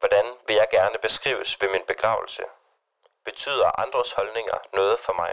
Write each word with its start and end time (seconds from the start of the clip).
Hvordan 0.00 0.26
vil 0.46 0.56
jeg 0.62 0.68
gerne 0.76 0.98
beskrives 1.06 1.50
ved 1.60 1.68
min 1.74 1.84
begravelse? 1.92 2.42
Betyder 3.24 3.80
andres 3.84 4.10
holdninger 4.18 4.58
noget 4.78 4.98
for 5.06 5.14
mig? 5.22 5.32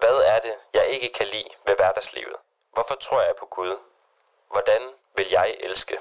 Hvad 0.00 0.16
er 0.32 0.38
det, 0.46 0.54
jeg 0.78 0.86
ikke 0.94 1.10
kan 1.18 1.26
lide 1.34 1.50
ved 1.66 1.74
hverdagslivet? 1.80 2.36
Hvorfor 2.74 2.96
tror 3.04 3.20
jeg 3.20 3.34
på 3.38 3.46
Gud? 3.56 3.74
Hvordan 4.52 4.82
vil 5.16 5.26
jeg 5.38 5.48
elske? 5.66 5.96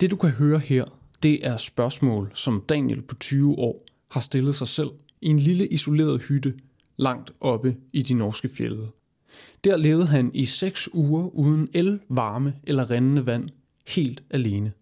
Det 0.00 0.10
du 0.10 0.16
kan 0.16 0.30
høre 0.30 0.58
her, 0.58 0.84
det 1.22 1.46
er 1.46 1.56
spørgsmål, 1.56 2.30
som 2.34 2.64
Daniel 2.68 3.02
på 3.02 3.14
20 3.14 3.58
år 3.58 3.76
har 4.10 4.20
stillet 4.20 4.54
sig 4.54 4.68
selv 4.68 4.90
i 5.20 5.28
en 5.28 5.38
lille 5.38 5.66
isoleret 5.68 6.22
hytte 6.28 6.54
langt 6.96 7.30
oppe 7.40 7.76
i 7.92 8.02
de 8.02 8.14
norske 8.14 8.48
fjelde. 8.56 8.90
Der 9.64 9.76
levede 9.76 10.06
han 10.06 10.30
i 10.34 10.46
seks 10.46 10.88
uger 10.94 11.28
uden 11.28 11.70
el, 11.74 12.00
varme 12.08 12.54
eller 12.66 12.90
rindende 12.90 13.26
vand, 13.26 13.48
helt 13.86 14.22
alene. 14.30 14.72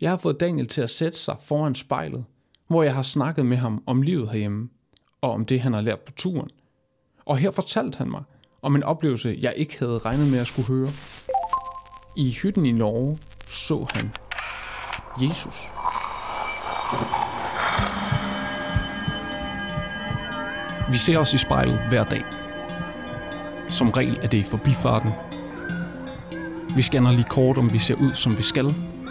Jeg 0.00 0.10
har 0.10 0.16
fået 0.16 0.40
Daniel 0.40 0.66
til 0.66 0.80
at 0.80 0.90
sætte 0.90 1.18
sig 1.18 1.36
foran 1.40 1.74
spejlet, 1.74 2.24
hvor 2.68 2.82
jeg 2.82 2.94
har 2.94 3.02
snakket 3.02 3.46
med 3.46 3.56
ham 3.56 3.82
om 3.86 4.02
livet 4.02 4.30
herhjemme, 4.30 4.68
og 5.20 5.30
om 5.30 5.44
det 5.44 5.60
han 5.60 5.72
har 5.72 5.80
lært 5.80 6.00
på 6.00 6.12
turen. 6.12 6.50
Og 7.24 7.36
her 7.36 7.50
fortalte 7.50 7.98
han 7.98 8.10
mig 8.10 8.22
om 8.62 8.76
en 8.76 8.82
oplevelse, 8.82 9.38
jeg 9.40 9.54
ikke 9.56 9.78
havde 9.78 9.98
regnet 9.98 10.30
med 10.30 10.38
at 10.38 10.46
skulle 10.46 10.68
høre. 10.68 10.88
I 12.16 12.30
hytten 12.42 12.66
i 12.66 12.72
Norge 12.72 13.18
så 13.48 13.86
han 13.94 14.10
Jesus. 15.22 15.68
Vi 20.90 20.96
ser 20.96 21.18
os 21.18 21.34
i 21.34 21.38
spejlet 21.38 21.88
hver 21.88 22.04
dag. 22.04 22.24
Som 23.68 23.90
regel 23.90 24.18
er 24.22 24.28
det 24.28 24.38
i 24.38 24.44
forbifarten. 24.44 25.10
Vi 26.76 26.82
scanner 26.82 27.12
lige 27.12 27.28
kort, 27.30 27.58
om 27.58 27.72
vi 27.72 27.78
ser 27.78 27.94
ud, 27.94 28.14
som 28.14 28.38
vi 28.38 28.42
skal, 28.42 28.74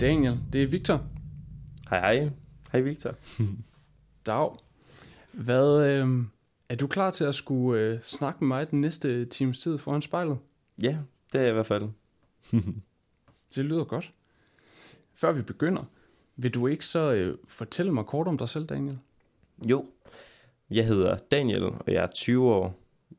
Daniel, 0.00 0.38
det 0.52 0.62
er 0.62 0.66
Victor. 0.66 1.06
Hej 1.90 2.00
hej. 2.00 2.30
Hej 2.72 2.80
Victor. 2.80 3.14
Dag. 4.26 4.50
Hvad, 5.32 5.86
øh, 5.86 6.24
er 6.68 6.76
du 6.76 6.86
klar 6.86 7.10
til 7.10 7.24
at 7.24 7.34
skulle 7.34 7.80
øh, 7.80 8.00
snakke 8.02 8.44
med 8.44 8.48
mig 8.48 8.70
den 8.70 8.80
næste 8.80 9.24
times 9.24 9.60
tid 9.60 9.78
foran 9.78 10.02
spejlet? 10.02 10.38
Ja, 10.82 10.96
det 11.32 11.38
er 11.38 11.42
jeg 11.42 11.50
i 11.50 11.52
hvert 11.52 11.66
fald. 11.66 11.88
Det 13.54 13.66
lyder 13.66 13.84
godt. 13.84 14.12
Før 15.14 15.32
vi 15.32 15.42
begynder, 15.42 15.84
vil 16.36 16.54
du 16.54 16.66
ikke 16.66 16.84
så 16.84 17.12
øh, 17.12 17.38
fortælle 17.48 17.92
mig 17.92 18.06
kort 18.06 18.26
om 18.26 18.38
dig 18.38 18.48
selv, 18.48 18.66
Daniel? 18.66 18.98
Jo, 19.68 19.86
jeg 20.70 20.86
hedder 20.86 21.16
Daniel, 21.16 21.64
og 21.64 21.84
jeg 21.86 22.02
er 22.02 22.06
20 22.06 22.52
år. 22.52 22.74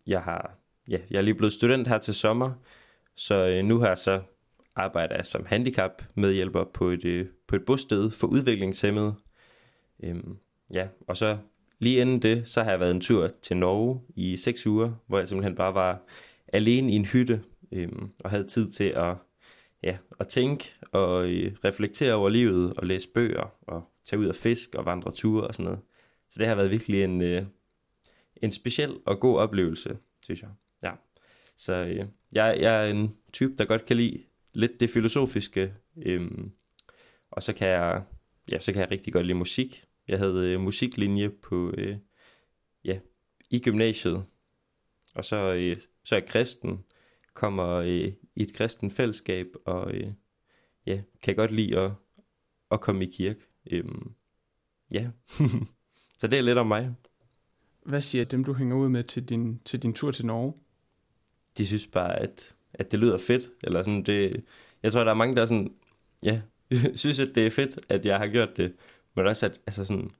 Jeg 0.07 0.21
har, 0.21 0.51
ja, 0.87 0.97
jeg 1.09 1.17
er 1.17 1.21
lige 1.21 1.35
blevet 1.35 1.53
student 1.53 1.87
her 1.87 1.97
til 1.97 2.13
sommer, 2.13 2.51
så 3.15 3.47
øh, 3.47 3.65
nu 3.65 3.79
har 3.79 3.87
jeg 3.87 3.97
så 3.97 4.21
arbejder 4.75 5.15
jeg 5.15 5.25
som 5.25 5.45
handicap 5.45 6.03
medhjælper 6.15 6.63
på 6.63 6.89
et, 6.89 7.05
øh, 7.05 7.27
på 7.47 7.55
et 7.55 7.65
bosted 7.65 8.11
for 8.11 8.27
udviklingshemmede. 8.27 9.15
Øhm, 10.03 10.37
ja, 10.73 10.87
og 11.07 11.17
så 11.17 11.37
lige 11.79 12.01
inden 12.01 12.21
det, 12.21 12.47
så 12.47 12.63
har 12.63 12.71
jeg 12.71 12.79
været 12.79 12.91
en 12.91 13.01
tur 13.01 13.27
til 13.27 13.57
Norge 13.57 14.01
i 14.15 14.37
seks 14.37 14.67
uger, 14.67 14.93
hvor 15.07 15.19
jeg 15.19 15.27
simpelthen 15.27 15.55
bare 15.55 15.73
var 15.73 16.01
alene 16.47 16.91
i 16.91 16.95
en 16.95 17.05
hytte 17.05 17.43
øhm, 17.71 18.09
og 18.19 18.29
havde 18.29 18.47
tid 18.47 18.71
til 18.71 18.93
at, 18.95 19.15
ja, 19.83 19.97
at 20.19 20.27
tænke 20.27 20.73
og 20.91 21.31
øh, 21.31 21.55
reflektere 21.63 22.13
over 22.13 22.29
livet 22.29 22.73
og 22.77 22.87
læse 22.87 23.09
bøger 23.09 23.53
og 23.61 23.83
tage 24.05 24.19
ud 24.19 24.27
og 24.27 24.35
fisk 24.35 24.75
og 24.75 24.85
vandre 24.85 25.11
ture 25.11 25.47
og 25.47 25.53
sådan 25.53 25.65
noget. 25.65 25.79
Så 26.29 26.39
det 26.39 26.47
har 26.47 26.55
været 26.55 26.71
virkelig 26.71 27.03
en, 27.03 27.21
øh, 27.21 27.45
en 28.35 28.51
speciel 28.51 28.97
og 29.05 29.19
god 29.19 29.37
oplevelse, 29.39 29.97
synes 30.23 30.41
jeg. 30.41 30.49
Ja. 30.83 30.91
Så 31.57 31.73
øh, 31.73 32.05
jeg, 32.33 32.57
jeg 32.59 32.87
er 32.87 32.91
en 32.91 33.15
type, 33.33 33.55
der 33.57 33.65
godt 33.65 33.85
kan 33.85 33.97
lide 33.97 34.23
lidt 34.53 34.79
det 34.79 34.89
filosofiske, 34.89 35.73
øhm, 36.05 36.51
og 37.31 37.43
så 37.43 37.53
kan 37.53 37.67
jeg, 37.67 38.03
ja, 38.51 38.59
så 38.59 38.73
kan 38.73 38.81
jeg 38.81 38.91
rigtig 38.91 39.13
godt 39.13 39.25
lide 39.25 39.37
musik. 39.37 39.85
Jeg 40.07 40.19
havde 40.19 40.53
øh, 40.53 40.59
musiklinje 40.59 41.29
på, 41.29 41.73
øh, 41.77 41.97
ja, 42.85 42.99
i 43.49 43.59
gymnasiet, 43.59 44.25
og 45.15 45.25
så, 45.25 45.53
øh, 45.53 45.77
så 46.03 46.15
er 46.15 46.19
jeg 46.19 46.27
kristen, 46.27 46.83
kommer 47.33 47.69
øh, 47.73 48.13
i 48.35 48.43
et 48.43 48.53
kristen 48.53 48.91
fællesskab, 48.91 49.47
og 49.65 49.93
øh, 49.93 50.13
ja, 50.85 51.01
kan 51.21 51.35
godt 51.35 51.51
lide 51.51 51.79
at, 51.79 51.91
at 52.71 52.81
komme 52.81 53.05
i 53.05 53.09
kirke. 53.11 53.41
Øhm, 53.71 54.11
ja, 54.91 55.09
så 56.19 56.27
det 56.27 56.39
er 56.39 56.43
lidt 56.43 56.57
om 56.57 56.67
mig. 56.67 56.95
Hvad 57.85 58.01
siger 58.01 58.25
dem, 58.25 58.43
du 58.43 58.53
hænger 58.53 58.75
ud 58.75 58.89
med 58.89 59.03
til 59.03 59.29
din, 59.29 59.59
til 59.59 59.83
din 59.83 59.93
tur 59.93 60.11
til 60.11 60.25
Norge? 60.25 60.53
De 61.57 61.67
synes 61.67 61.87
bare, 61.87 62.19
at, 62.19 62.55
at 62.73 62.91
det 62.91 62.99
lyder 62.99 63.17
fedt. 63.17 63.49
Eller 63.63 63.83
sådan, 63.83 64.03
det, 64.03 64.45
jeg 64.83 64.91
tror, 64.91 65.03
der 65.03 65.11
er 65.11 65.15
mange, 65.15 65.35
der 65.35 65.41
er 65.41 65.45
sådan, 65.45 65.73
ja, 66.23 66.41
synes, 66.95 67.19
at 67.19 67.35
det 67.35 67.45
er 67.45 67.51
fedt, 67.51 67.79
at 67.89 68.05
jeg 68.05 68.17
har 68.17 68.27
gjort 68.27 68.57
det. 68.57 68.73
Men 69.15 69.27
også, 69.27 69.45
at 69.45 69.61
altså 69.67 69.85
sådan, 69.85 70.11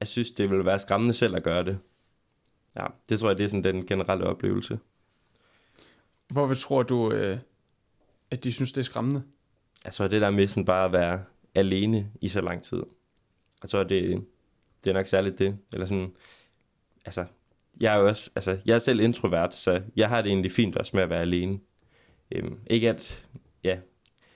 jeg 0.00 0.08
synes, 0.08 0.32
det 0.32 0.50
vil 0.50 0.64
være 0.64 0.78
skræmmende 0.78 1.14
selv 1.14 1.36
at 1.36 1.42
gøre 1.42 1.64
det. 1.64 1.78
Ja, 2.76 2.86
det 3.08 3.18
tror 3.18 3.28
jeg, 3.28 3.38
det 3.38 3.44
er 3.44 3.48
sådan 3.48 3.64
den 3.64 3.86
generelle 3.86 4.24
oplevelse. 4.24 4.78
Hvorfor 6.28 6.54
tror 6.54 6.82
du, 6.82 7.12
øh, 7.12 7.38
at 8.30 8.44
de 8.44 8.52
synes, 8.52 8.72
det 8.72 8.80
er 8.80 8.84
skræmmende? 8.84 9.22
Jeg 9.84 9.92
tror, 9.92 10.08
det 10.08 10.20
der 10.20 10.30
med 10.30 10.48
sådan 10.48 10.64
bare 10.64 10.84
at 10.84 10.92
være 10.92 11.24
alene 11.54 12.10
i 12.20 12.28
så 12.28 12.40
lang 12.40 12.62
tid. 12.62 12.82
Jeg 13.62 13.70
tror, 13.70 13.82
det, 13.82 14.26
det 14.84 14.90
er 14.90 14.94
nok 14.94 15.06
særligt 15.06 15.38
det. 15.38 15.58
Eller 15.72 15.86
sådan, 15.86 16.12
altså, 17.04 17.26
jeg 17.82 17.94
er 17.94 17.98
jo 17.98 18.08
også, 18.08 18.30
altså, 18.34 18.58
jeg 18.66 18.74
er 18.74 18.78
selv 18.78 19.00
introvert, 19.00 19.54
så 19.54 19.82
jeg 19.96 20.08
har 20.08 20.22
det 20.22 20.30
egentlig 20.30 20.52
fint 20.52 20.76
også 20.76 20.96
med 20.96 21.02
at 21.02 21.10
være 21.10 21.20
alene. 21.20 21.58
Øhm, 22.30 22.58
ikke 22.66 22.90
at, 22.90 23.26
ja, 23.64 23.78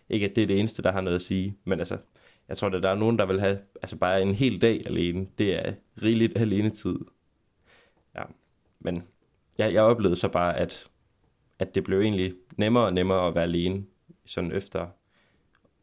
ikke 0.08 0.26
at 0.26 0.36
det 0.36 0.42
er 0.42 0.46
det 0.46 0.58
eneste, 0.58 0.82
der 0.82 0.92
har 0.92 1.00
noget 1.00 1.14
at 1.14 1.22
sige, 1.22 1.56
men 1.64 1.78
altså, 1.78 1.98
jeg 2.48 2.56
tror, 2.56 2.68
at 2.68 2.82
der 2.82 2.90
er 2.90 2.94
nogen, 2.94 3.18
der 3.18 3.26
vil 3.26 3.40
have 3.40 3.58
altså 3.82 3.96
bare 3.96 4.22
en 4.22 4.34
hel 4.34 4.62
dag 4.62 4.82
alene. 4.86 5.26
Det 5.38 5.54
er 5.54 5.72
rigeligt 6.02 6.36
alene 6.38 6.70
tid. 6.70 6.98
Ja, 8.14 8.22
men 8.80 9.02
jeg, 9.58 9.72
jeg 9.72 9.82
oplevede 9.82 10.16
så 10.16 10.28
bare, 10.28 10.56
at, 10.56 10.88
at 11.58 11.74
det 11.74 11.84
blev 11.84 12.00
egentlig 12.00 12.34
nemmere 12.56 12.84
og 12.84 12.94
nemmere 12.94 13.28
at 13.28 13.34
være 13.34 13.44
alene, 13.44 13.84
sådan 14.24 14.52
efter, 14.52 14.86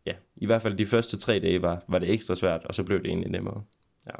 ja, 0.05 0.15
i 0.35 0.45
hvert 0.45 0.61
fald 0.61 0.77
de 0.77 0.85
første 0.85 1.17
tre 1.17 1.39
dage 1.39 1.61
var, 1.61 1.83
var 1.87 1.99
det 1.99 2.09
ekstra 2.09 2.35
svært, 2.35 2.63
og 2.63 2.75
så 2.75 2.83
blev 2.83 2.99
det 2.99 3.07
egentlig 3.07 3.31
nemmere. 3.31 3.63
Ja. 4.07 4.15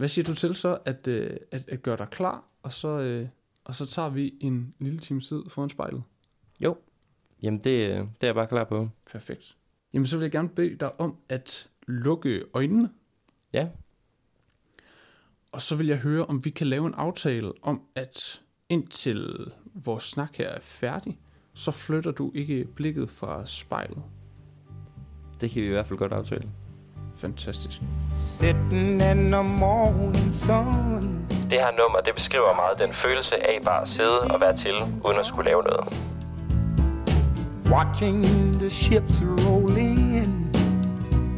Hvad 0.00 0.08
siger 0.08 0.24
du 0.24 0.34
til 0.34 0.54
så, 0.54 0.78
at, 0.84 1.08
øh, 1.08 1.36
at, 1.50 1.68
at 1.68 1.82
gøre 1.82 1.96
dig 1.96 2.08
klar, 2.10 2.44
og 2.62 2.72
så, 2.72 2.88
øh, 2.88 3.28
og 3.64 3.74
så 3.74 3.86
tager 3.86 4.08
vi 4.08 4.34
en 4.40 4.74
lille 4.78 4.98
time 4.98 5.20
tid 5.20 5.42
foran 5.48 5.68
spejlet? 5.68 6.02
Jo, 6.60 6.76
jamen 7.42 7.60
det, 7.60 7.70
øh, 7.70 7.96
det 7.96 8.22
er 8.22 8.26
jeg 8.26 8.34
bare 8.34 8.46
klar 8.46 8.64
på. 8.64 8.88
Perfekt. 9.10 9.56
Jamen 9.92 10.06
så 10.06 10.16
vil 10.16 10.24
jeg 10.24 10.32
gerne 10.32 10.48
bede 10.48 10.76
dig 10.76 11.00
om 11.00 11.16
at 11.28 11.68
lukke 11.86 12.44
øjnene, 12.54 12.90
Ja, 13.52 13.68
og 15.52 15.62
så 15.62 15.76
vil 15.76 15.86
jeg 15.86 15.98
høre, 15.98 16.26
om 16.26 16.44
vi 16.44 16.50
kan 16.50 16.66
lave 16.66 16.86
en 16.86 16.94
aftale 16.94 17.52
om, 17.62 17.82
at 17.94 18.42
indtil 18.68 19.52
vores 19.74 20.02
snak 20.02 20.36
her 20.36 20.48
er 20.48 20.60
færdig, 20.60 21.18
så 21.54 21.70
flytter 21.70 22.10
du 22.10 22.32
ikke 22.34 22.64
blikket 22.74 23.10
fra 23.10 23.46
spejlet. 23.46 24.02
det 25.40 25.50
kan 25.50 25.62
vi 25.62 25.66
i 25.66 25.70
hvert 25.70 25.86
fald 25.86 25.98
godt 25.98 26.12
aftale. 26.12 26.50
Fantastisk. 27.20 27.80
Sitting 28.14 29.00
in 29.02 29.30
the 29.32 29.42
morning 29.42 30.32
sun. 30.34 31.26
Det 31.50 31.58
her 31.58 31.70
nummer, 31.78 31.98
det 32.04 32.14
beskriver 32.14 32.54
meget 32.54 32.78
den 32.78 32.92
følelse 32.92 33.46
af 33.50 33.62
bare 33.64 33.82
at 33.82 33.88
sidde 33.88 34.20
og 34.20 34.40
være 34.40 34.56
til, 34.56 34.72
uden 35.04 35.18
at 35.18 35.26
skulle 35.26 35.50
lave 35.50 35.62
noget. 35.62 35.94
Watching 37.70 38.24
the 38.54 38.70
ships 38.70 39.22
roll 39.22 39.76
in. 39.76 40.50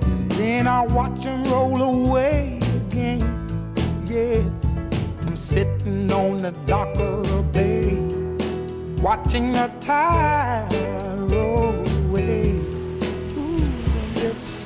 And 0.05 0.31
then 0.31 0.67
I 0.67 0.94
watch 0.94 1.23
them 1.23 1.43
roll 1.52 1.82
away 1.82 2.61
again. 2.82 3.49
Yeah. 4.11 4.44
I'm 5.26 5.37
sitting 5.37 6.12
on 6.12 6.38
the 6.38 6.55
dock 6.69 6.96
of 6.99 7.26
the 7.26 7.43
bay. 7.52 7.99
Watching 9.02 9.52
the 9.52 9.70
tide 9.81 11.12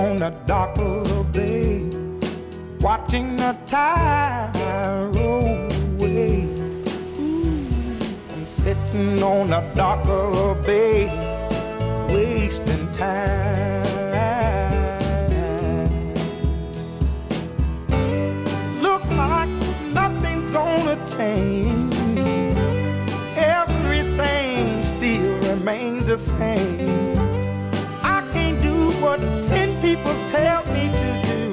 on 0.00 0.16
the 0.16 0.30
dock 0.46 0.78
of 0.78 1.06
the 1.08 1.22
bay, 1.24 1.90
watching 2.80 3.36
the 3.36 3.54
tide 3.66 4.50
roll 5.14 5.68
away. 5.82 6.48
I'm 8.32 8.46
sitting 8.46 9.22
on 9.22 9.50
the 9.50 9.60
dock 9.74 10.06
of 10.06 10.32
the 10.32 10.54
bay, 10.66 11.04
wasting 12.08 12.90
time. 12.92 13.90
Look 18.80 19.04
like 19.10 19.50
nothing's 19.92 20.50
gonna 20.50 20.96
change. 21.14 21.94
Everything 23.36 24.82
still 24.82 25.36
remains 25.50 26.06
the 26.06 26.16
same. 26.16 27.09
People 29.80 30.14
tell 30.30 30.64
me 30.66 30.88
to 30.88 31.22
do. 31.24 31.52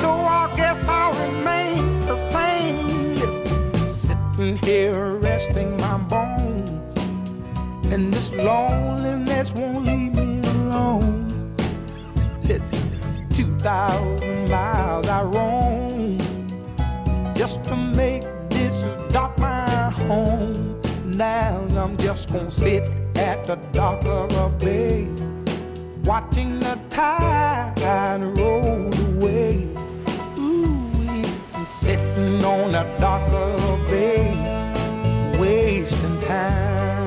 So 0.00 0.10
I 0.10 0.52
guess 0.56 0.86
I'll 0.88 1.12
remain 1.26 2.00
the 2.00 2.16
same. 2.30 3.14
Listen, 3.14 3.92
sitting 3.92 4.56
here 4.58 5.16
resting 5.16 5.76
my 5.76 5.98
bones. 5.98 6.96
And 7.92 8.12
this 8.12 8.32
loneliness 8.32 9.52
won't 9.52 9.84
leave 9.84 10.14
me 10.14 10.40
alone. 10.48 11.54
Listen, 12.44 13.28
2,000 13.32 14.48
miles 14.48 15.06
I 15.06 15.22
roam 15.22 16.18
just 17.34 17.62
to 17.64 17.76
make 17.76 18.22
this 18.48 18.82
dock 19.12 19.38
my 19.38 19.90
home. 19.90 20.80
Now 21.04 21.66
I'm 21.76 21.96
just 21.98 22.32
gonna 22.32 22.50
sit 22.50 22.88
at 23.16 23.44
the 23.44 23.56
dock 23.72 24.04
of 24.04 24.32
a 24.32 24.48
bay, 24.58 25.08
watching 26.06 26.60
the 26.60 26.78
tide 26.88 28.22
roll 28.38 28.94
away. 29.08 29.68
Ooh, 30.38 31.24
I'm 31.52 31.66
sitting 31.66 32.44
on 32.44 32.74
a 32.76 32.84
a 33.00 33.76
bay, 33.90 34.30
wasting 35.36 36.20
time. 36.20 37.06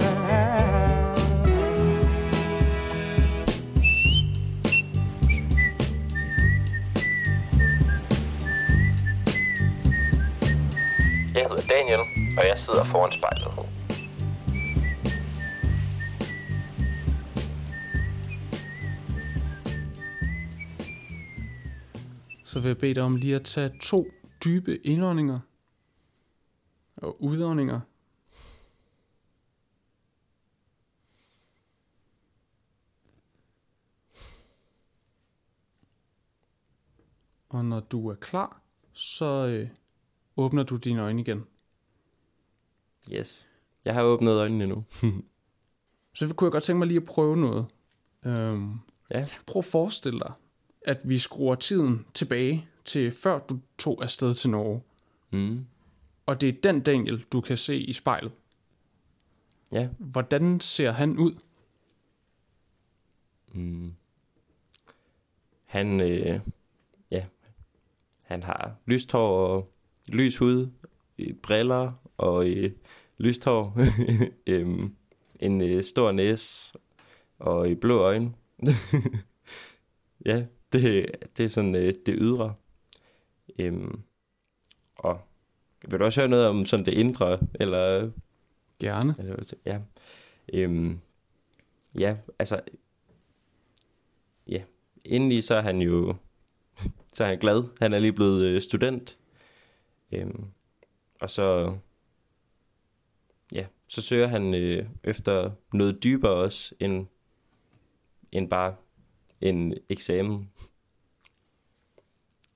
Jeg 11.36 11.48
hedder 11.50 11.62
Daniel, 11.69 12.00
og 12.38 12.48
jeg 12.48 12.57
sidder 12.57 12.84
foran 12.84 13.12
spejlet. 13.12 13.69
Så 22.60 22.64
vil 22.64 22.70
jeg 22.70 22.78
bede 22.78 22.94
dig 22.96 23.04
om 23.04 23.16
lige 23.16 23.36
at 23.36 23.44
tage 23.44 23.80
to 23.82 24.08
dybe 24.44 24.78
indåndinger 24.78 25.40
og 26.96 27.24
udåndinger. 27.24 27.80
Og 37.50 37.66
når 37.66 37.80
du 37.80 38.10
er 38.10 38.16
klar, 38.16 38.62
så 38.94 39.48
øh, 39.48 39.70
åbner 40.38 40.64
du 40.64 40.76
dine 40.76 41.02
øjne 41.02 41.22
igen. 41.22 41.46
Yes. 43.14 43.48
Jeg 43.86 43.94
har 43.94 44.04
åbnet 44.04 44.32
øjnene 44.32 44.66
nu. 44.66 44.84
Så 46.16 46.34
kunne 46.36 46.46
jeg 46.46 46.52
godt 46.52 46.64
tænke 46.64 46.80
mig 46.80 46.88
lige 46.88 47.02
at 47.02 47.08
prøve 47.08 47.38
noget. 47.38 47.66
Øhm, 48.26 48.80
Ja. 49.12 49.28
Prøv 49.48 49.60
at 49.60 49.66
forestille 49.66 50.20
dig, 50.20 50.34
at 50.81 51.10
vi 51.10 51.18
skruer 51.18 51.56
tiden 51.56 52.06
tilbage 52.14 52.68
til 52.86 53.12
før 53.12 53.40
du 53.40 53.60
tog 53.78 54.04
afsted 54.04 54.34
til 54.34 54.50
Norge. 54.50 54.81
Mm. 55.31 55.66
Og 56.26 56.42
det 56.42 56.50
er 56.50 56.62
den 56.64 56.81
Daniel, 56.81 57.26
du 57.31 57.42
kan 57.42 57.58
se 57.58 57.78
i 57.78 57.94
spejlet. 57.94 58.31
Ja. 59.72 59.90
Hvordan 59.98 60.60
ser 60.60 60.92
han 60.92 61.18
ud? 61.18 61.34
Mm. 63.54 63.94
Han, 65.66 66.02
øh, 66.02 66.40
ja, 67.12 67.24
han 68.24 68.44
har 68.44 68.75
lyst 68.86 69.12
hår 69.12 69.48
og 69.48 69.72
lys 70.08 70.38
hud, 70.38 70.70
øh, 71.20 71.34
briller 71.34 71.92
og 72.18 72.50
øh, 72.50 72.72
lyst 73.18 73.46
hår, 73.46 73.78
øhm, 74.52 74.96
en 75.40 75.62
øh, 75.62 75.84
stor 75.84 76.12
næse 76.12 76.74
og 77.40 77.72
øh, 77.72 77.78
blå 77.78 78.00
øjne. 78.00 78.34
ja, 80.25 80.46
det, 80.74 81.12
det 81.38 81.45
er 81.45 81.50
sådan 81.50 81.75
øh, 81.75 81.94
det 82.06 82.16
ydre. 82.18 82.56
Øhm, 83.60 84.01
og 84.95 85.21
vil 85.88 86.00
du 86.00 86.06
også 86.06 86.21
høre 86.21 86.30
noget 86.30 86.48
om 86.48 86.66
sådan 86.66 86.86
det 86.86 86.94
indre, 86.94 87.39
eller 87.60 88.12
Gerne. 88.80 89.16
eller 89.19 89.54
Ja. 89.66 89.80
Øhm, 90.54 91.00
ja, 92.00 92.18
altså... 92.39 92.62
Ja, 94.48 94.63
indeni 95.06 95.42
så 95.42 95.56
er 95.56 95.62
han 95.62 95.81
jo... 95.81 96.16
Så 97.13 97.24
er 97.24 97.27
han 97.27 97.39
glad. 97.39 97.63
Han 97.80 97.94
er 97.94 98.00
lige 98.00 98.13
blevet 98.13 98.45
øh, 98.45 98.62
student. 98.62 99.18
Øhm, 100.12 100.45
og 101.22 101.30
så... 101.30 101.77
Ja, 103.54 103.65
så 103.88 104.01
søger 104.01 104.27
han 104.27 104.54
øh, 104.54 104.86
efter 105.04 105.51
noget 105.74 106.04
dybere 106.04 106.31
også, 106.31 106.75
end, 106.80 107.07
end 108.31 108.50
bare 108.50 108.75
en 109.41 109.74
eksamen. 109.89 110.51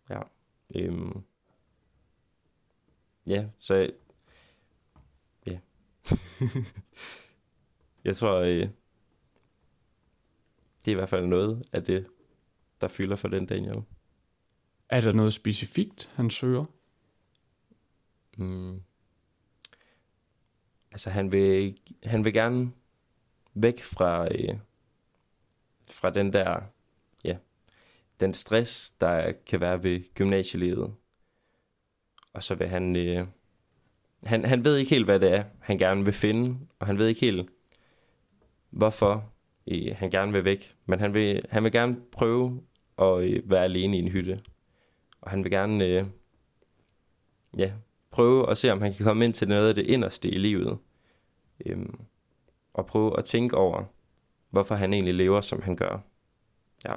Ja. 0.09 0.21
Øhm, 0.75 1.24
ja, 3.27 3.45
så 3.57 3.91
Jeg 8.06 8.18
tror, 8.18 8.39
øh, 8.39 8.69
det 10.80 10.88
er 10.88 10.91
i 10.91 10.94
hvert 10.94 11.09
fald 11.09 11.25
noget 11.25 11.63
af 11.74 11.83
det, 11.83 12.07
der 12.81 12.87
fylder 12.87 13.16
for 13.16 13.28
den 13.28 13.45
Daniel. 13.45 13.83
Er 14.90 15.02
der 15.02 15.11
noget 15.11 15.33
specifikt, 15.33 16.09
han 16.16 16.30
søger? 16.30 16.66
Mm. 18.37 18.81
Altså, 20.92 21.09
han 21.09 21.31
vil, 21.31 21.78
han 22.04 22.25
vil 22.25 22.33
gerne 22.33 22.71
væk 23.54 23.83
fra, 23.83 24.35
øh, 24.35 24.57
fra 25.90 26.09
den 26.09 26.33
der, 26.33 26.49
ja, 26.49 26.59
den 28.23 28.33
stress, 28.33 28.92
der 28.92 29.31
kan 29.31 29.61
være 29.61 29.83
ved 29.83 30.13
gymnasielivet. 30.13 30.94
Og 32.33 32.44
så 32.44 32.56
vil 32.56 32.68
han, 32.68 32.95
øh, 32.95 33.27
han, 34.23 34.45
han 34.45 34.65
ved 34.65 34.77
ikke 34.77 34.89
helt, 34.89 35.06
hvad 35.06 35.19
det 35.19 35.33
er, 35.33 35.44
han 35.59 35.77
gerne 35.77 36.06
vil 36.06 36.13
finde, 36.13 36.57
og 36.80 36.87
han 36.87 36.97
ved 36.97 37.07
ikke 37.07 37.21
helt, 37.21 37.49
hvorfor 38.69 39.33
øh, 39.68 39.95
han 39.95 40.09
gerne 40.09 40.31
vil 40.31 40.45
væk. 40.45 40.75
Men 40.85 40.99
han 40.99 41.13
vil, 41.13 41.45
han 41.49 41.63
vil 41.63 41.71
gerne 41.71 41.97
prøve 42.11 42.61
at 42.97 43.23
øh, 43.23 43.49
være 43.49 43.63
alene 43.63 43.97
i 43.97 43.99
en 43.99 44.07
hytte. 44.07 44.37
Og 45.21 45.31
han 45.31 45.44
vil 45.44 45.51
gerne, 45.51 45.85
øh, 45.85 46.06
ja, 47.57 47.71
prøve 48.11 48.49
at 48.49 48.57
se, 48.57 48.71
om 48.71 48.81
han 48.81 48.94
kan 48.94 49.06
komme 49.06 49.25
ind 49.25 49.33
til 49.33 49.47
noget 49.47 49.69
af 49.69 49.75
det 49.75 49.87
inderste 49.87 50.30
i 50.30 50.37
livet. 50.37 50.77
Øhm, 51.65 51.99
og 52.73 52.85
prøve 52.85 53.19
at 53.19 53.25
tænke 53.25 53.57
over, 53.57 53.83
hvorfor 54.49 54.75
han 54.75 54.94
egentlig 54.94 55.13
lever, 55.13 55.42
som 55.42 55.61
han 55.61 55.75
gør. 55.75 55.99
Ja. 56.85 56.95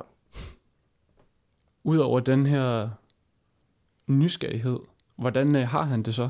Udover 1.87 2.21
den 2.21 2.47
her 2.47 2.91
nysgerrighed, 4.07 4.79
hvordan 5.17 5.57
øh, 5.57 5.69
har 5.69 5.83
han 5.83 6.03
det 6.03 6.15
så? 6.15 6.29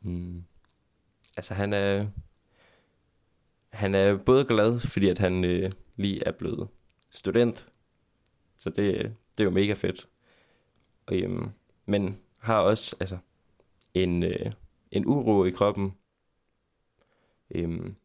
Mm. 0.00 0.44
Altså 1.36 1.54
han 1.54 1.72
er, 1.72 2.06
han 3.68 3.94
er 3.94 4.16
både 4.16 4.44
glad, 4.44 4.80
fordi 4.80 5.08
at 5.08 5.18
han 5.18 5.44
øh, 5.44 5.72
lige 5.96 6.24
er 6.26 6.32
blevet 6.32 6.68
student. 7.10 7.68
Så 8.56 8.70
det, 8.70 8.94
øh, 8.94 9.04
det 9.04 9.40
er 9.40 9.44
jo 9.44 9.50
mega 9.50 9.74
fedt. 9.74 10.08
Og, 11.06 11.16
øhm, 11.16 11.50
men 11.86 12.18
har 12.40 12.60
også 12.60 12.96
altså, 13.00 13.18
en, 13.94 14.22
øh, 14.22 14.52
en 14.90 15.06
uro 15.06 15.44
i 15.44 15.50
kroppen. 15.50 15.94
Øhm, 17.50 17.96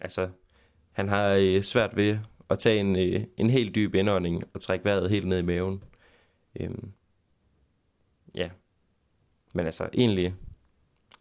altså, 0.00 0.30
han 0.92 1.08
har 1.08 1.28
øh, 1.28 1.62
svært 1.62 1.96
ved 1.96 2.18
at 2.50 2.58
tage 2.58 2.80
en, 2.80 2.96
øh, 2.96 3.26
en 3.36 3.50
helt 3.50 3.74
dyb 3.74 3.94
indånding 3.94 4.44
og 4.54 4.60
trække 4.60 4.84
vejret 4.84 5.10
helt 5.10 5.26
ned 5.26 5.38
i 5.38 5.42
maven. 5.42 5.84
Øhm, 6.60 6.92
ja. 8.36 8.50
Men 9.54 9.66
altså, 9.66 9.88
egentlig 9.94 10.34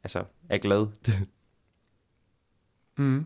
altså, 0.03 0.25
er 0.49 0.57
glad. 0.57 0.87
Mm. 2.97 3.25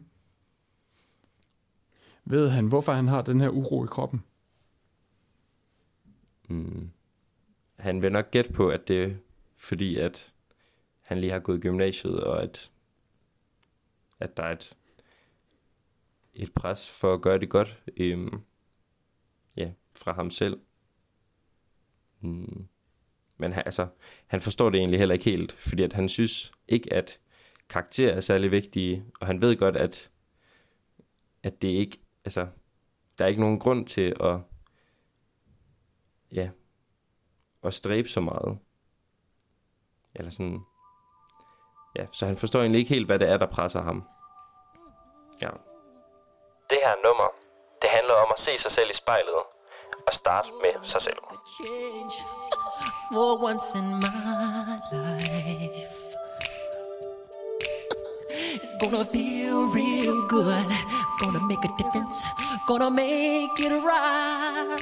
Ved 2.26 2.50
han, 2.50 2.68
hvorfor 2.68 2.94
han 2.94 3.08
har 3.08 3.22
den 3.22 3.42
her 3.42 3.50
uro 3.50 3.84
i 3.84 3.88
kroppen? 3.88 4.24
Mm. 6.50 6.90
Han 7.76 8.02
vil 8.02 8.12
nok 8.12 8.32
gætte 8.32 8.54
på, 8.54 8.70
at 8.70 8.88
det 8.88 9.04
er 9.04 9.16
fordi, 9.58 9.96
at 9.96 10.34
han 11.02 11.18
lige 11.18 11.32
har 11.32 11.40
gået 11.40 11.58
i 11.58 11.62
gymnasiet, 11.62 12.24
og 12.24 12.44
at, 12.44 12.72
at 14.20 14.38
der 14.38 14.44
er 14.44 14.52
et, 14.52 14.78
et 16.38 16.54
pres 16.54 16.92
for 16.92 17.14
at 17.14 17.22
gøre 17.22 17.40
det 17.40 17.50
godt 17.50 17.84
øhm, 17.98 18.42
ja, 19.58 19.72
fra 19.96 20.14
ham 20.14 20.32
selv. 20.32 20.60
Mm. 22.22 22.68
Men 23.38 23.54
han, 23.54 23.64
altså, 23.66 23.88
han 24.28 24.42
forstår 24.42 24.70
det 24.70 24.80
egentlig 24.80 25.00
heller 25.00 25.14
ikke 25.14 25.32
helt, 25.32 25.52
fordi 25.52 25.84
at 25.84 25.94
han 25.94 26.10
synes 26.10 26.52
ikke, 26.68 26.94
at 26.94 27.20
karakterer 27.70 28.16
er 28.16 28.20
særlig 28.20 28.52
vigtige, 28.52 29.06
og 29.20 29.28
han 29.28 29.42
ved 29.42 29.58
godt, 29.58 29.76
at, 29.76 30.12
at 31.44 31.62
det 31.62 31.68
ikke, 31.68 31.98
altså, 32.26 32.48
der 33.18 33.24
er 33.24 33.30
ikke 33.30 33.42
nogen 33.42 33.60
grund 33.60 33.88
til 33.88 34.14
at, 34.20 34.40
ja, 36.34 36.50
at 37.64 37.74
stræbe 37.74 38.10
så 38.10 38.22
meget. 38.22 38.58
Eller 40.16 40.30
sådan, 40.30 40.60
ja, 41.96 42.06
så 42.12 42.26
han 42.26 42.38
forstår 42.38 42.60
egentlig 42.60 42.80
ikke 42.80 42.94
helt, 42.94 43.06
hvad 43.06 43.20
det 43.20 43.30
er, 43.30 43.38
der 43.38 43.46
presser 43.46 43.82
ham. 43.82 44.04
Ja. 45.42 45.50
Det 46.70 46.80
her 46.86 46.96
nummer, 47.04 47.30
det 47.82 47.90
handler 47.90 48.14
om 48.14 48.28
at 48.32 48.40
se 48.40 48.58
sig 48.58 48.72
selv 48.72 48.90
i 48.90 48.94
spejlet, 48.94 49.42
og 50.08 50.14
starte 50.14 50.50
med 50.62 50.74
sig 50.84 51.02
selv. 51.02 51.18
for 53.12 53.38
once 53.40 53.74
in 53.76 54.00
my 54.00 54.80
life. 54.92 56.04
It's 58.30 58.74
gonna 58.82 59.06
feel 59.06 59.68
real 59.68 60.28
good. 60.28 60.68
Gonna 61.22 61.40
make 61.40 61.64
a 61.64 61.70
difference. 61.78 62.22
Gonna 62.68 62.90
make 62.90 63.60
it 63.60 63.72
right. 63.92 64.78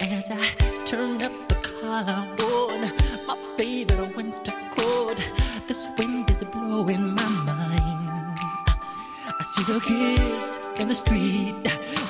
As 0.00 0.30
I 0.30 0.46
turn 0.86 1.22
up 1.22 1.32
the 1.48 1.56
collar 1.62 2.26
on 2.54 2.80
my 3.26 3.36
favorite 3.56 4.16
winter 4.16 4.52
coat, 4.76 5.18
this 5.66 5.88
wind 5.98 6.30
is 6.30 6.44
blowing 6.44 7.14
my 7.14 7.28
mind. 7.28 7.99
The 9.66 9.78
kids 9.78 10.58
in 10.80 10.88
the 10.88 10.94
street 10.94 11.54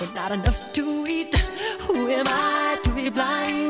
with 0.01 0.15
not 0.15 0.31
enough 0.31 0.73
to 0.73 1.05
eat. 1.09 1.35
Who 1.81 2.09
am 2.09 2.25
I 2.29 2.79
to 2.85 2.91
be 2.91 3.11
blind, 3.11 3.70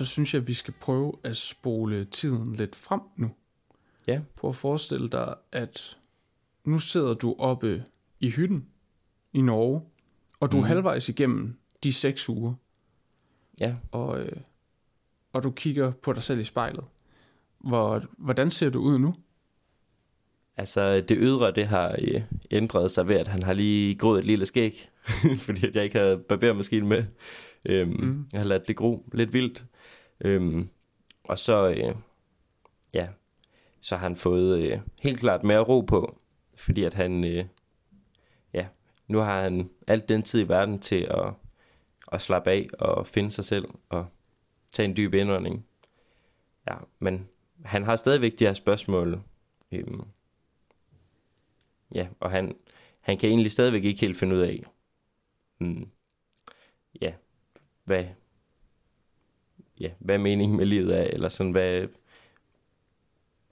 Så, 0.00 0.06
synes 0.06 0.34
jeg, 0.34 0.42
at 0.42 0.48
vi 0.48 0.54
skal 0.54 0.74
prøve 0.80 1.12
at 1.24 1.36
spole 1.36 2.04
tiden 2.04 2.52
lidt 2.52 2.76
frem 2.76 3.00
nu. 3.16 3.30
Ja. 4.08 4.20
Prøv 4.36 4.48
at 4.48 4.56
forestille 4.56 5.08
dig, 5.08 5.34
at 5.52 5.98
nu 6.64 6.78
sidder 6.78 7.14
du 7.14 7.34
oppe 7.38 7.84
i 8.20 8.30
hytten 8.30 8.66
i 9.32 9.40
Norge, 9.40 9.82
og 10.40 10.52
du 10.52 10.58
er 10.58 10.64
halvvejs 10.64 11.08
igennem 11.08 11.58
de 11.82 11.92
seks 11.92 12.28
uger, 12.28 12.54
Ja. 13.60 13.74
og, 13.92 14.20
øh, 14.20 14.36
og 15.32 15.42
du 15.42 15.50
kigger 15.50 15.90
på 15.90 16.12
dig 16.12 16.22
selv 16.22 16.40
i 16.40 16.44
spejlet. 16.44 16.84
Hvor, 17.58 18.02
hvordan 18.18 18.50
ser 18.50 18.70
du 18.70 18.80
ud 18.80 18.98
nu? 18.98 19.14
Altså, 20.56 21.00
det 21.00 21.16
ydre, 21.20 21.50
det 21.50 21.66
har 21.66 21.96
øh, 22.02 22.22
ændret 22.50 22.90
sig 22.90 23.08
ved, 23.08 23.16
at 23.16 23.28
han 23.28 23.42
har 23.42 23.52
lige 23.52 23.94
groet 23.94 24.18
et 24.18 24.24
lille 24.24 24.46
skæg, 24.46 24.88
fordi 25.46 25.66
at 25.66 25.76
jeg 25.76 25.84
ikke 25.84 25.98
havde 25.98 26.18
barbermaskinen 26.18 26.88
med. 26.88 27.04
Øhm, 27.70 27.90
mm. 27.90 28.26
Jeg 28.32 28.40
har 28.40 28.48
ladet 28.48 28.68
det 28.68 28.76
gro 28.76 29.08
lidt 29.12 29.32
vildt. 29.32 29.64
Øhm, 30.20 30.68
og 31.24 31.38
så, 31.38 31.68
øh, 31.68 31.94
ja, 32.94 33.08
så 33.80 33.96
har 33.96 34.08
han 34.08 34.16
fået 34.16 34.58
øh, 34.58 34.80
helt 35.02 35.20
klart 35.20 35.44
mere 35.44 35.58
ro 35.58 35.80
på, 35.80 36.20
fordi 36.54 36.84
at 36.84 36.94
han, 36.94 37.24
øh, 37.24 37.44
ja, 38.52 38.68
nu 39.08 39.18
har 39.18 39.42
han 39.42 39.70
alt 39.86 40.08
den 40.08 40.22
tid 40.22 40.40
i 40.40 40.48
verden 40.48 40.78
til 40.78 41.08
at, 41.10 41.32
at 42.12 42.22
slappe 42.22 42.50
af 42.50 42.66
og 42.78 43.06
finde 43.06 43.30
sig 43.30 43.44
selv 43.44 43.68
og 43.88 44.06
tage 44.72 44.88
en 44.88 44.96
dyb 44.96 45.14
indånding. 45.14 45.66
Ja, 46.68 46.76
men 46.98 47.28
han 47.64 47.84
har 47.84 47.96
stadigvæk 47.96 48.38
de 48.38 48.44
her 48.44 48.54
spørgsmål, 48.54 49.22
øhm, 49.72 50.02
Ja, 51.94 52.08
og 52.20 52.30
han, 52.30 52.56
han 53.00 53.18
kan 53.18 53.28
egentlig 53.28 53.52
stadigvæk 53.52 53.84
ikke 53.84 54.00
helt 54.00 54.16
finde 54.16 54.36
ud 54.36 54.40
af, 54.40 54.62
mm, 55.58 55.90
ja, 57.02 57.14
hvad, 57.84 58.04
ja, 59.80 59.90
hvad 59.98 60.18
meningen 60.18 60.56
med 60.56 60.66
livet 60.66 60.98
er, 60.98 61.04
eller 61.04 61.28
sådan, 61.28 61.52
hvad, 61.52 61.88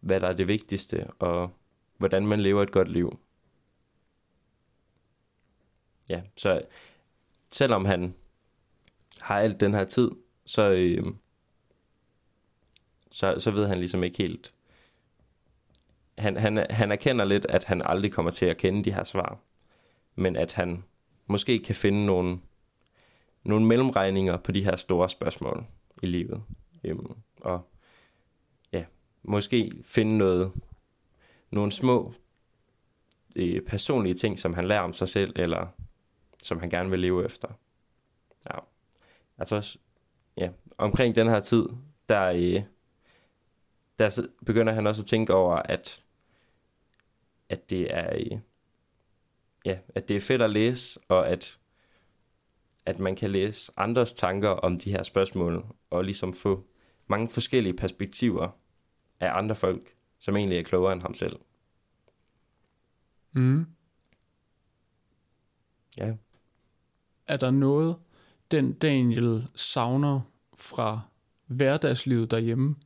hvad 0.00 0.20
der 0.20 0.28
er 0.28 0.32
det 0.32 0.48
vigtigste, 0.48 1.06
og 1.18 1.50
hvordan 1.96 2.26
man 2.26 2.40
lever 2.40 2.62
et 2.62 2.72
godt 2.72 2.88
liv. 2.88 3.18
Ja, 6.10 6.22
så 6.36 6.62
selvom 7.50 7.84
han 7.84 8.14
har 9.20 9.40
alt 9.40 9.60
den 9.60 9.74
her 9.74 9.84
tid, 9.84 10.10
så, 10.46 10.70
øh, 10.70 11.04
så, 13.10 13.34
så 13.38 13.50
ved 13.50 13.66
han 13.66 13.78
ligesom 13.78 14.02
ikke 14.02 14.18
helt, 14.18 14.54
han, 16.18 16.36
han, 16.36 16.66
han 16.70 16.92
erkender 16.92 17.24
lidt, 17.24 17.46
at 17.46 17.64
han 17.64 17.82
aldrig 17.84 18.12
kommer 18.12 18.30
til 18.30 18.46
at 18.46 18.56
kende 18.56 18.84
de 18.84 18.92
her 18.92 19.04
svar. 19.04 19.38
Men 20.14 20.36
at 20.36 20.52
han 20.52 20.84
måske 21.26 21.58
kan 21.58 21.74
finde 21.74 22.06
nogle, 22.06 22.38
nogle 23.44 23.66
mellemregninger 23.66 24.36
på 24.36 24.52
de 24.52 24.64
her 24.64 24.76
store 24.76 25.08
spørgsmål 25.08 25.66
i 26.02 26.06
livet. 26.06 26.42
Øhm, 26.84 27.12
og 27.40 27.70
ja, 28.72 28.84
måske 29.22 29.72
finde 29.84 30.18
noget, 30.18 30.52
nogle 31.50 31.72
små 31.72 32.14
øh, 33.36 33.62
personlige 33.62 34.14
ting, 34.14 34.38
som 34.38 34.54
han 34.54 34.64
lærer 34.64 34.80
om 34.80 34.92
sig 34.92 35.08
selv, 35.08 35.32
eller 35.36 35.66
som 36.42 36.60
han 36.60 36.70
gerne 36.70 36.90
vil 36.90 37.00
leve 37.00 37.24
efter. 37.24 37.48
Ja. 38.50 38.58
Altså, 39.38 39.78
ja, 40.36 40.50
omkring 40.78 41.14
den 41.14 41.28
her 41.28 41.40
tid, 41.40 41.64
der, 42.08 42.24
øh, 42.24 42.62
der 43.98 44.26
begynder 44.46 44.72
han 44.72 44.86
også 44.86 45.02
at 45.02 45.06
tænke 45.06 45.34
over, 45.34 45.56
at, 45.56 46.04
at 47.48 47.70
det 47.70 47.94
er, 47.94 48.16
øh, 48.16 48.38
ja, 49.66 49.78
at 49.94 50.08
det 50.08 50.16
er 50.16 50.20
fedt 50.20 50.42
at 50.42 50.50
læse, 50.50 51.00
og 51.08 51.28
at, 51.28 51.58
at 52.86 52.98
man 52.98 53.16
kan 53.16 53.30
læse 53.30 53.72
andres 53.76 54.12
tanker 54.12 54.48
om 54.48 54.78
de 54.78 54.90
her 54.90 55.02
spørgsmål, 55.02 55.64
og 55.90 56.04
ligesom 56.04 56.34
få 56.34 56.66
mange 57.06 57.28
forskellige 57.28 57.76
perspektiver 57.76 58.50
af 59.20 59.38
andre 59.38 59.54
folk, 59.54 59.94
som 60.18 60.36
egentlig 60.36 60.58
er 60.58 60.62
klogere 60.62 60.92
end 60.92 61.02
ham 61.02 61.14
selv. 61.14 61.36
Mm. 63.32 63.66
Ja. 65.98 66.14
Er 67.26 67.36
der 67.36 67.50
noget, 67.50 67.96
den 68.50 68.72
Daniel 68.72 69.48
savner 69.54 70.20
fra 70.56 71.00
hverdagslivet 71.46 72.30
derhjemme? 72.30 72.76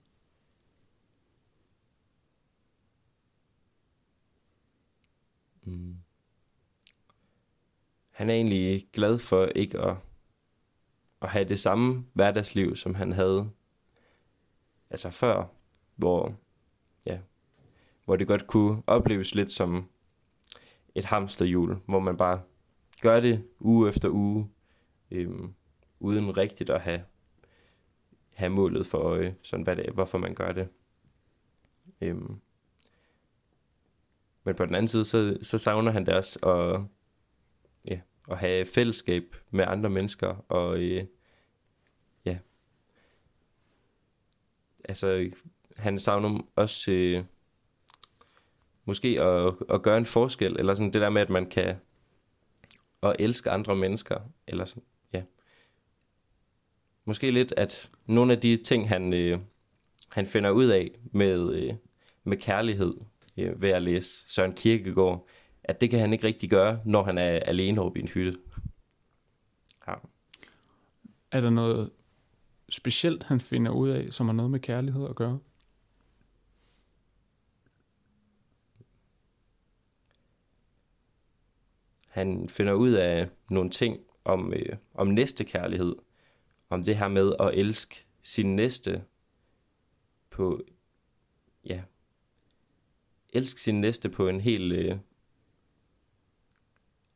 Mm. 5.63 6.02
Han 8.13 8.31
er 8.31 8.35
egentlig 8.35 8.87
glad 8.93 9.19
for 9.19 9.47
ikke 9.47 9.79
at, 9.79 9.97
at 11.23 11.29
have 11.29 11.45
det 11.45 11.61
samme 11.61 12.07
hverdagsliv, 12.13 12.77
som 12.77 12.95
han 12.95 13.13
havde 13.13 13.51
altså 14.91 15.11
før, 15.11 15.45
hvor, 15.97 16.35
ja, 17.07 17.19
hvor 18.05 18.17
det 18.17 18.27
godt 18.27 18.47
kunne 18.47 18.83
opleves 18.87 19.35
lidt 19.35 19.53
som 19.53 19.89
et 20.95 21.05
hamsterhjul, 21.05 21.77
hvor 21.87 22.01
man 22.01 22.17
bare 22.17 22.43
gør 23.03 23.21
det 23.21 23.45
uge 23.61 23.89
efter 23.89 24.09
uge, 24.09 24.51
øhm, 25.11 25.55
uden 26.01 26.37
rigtigt 26.37 26.71
at 26.71 26.81
have, 26.81 27.05
have 28.35 28.51
målet 28.51 28.87
for 28.87 28.99
øje, 28.99 29.37
sådan 29.43 29.65
hvad 29.65 29.77
det 29.77 29.89
er, 29.89 29.93
hvorfor 29.93 30.19
man 30.19 30.35
gør 30.35 30.53
det. 30.53 30.69
Øhm, 32.01 32.41
men 34.45 34.55
på 34.55 34.67
den 34.67 34.75
anden 34.75 34.89
side, 34.89 35.05
så, 35.05 35.39
så 35.43 35.59
savner 35.59 35.93
han 35.93 36.07
det 36.07 36.15
også 36.15 36.39
at, 36.39 36.81
ja, 37.89 38.01
at 38.31 38.39
have 38.39 38.67
fællesskab 38.67 39.37
med 39.51 39.65
andre 39.69 39.91
mennesker, 39.91 40.45
og 40.49 40.79
øh, 40.79 41.05
ja, 42.25 42.39
altså 44.85 45.31
han 45.77 45.99
savner 45.99 46.41
også 46.57 46.93
øh, 46.93 47.25
måske 48.85 49.21
at, 49.21 49.55
at 49.69 49.83
gøre 49.83 49.99
en 49.99 50.07
forskel, 50.07 50.57
eller 50.59 50.75
sådan 50.75 50.93
det 50.93 51.01
der 51.03 51.11
med, 51.11 51.23
at 51.23 51.31
man 51.31 51.51
kan 51.51 51.77
at 53.03 53.17
elske 53.19 53.51
andre 53.51 53.77
mennesker, 53.77 54.21
eller 54.47 54.65
sådan, 54.65 54.83
ja. 55.13 55.23
Måske 57.05 57.31
lidt, 57.31 57.55
at 57.57 57.91
nogle 58.07 58.33
af 58.33 58.41
de 58.41 58.57
ting, 58.57 58.89
han, 58.89 59.13
øh, 59.13 59.39
han 60.09 60.27
finder 60.27 60.51
ud 60.51 60.67
af 60.67 60.91
med, 61.13 61.55
øh, 61.55 61.75
med 62.25 62.37
kærlighed 62.37 62.95
øh, 63.37 63.63
ved 63.63 63.69
at 63.69 63.83
læse 63.83 64.33
Søren 64.33 64.53
Kierkegaard, 64.53 65.29
at 65.65 65.81
det 65.81 65.91
kan 65.91 66.01
han 66.01 66.13
ikke 66.13 66.27
rigtig 66.27 66.51
gøre, 66.51 66.81
når 66.85 67.05
han 67.05 67.19
er 67.19 67.39
alene 67.39 67.81
oppe 67.81 67.99
i 67.99 68.03
en 68.03 68.09
hytte. 68.09 68.39
Ja. 69.89 69.95
Er 71.31 71.41
der 71.41 71.51
noget 71.51 71.91
specielt, 72.69 73.23
han 73.23 73.41
finder 73.41 73.73
ud 73.73 73.89
af, 73.89 74.13
som 74.13 74.27
har 74.27 74.33
noget 74.33 74.51
med 74.51 74.61
kærlighed 74.61 75.09
at 75.09 75.17
gøre? 75.17 75.39
Han 82.09 82.49
finder 82.49 82.73
ud 82.73 82.93
af 82.93 83.29
nogle 83.51 83.71
ting 83.71 84.01
om, 84.25 84.53
øh, 84.53 84.77
om 84.95 85.07
næste 85.07 85.45
kærlighed, 85.45 85.97
om 86.71 86.85
det 86.85 86.97
her 86.97 87.09
med 87.09 87.33
at 87.41 87.55
elske 87.55 88.07
sin 88.23 88.57
næste 88.57 89.05
på, 90.31 90.61
ja, 91.65 91.83
elske 93.33 93.61
sin 93.61 93.81
næste 93.81 94.09
på 94.09 94.29
en 94.29 94.41
helt, 94.41 94.73
øh, 94.73 94.99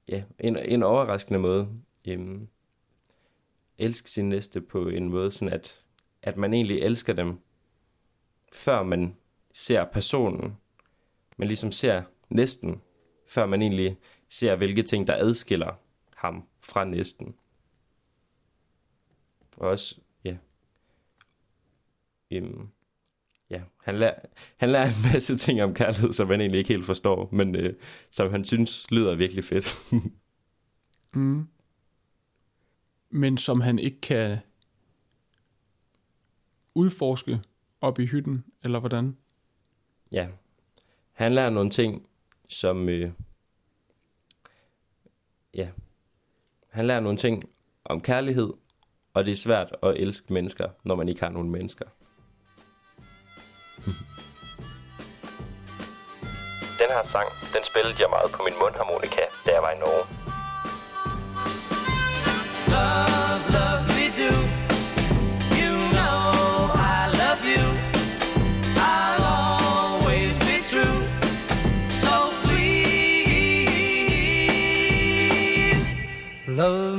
ja, 0.08 0.22
en, 0.38 0.56
en 0.56 0.82
overraskende 0.82 1.40
måde. 1.40 1.68
Øhm, 2.08 2.48
elsk 3.78 4.06
sin 4.06 4.28
næste 4.28 4.60
på 4.60 4.88
en 4.88 5.08
måde, 5.08 5.30
sådan 5.30 5.54
at, 5.54 5.84
at 6.22 6.36
man 6.36 6.54
egentlig 6.54 6.78
elsker 6.82 7.12
dem, 7.12 7.38
før 8.52 8.82
man 8.82 9.16
ser 9.54 9.84
personen. 9.84 10.56
Man 11.36 11.48
ligesom 11.48 11.72
ser 11.72 12.02
næsten, 12.28 12.82
før 13.26 13.46
man 13.46 13.62
egentlig 13.62 13.98
ser, 14.28 14.56
hvilke 14.56 14.82
ting, 14.82 15.06
der 15.06 15.14
adskiller 15.16 15.74
ham 16.16 16.48
fra 16.60 16.84
næsten. 16.84 17.36
Og 19.56 19.68
også, 19.68 20.00
ja, 20.24 20.36
øhm, 22.30 22.68
ja, 23.50 23.62
han 23.82 23.98
lærer, 23.98 24.14
han 24.56 24.72
lærer 24.72 24.86
en 24.86 25.12
masse 25.12 25.36
ting 25.36 25.62
om 25.62 25.74
kærlighed, 25.74 26.12
som 26.12 26.28
han 26.30 26.40
egentlig 26.40 26.58
ikke 26.58 26.72
helt 26.72 26.86
forstår, 26.86 27.28
men 27.32 27.56
øh, 27.56 27.70
som 28.10 28.30
han 28.30 28.44
synes 28.44 28.90
lyder 28.90 29.14
virkelig 29.14 29.44
fedt. 29.44 29.78
Mm. 31.14 31.48
Men 33.10 33.38
som 33.38 33.60
han 33.60 33.78
ikke 33.78 34.00
kan 34.00 34.38
udforske 36.74 37.40
op 37.80 37.98
i 37.98 38.06
hytten, 38.06 38.44
eller 38.64 38.80
hvordan? 38.80 39.16
ja, 40.12 40.28
han 41.12 41.32
lærer 41.32 41.50
nogle 41.50 41.70
ting, 41.70 42.08
som, 42.48 42.88
øh, 42.88 43.10
ja, 45.54 45.68
han 46.68 46.86
lærer 46.86 47.00
nogle 47.00 47.18
ting 47.18 47.44
om 47.84 48.00
kærlighed, 48.00 48.52
og 49.14 49.24
det 49.24 49.32
er 49.32 49.36
svært 49.36 49.76
at 49.82 49.96
elske 49.96 50.32
mennesker, 50.32 50.68
når 50.84 50.94
man 50.94 51.08
ikke 51.08 51.20
har 51.20 51.30
nogen 51.30 51.50
mennesker. 51.50 51.86
Her 56.96 57.02
sang, 57.02 57.28
den 57.54 57.64
spillede 57.64 57.96
jeg 58.02 58.10
meget 58.10 58.32
på 58.32 58.42
min 58.46 58.54
mundharmonika, 58.62 59.20
da 59.46 59.52
jeg 59.52 59.62
var 59.62 59.70
i 59.70 59.78
Norge. 59.84 60.04
Love, 62.74 63.40
love 63.56 63.82
me 63.96 64.06
do. 64.20 64.32
You 65.62 65.72
know 65.96 66.20
I 66.96 67.00
love 67.22 67.42
you. 67.54 67.64
I'll 68.94 69.24
always 69.42 70.32
be 70.48 70.56
true. 70.72 70.98
So 72.04 72.14
please, 72.44 73.46
love 76.60 76.95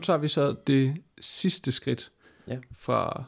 tager 0.00 0.18
vi 0.18 0.28
så 0.28 0.56
det 0.66 1.02
sidste 1.20 1.72
skridt 1.72 2.12
Ja. 2.46 2.58
fra 2.72 3.24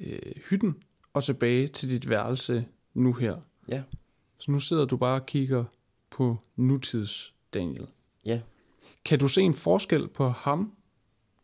øh, 0.00 0.18
hytten 0.50 0.82
og 1.12 1.24
tilbage 1.24 1.68
til 1.68 1.90
dit 1.90 2.08
værelse 2.08 2.66
nu 2.94 3.12
her. 3.12 3.40
Ja. 3.72 3.82
Så 4.38 4.50
nu 4.50 4.60
sidder 4.60 4.84
du 4.84 4.96
bare 4.96 5.20
og 5.20 5.26
kigger 5.26 5.64
på 6.10 6.36
nutids 6.56 7.34
Daniel. 7.54 7.86
Ja. 8.24 8.40
Kan 9.04 9.18
du 9.18 9.28
se 9.28 9.40
en 9.42 9.54
forskel 9.54 10.08
på 10.08 10.28
ham, 10.28 10.76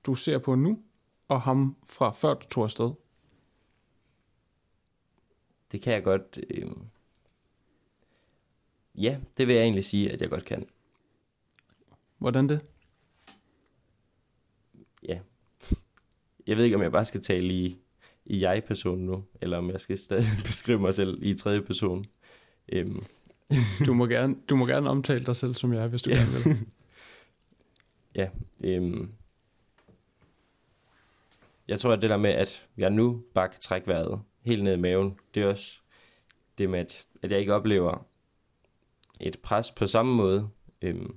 du 0.06 0.14
ser 0.14 0.38
på 0.38 0.54
nu, 0.54 0.82
og 1.28 1.40
ham 1.40 1.76
fra 1.86 2.10
før 2.12 2.34
du 2.34 2.48
tog 2.48 2.64
afsted? 2.64 2.90
Det 5.72 5.82
kan 5.82 5.92
jeg 5.94 6.04
godt... 6.04 6.38
Øh... 6.50 6.70
Ja, 8.94 9.18
det 9.36 9.46
vil 9.46 9.54
jeg 9.54 9.62
egentlig 9.62 9.84
sige, 9.84 10.12
at 10.12 10.20
jeg 10.20 10.30
godt 10.30 10.44
kan. 10.44 10.66
Hvordan 12.18 12.48
det? 12.48 12.60
Ja. 15.06 15.18
Jeg 16.46 16.56
ved 16.56 16.64
ikke, 16.64 16.76
om 16.76 16.82
jeg 16.82 16.92
bare 16.92 17.04
skal 17.04 17.22
tale 17.22 17.54
i, 17.54 17.78
i 18.26 18.40
jeg-person 18.40 18.98
nu, 18.98 19.24
eller 19.40 19.56
om 19.58 19.70
jeg 19.70 19.80
skal 19.80 19.98
stadig 19.98 20.26
beskrive 20.44 20.78
mig 20.80 20.94
selv 20.94 21.18
i 21.22 21.34
tredje 21.34 21.62
person. 21.62 22.04
Øhm, 22.68 23.02
Du 23.86 23.94
må 23.94 24.06
gerne, 24.06 24.36
du 24.50 24.56
må 24.56 24.66
gerne 24.66 24.90
omtale 24.90 25.24
dig 25.26 25.36
selv 25.36 25.54
som 25.54 25.72
jeg, 25.72 25.88
hvis 25.88 26.02
du 26.02 26.10
Ja. 26.10 26.16
gerne 26.16 26.44
vil. 26.44 26.66
Ja, 28.14 28.28
øhm, 28.64 29.12
jeg 31.68 31.80
tror, 31.80 31.92
at 31.92 32.02
det 32.02 32.10
der 32.10 32.16
med, 32.16 32.30
at 32.30 32.68
jeg 32.76 32.90
nu 32.90 33.24
bare 33.34 33.48
kan 33.48 33.60
trække 33.60 33.86
vejret 33.88 34.20
helt 34.42 34.64
ned 34.64 34.72
i 34.72 34.80
maven, 34.80 35.18
det 35.34 35.42
er 35.42 35.46
også 35.46 35.80
det 36.58 36.70
med, 36.70 36.78
at, 36.78 37.06
at 37.22 37.30
jeg 37.30 37.40
ikke 37.40 37.54
oplever 37.54 38.06
et 39.20 39.38
pres 39.38 39.70
på 39.70 39.86
samme 39.86 40.14
måde. 40.14 40.48
Øhm, 40.82 41.16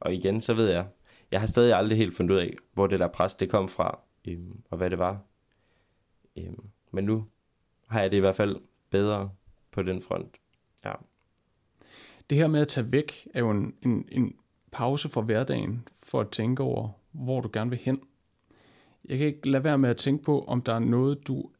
og 0.00 0.14
igen, 0.14 0.40
så 0.40 0.54
ved 0.54 0.70
jeg, 0.70 0.86
jeg 1.32 1.40
har 1.40 1.46
stadig 1.46 1.74
aldrig 1.74 1.98
helt 1.98 2.16
fundet 2.16 2.34
ud 2.34 2.40
af, 2.40 2.54
hvor 2.72 2.86
det 2.86 3.00
der 3.00 3.08
pres, 3.08 3.34
det 3.34 3.50
kom 3.50 3.68
fra, 3.68 3.98
øhm, 4.28 4.62
og 4.70 4.76
hvad 4.78 4.90
det 4.90 4.98
var. 4.98 5.22
Øhm, 6.38 6.64
men 6.90 7.04
nu 7.04 7.26
har 7.86 8.00
jeg 8.00 8.10
det 8.10 8.16
i 8.16 8.20
hvert 8.20 8.34
fald 8.34 8.56
bedre 8.90 9.30
på 9.70 9.82
den 9.82 10.02
front. 10.02 10.36
Ja, 10.84 10.92
Det 12.30 12.38
her 12.38 12.46
med 12.46 12.60
at 12.60 12.68
tage 12.68 12.92
væk 12.92 13.28
er 13.34 13.40
jo 13.40 13.50
en, 13.50 13.74
en, 13.82 14.08
en 14.12 14.36
pause 14.72 15.08
fra 15.08 15.20
hverdagen 15.20 15.88
for 15.98 16.20
at 16.20 16.30
tænke 16.30 16.62
over, 16.62 16.90
hvor 17.12 17.40
du 17.40 17.50
gerne 17.52 17.70
vil 17.70 17.78
hen. 17.78 18.00
Jeg 19.04 19.18
kan 19.18 19.26
ikke 19.26 19.50
lade 19.50 19.64
være 19.64 19.78
med 19.78 19.90
at 19.90 19.96
tænke 19.96 20.24
på, 20.24 20.44
om 20.44 20.62
der 20.62 20.74
er 20.74 20.78
noget, 20.78 21.28
du 21.28 21.50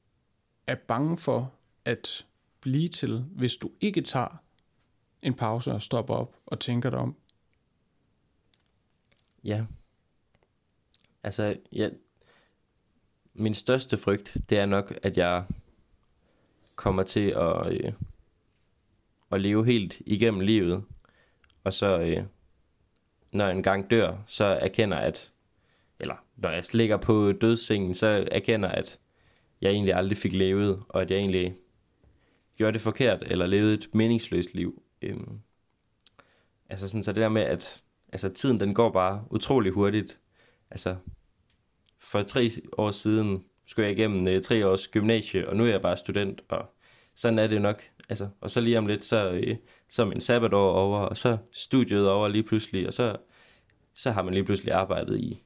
er 0.66 0.74
bange 0.74 1.16
for 1.16 1.52
at 1.84 2.26
blive 2.60 2.88
til, 2.88 3.24
hvis 3.30 3.56
du 3.56 3.70
ikke 3.80 4.00
tager 4.00 4.42
en 5.22 5.34
pause 5.34 5.72
og 5.72 5.82
stopper 5.82 6.14
op 6.14 6.36
og 6.46 6.60
tænker 6.60 6.90
dig 6.90 6.98
om. 6.98 7.16
Ja. 9.44 9.64
Altså, 11.22 11.56
ja, 11.72 11.88
min 13.34 13.54
største 13.54 13.98
frygt, 13.98 14.36
det 14.50 14.58
er 14.58 14.66
nok, 14.66 14.98
at 15.02 15.16
jeg 15.16 15.44
kommer 16.74 17.02
til 17.02 17.30
at, 17.30 17.72
øh, 17.72 17.92
at 19.32 19.40
leve 19.40 19.66
helt 19.66 20.00
igennem 20.06 20.40
livet, 20.40 20.84
og 21.64 21.72
så, 21.72 21.98
øh, 21.98 22.24
når 23.32 23.46
jeg 23.46 23.56
engang 23.56 23.90
dør, 23.90 24.16
så 24.26 24.44
erkender 24.44 24.96
at, 24.96 25.32
eller 26.00 26.14
når 26.36 26.50
jeg 26.50 26.64
ligger 26.72 26.96
på 26.96 27.32
dødssengen, 27.32 27.94
så 27.94 28.28
erkender 28.32 28.68
at 28.68 28.98
jeg 29.60 29.70
egentlig 29.70 29.94
aldrig 29.94 30.18
fik 30.18 30.32
levet, 30.32 30.82
og 30.88 31.02
at 31.02 31.10
jeg 31.10 31.18
egentlig 31.18 31.56
gjorde 32.56 32.72
det 32.72 32.80
forkert, 32.80 33.22
eller 33.22 33.46
levede 33.46 33.74
et 33.74 33.94
meningsløst 33.94 34.54
liv. 34.54 34.82
Øhm, 35.02 35.40
altså 36.68 36.88
sådan, 36.88 37.02
så 37.02 37.12
det 37.12 37.20
der 37.20 37.28
med, 37.28 37.42
at 37.42 37.84
altså, 38.12 38.28
tiden 38.28 38.60
den 38.60 38.74
går 38.74 38.92
bare 38.92 39.24
utrolig 39.30 39.72
hurtigt. 39.72 40.18
Altså, 40.70 40.96
for 41.98 42.22
tre 42.22 42.50
år 42.78 42.90
siden 42.90 43.44
skulle 43.66 43.86
jeg 43.86 43.98
igennem 43.98 44.28
øh, 44.28 44.40
tre 44.42 44.66
års 44.66 44.88
gymnasie, 44.88 45.48
og 45.48 45.56
nu 45.56 45.64
er 45.64 45.68
jeg 45.68 45.80
bare 45.80 45.96
student, 45.96 46.42
og 46.48 46.66
sådan 47.14 47.38
er 47.38 47.46
det 47.46 47.62
nok. 47.62 47.82
Altså, 48.08 48.28
og 48.40 48.50
så 48.50 48.60
lige 48.60 48.78
om 48.78 48.86
lidt, 48.86 49.04
så, 49.04 49.30
øh, 49.30 49.56
så 49.88 50.02
er 50.02 50.06
min 50.06 50.20
sabbatår 50.20 50.72
over, 50.72 50.98
og 50.98 51.16
så 51.16 51.36
studiet 51.52 52.10
over 52.10 52.28
lige 52.28 52.42
pludselig, 52.42 52.86
og 52.86 52.92
så, 52.92 53.16
så 53.94 54.10
har 54.10 54.22
man 54.22 54.34
lige 54.34 54.44
pludselig 54.44 54.74
arbejdet 54.74 55.20
i, 55.20 55.44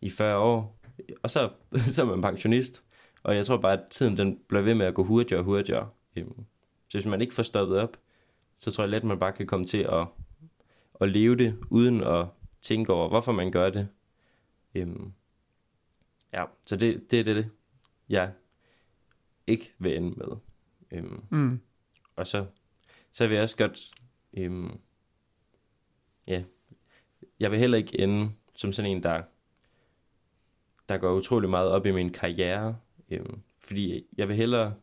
i 0.00 0.10
40 0.10 0.38
år, 0.38 0.80
og 1.22 1.30
så, 1.30 1.50
så 1.94 2.02
er 2.02 2.06
man 2.06 2.22
pensionist. 2.22 2.82
Og 3.22 3.36
jeg 3.36 3.46
tror 3.46 3.56
bare, 3.56 3.72
at 3.72 3.82
tiden 3.90 4.18
den 4.18 4.38
bliver 4.48 4.62
ved 4.62 4.74
med 4.74 4.86
at 4.86 4.94
gå 4.94 5.04
hurtigere 5.04 5.40
og 5.40 5.44
hurtigere. 5.44 5.88
Øhm, 6.16 6.44
så 6.88 6.98
hvis 6.98 7.06
man 7.06 7.20
ikke 7.20 7.34
får 7.34 7.42
stoppet 7.42 7.78
op, 7.78 7.96
så 8.56 8.70
tror 8.70 8.84
jeg 8.84 8.90
let, 8.90 8.96
at 8.96 9.04
man 9.04 9.18
bare 9.18 9.32
kan 9.32 9.46
komme 9.46 9.64
til 9.64 9.78
at, 9.78 10.06
at 11.00 11.08
leve 11.08 11.36
det, 11.36 11.58
uden 11.70 12.00
at 12.04 12.26
tænke 12.60 12.92
over, 12.92 13.08
hvorfor 13.08 13.32
man 13.32 13.50
gør 13.50 13.70
det. 13.70 13.88
Øhm, 14.74 15.12
ja, 16.32 16.44
så 16.66 16.76
det, 16.76 17.10
det 17.10 17.20
er 17.20 17.24
det, 17.24 17.50
jeg 18.08 18.32
ikke 19.46 19.74
vil 19.78 19.96
ende 19.96 20.10
med. 20.10 20.36
Øhm, 20.90 21.20
Mm. 21.30 21.60
og 22.16 22.26
så, 22.26 22.46
så 23.12 23.26
vil 23.26 23.34
jeg 23.34 23.42
også 23.42 23.56
godt, 23.56 23.94
øhm, 24.34 24.78
ja, 26.26 26.44
jeg 27.40 27.50
vil 27.50 27.58
heller 27.58 27.78
ikke 27.78 28.00
ende 28.00 28.30
som 28.56 28.72
sådan 28.72 28.90
en, 28.90 29.02
der, 29.02 29.22
der 30.88 30.98
går 30.98 31.12
utrolig 31.12 31.50
meget 31.50 31.70
op 31.70 31.86
i 31.86 31.90
min 31.90 32.12
karriere, 32.12 32.78
øhm, 33.10 33.40
fordi 33.66 34.06
jeg 34.16 34.28
vil 34.28 34.36
hellere 34.36 34.74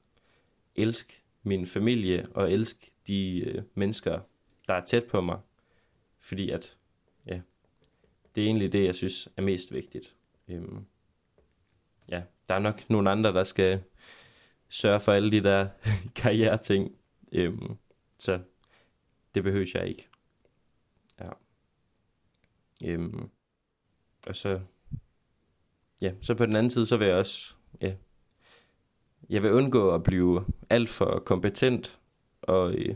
elske 0.76 1.24
min 1.44 1.68
familie 1.68 2.28
og 2.32 2.52
elske 2.52 2.92
de 3.08 3.40
øh, 3.40 3.64
mennesker, 3.74 4.20
der 4.68 4.74
er 4.74 4.86
tæt 4.86 5.04
på 5.04 5.22
mig, 5.22 5.40
fordi 6.24 6.50
at, 6.50 6.78
ja, 7.26 7.42
det 8.36 8.42
er 8.42 8.46
egentlig 8.46 8.72
det, 8.72 8.86
jeg 8.86 8.96
synes 8.96 9.30
er 9.38 9.42
mest 9.42 9.74
vigtigt. 9.74 10.16
Øhm, 10.48 10.86
ja, 12.10 12.24
der 12.48 12.56
er 12.56 12.60
nok 12.60 12.90
nogle 12.90 13.12
andre, 13.12 13.34
der 13.34 13.44
skal 13.44 13.84
sørge 14.70 15.00
for 15.00 15.12
alle 15.12 15.32
de 15.32 15.44
der 15.44 15.68
karriereting, 16.16 16.96
øhm, 17.32 17.78
så 18.18 18.42
det 19.36 19.44
behøver 19.44 19.72
jeg 19.74 19.88
ikke. 19.88 20.10
Ja. 21.20 21.30
Øhm, 22.86 23.30
og 24.28 24.36
så, 24.36 24.60
ja, 26.02 26.14
så 26.22 26.36
på 26.36 26.46
den 26.46 26.56
anden 26.56 26.70
side, 26.70 26.86
så 26.86 26.98
vil 26.98 27.08
jeg 27.08 27.18
også, 27.18 27.56
ja, 27.82 27.96
jeg 29.30 29.44
vil 29.44 29.52
undgå 29.52 29.96
at 29.96 30.04
blive 30.04 30.46
alt 30.70 30.90
for 30.90 31.20
kompetent, 31.20 32.00
og 32.42 32.74
øh, 32.74 32.96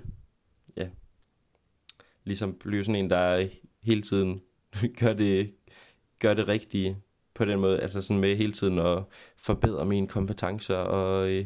ligesom 2.28 2.54
blive 2.54 2.84
sådan 2.84 3.04
en, 3.04 3.10
der 3.10 3.48
hele 3.82 4.02
tiden 4.02 4.42
gør 5.00 5.14
det, 5.14 5.54
gør 6.20 6.34
det 6.34 6.48
rigtige 6.48 6.98
på 7.34 7.46
den 7.46 7.60
måde, 7.60 7.80
altså 7.80 8.02
sådan 8.02 8.22
med 8.22 8.36
hele 8.36 8.52
tiden 8.52 8.80
at 8.80 9.04
forbedre 9.38 9.86
mine 9.86 10.08
kompetencer, 10.08 10.76
og 10.76 11.30
øh, 11.30 11.46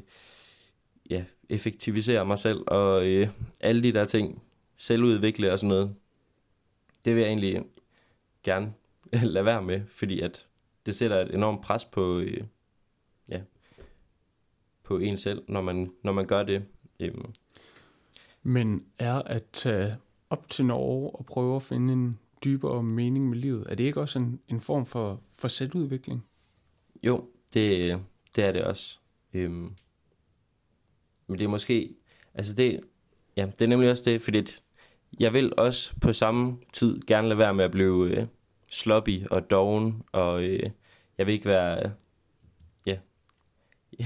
ja, 1.09 1.25
effektivisere 1.49 2.25
mig 2.25 2.39
selv, 2.39 2.63
og 2.67 3.05
øh, 3.05 3.27
alle 3.59 3.83
de 3.83 3.93
der 3.93 4.05
ting, 4.05 4.43
selvudvikle 4.75 5.51
og 5.51 5.59
sådan 5.59 5.69
noget, 5.69 5.95
det 7.05 7.15
vil 7.15 7.21
jeg 7.21 7.29
egentlig 7.29 7.63
gerne 8.43 8.73
lade 9.33 9.45
være 9.45 9.61
med, 9.61 9.81
fordi 9.87 10.19
at 10.19 10.47
det 10.85 10.95
sætter 10.95 11.21
et 11.21 11.33
enormt 11.33 11.61
pres 11.61 11.85
på, 11.85 12.19
øh, 12.19 12.43
ja, 13.29 13.41
på 14.83 14.97
en 14.97 15.17
selv, 15.17 15.43
når 15.47 15.61
man, 15.61 15.91
når 16.03 16.11
man 16.11 16.25
gør 16.25 16.43
det. 16.43 16.65
Øhm. 16.99 17.33
Men 18.43 18.85
er 18.99 19.21
at 19.21 19.43
tage 19.53 19.97
op 20.31 20.49
til 20.49 20.65
Norge 20.65 21.09
og 21.09 21.25
prøve 21.25 21.55
at 21.55 21.61
finde 21.61 21.93
en 21.93 22.19
dybere 22.43 22.83
mening 22.83 23.29
med 23.29 23.37
livet, 23.37 23.65
er 23.69 23.75
det 23.75 23.83
ikke 23.83 24.01
også 24.01 24.19
en, 24.19 24.39
en 24.47 24.61
form 24.61 24.85
for, 24.85 25.21
for 25.31 25.47
selvudvikling? 25.47 26.25
jo, 27.03 27.29
det, 27.53 27.99
det 28.35 28.43
er 28.43 28.51
det 28.51 28.63
også. 28.63 28.99
Øhm, 29.33 29.75
men 31.27 31.39
det 31.39 31.45
er 31.45 31.49
måske, 31.49 31.95
altså 32.33 32.53
det, 32.53 32.79
ja, 33.35 33.45
det 33.45 33.61
er 33.61 33.67
nemlig 33.67 33.89
også 33.89 34.03
det, 34.05 34.21
fordi 34.21 34.37
at 34.37 34.63
jeg 35.19 35.33
vil 35.33 35.53
også 35.57 35.93
på 36.01 36.13
samme 36.13 36.57
tid 36.73 37.01
gerne 37.07 37.27
lade 37.27 37.39
være 37.39 37.53
med 37.53 37.65
at 37.65 37.71
blive 37.71 38.09
øh, 38.09 38.27
sloppy 38.69 39.27
og 39.27 39.49
doven, 39.49 40.03
og 40.11 40.43
øh, 40.43 40.69
jeg 41.17 41.25
vil 41.27 41.33
ikke 41.33 41.49
være, 41.49 41.83
øh, 41.85 41.91
ja, 42.85 42.97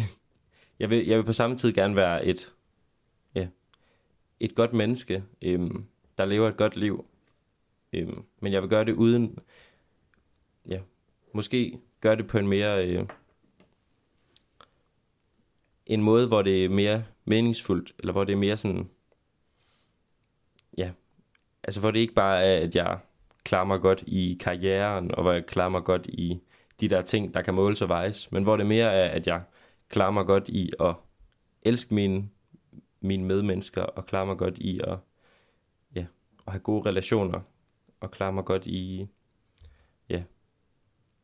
jeg 0.79 0.89
vil, 0.89 1.07
jeg 1.07 1.17
vil 1.17 1.25
på 1.25 1.33
samme 1.33 1.57
tid 1.57 1.73
gerne 1.73 1.95
være 1.95 2.25
et, 2.25 2.53
ja, 3.35 3.47
et 4.39 4.55
godt 4.55 4.73
menneske, 4.73 5.23
øhm, 5.41 5.85
der 6.17 6.25
lever 6.25 6.49
et 6.49 6.57
godt 6.57 6.75
liv, 6.75 7.05
øhm, 7.93 8.23
men 8.39 8.53
jeg 8.53 8.61
vil 8.61 8.69
gøre 8.69 8.85
det 8.85 8.93
uden, 8.93 9.39
ja, 10.69 10.79
måske 11.33 11.79
gøre 12.01 12.15
det 12.15 12.27
på 12.27 12.37
en 12.37 12.47
mere, 12.47 12.87
øh, 12.87 13.07
en 15.85 16.01
måde, 16.01 16.27
hvor 16.27 16.41
det 16.41 16.65
er 16.65 16.69
mere 16.69 17.05
meningsfuldt, 17.25 17.93
eller 17.99 18.11
hvor 18.11 18.23
det 18.23 18.33
er 18.33 18.37
mere 18.37 18.57
sådan, 18.57 18.89
ja, 20.77 20.91
altså 21.63 21.79
hvor 21.79 21.91
det 21.91 21.99
ikke 21.99 22.13
bare 22.13 22.43
er, 22.43 22.59
at 22.59 22.75
jeg 22.75 22.99
klarer 23.43 23.65
mig 23.65 23.81
godt 23.81 24.03
i 24.07 24.37
karrieren, 24.39 25.15
og 25.15 25.21
hvor 25.21 25.31
jeg 25.31 25.45
klarer 25.45 25.69
mig 25.69 25.83
godt 25.83 26.07
i 26.07 26.39
de 26.79 26.89
der 26.89 27.01
ting, 27.01 27.33
der 27.33 27.41
kan 27.41 27.53
måles 27.53 27.81
og 27.81 27.89
vejes, 27.89 28.31
men 28.31 28.43
hvor 28.43 28.57
det 28.57 28.65
mere 28.65 28.93
er, 28.93 29.09
at 29.09 29.27
jeg 29.27 29.41
klarer 29.89 30.11
mig 30.11 30.25
godt 30.25 30.49
i 30.49 30.71
at 30.79 30.95
elske 31.61 31.93
mine, 31.93 32.29
mine 33.01 33.23
medmennesker, 33.23 33.81
og 33.81 34.05
klarer 34.05 34.25
mig 34.25 34.37
godt 34.37 34.57
i 34.57 34.79
at, 34.83 34.97
ja, 36.45 36.49
at 36.49 36.53
have 36.53 36.59
gode 36.59 36.89
relationer 36.89 37.41
og 37.99 38.11
klare 38.11 38.33
mig 38.33 38.45
godt 38.45 38.67
i, 38.67 39.07
ja, 40.09 40.23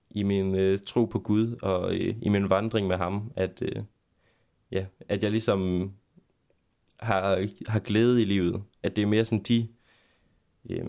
i 0.10 0.24
min 0.24 0.56
øh, 0.56 0.80
tro 0.86 1.06
på 1.06 1.20
Gud 1.20 1.58
og 1.62 1.96
øh, 1.96 2.16
i 2.22 2.30
min 2.30 2.50
vandring 2.50 2.88
med 2.88 2.98
ham, 2.98 3.32
at, 3.36 3.62
øh, 3.62 3.84
ja, 4.72 4.86
at 5.10 5.24
jeg 5.24 5.32
ligesom 5.32 5.92
har, 7.00 7.48
har 7.68 7.80
glæde 7.80 8.22
i 8.22 8.26
livet. 8.26 8.64
At 8.84 8.96
det 8.96 9.02
er 9.02 9.06
mere 9.06 9.26
sådan 9.26 9.44
de, 9.44 9.68
øh, 10.70 10.86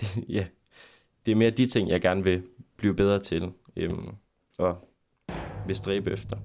det, 0.00 0.24
ja, 0.36 0.46
det 1.26 1.32
er 1.32 1.36
mere 1.36 1.50
de 1.50 1.66
ting, 1.66 1.88
jeg 1.88 2.00
gerne 2.00 2.24
vil 2.24 2.42
blive 2.76 2.94
bedre 2.94 3.18
til 3.18 3.52
øh, 3.76 3.90
og 4.58 4.88
vil 5.66 5.76
stræbe 5.76 6.10
efter. 6.10 6.38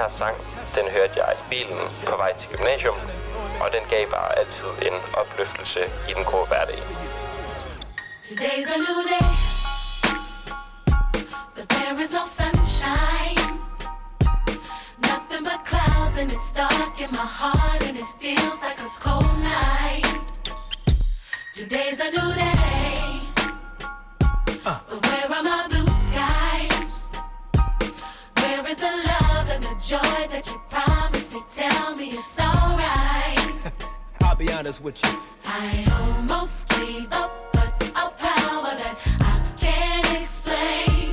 Her 0.00 0.08
sang, 0.08 0.36
den 0.76 0.88
hørte 0.88 1.14
jeg 1.22 1.36
i 1.40 1.44
bilen 1.50 1.78
på 2.06 2.16
vej 2.16 2.32
til 2.36 2.48
gymnasium, 2.50 2.98
og 3.60 3.68
den 3.74 3.84
gav 3.90 4.10
bare 4.10 4.38
altid 4.38 4.70
en 4.88 4.96
opløftelse 5.14 5.80
i 6.08 6.12
den 6.16 6.24
grå 6.24 6.40
hverdag. 6.46 6.78
Today's 8.28 8.68
a 8.76 8.78
new 8.86 9.00
day, 9.14 9.28
but 11.56 11.66
there 11.74 11.94
is 12.04 12.12
no 12.18 12.24
sunshine. 12.40 13.42
Nothing 15.10 15.42
but 15.48 15.60
clouds, 15.70 16.16
and 16.20 16.30
it's 16.36 16.52
dark 16.62 16.94
in 17.04 17.10
my 17.20 17.28
heart, 17.40 17.82
and 17.88 17.96
it 18.02 18.10
feels 18.22 18.58
like 18.66 18.80
a 18.88 18.92
cold 19.06 19.34
night. 19.56 20.06
Today's 21.58 22.00
a 22.06 22.08
new 22.16 22.30
day, 22.44 23.00
but 24.64 24.80
where 25.04 25.28
are 25.36 25.44
my 25.50 25.62
blue 25.70 25.90
skies? 26.08 26.92
Where 28.40 28.62
is 28.72 28.78
the 28.78 28.92
love 29.08 29.29
and 29.50 29.62
the 29.64 29.74
joy 29.84 30.28
that 30.30 30.46
you 30.46 30.60
promised 30.70 31.34
me? 31.34 31.40
Tell 31.52 31.96
me 31.96 32.10
it's 32.10 32.40
alright. 32.40 33.74
I'll 34.22 34.36
be 34.36 34.52
honest 34.52 34.82
with 34.82 35.02
you. 35.04 35.10
I 35.44 35.86
almost 36.00 36.68
gave 36.68 37.12
up, 37.12 37.52
but 37.52 37.68
a 37.90 38.10
power 38.26 38.72
that 38.82 38.96
I 39.20 39.36
can't 39.56 40.20
explain 40.20 41.12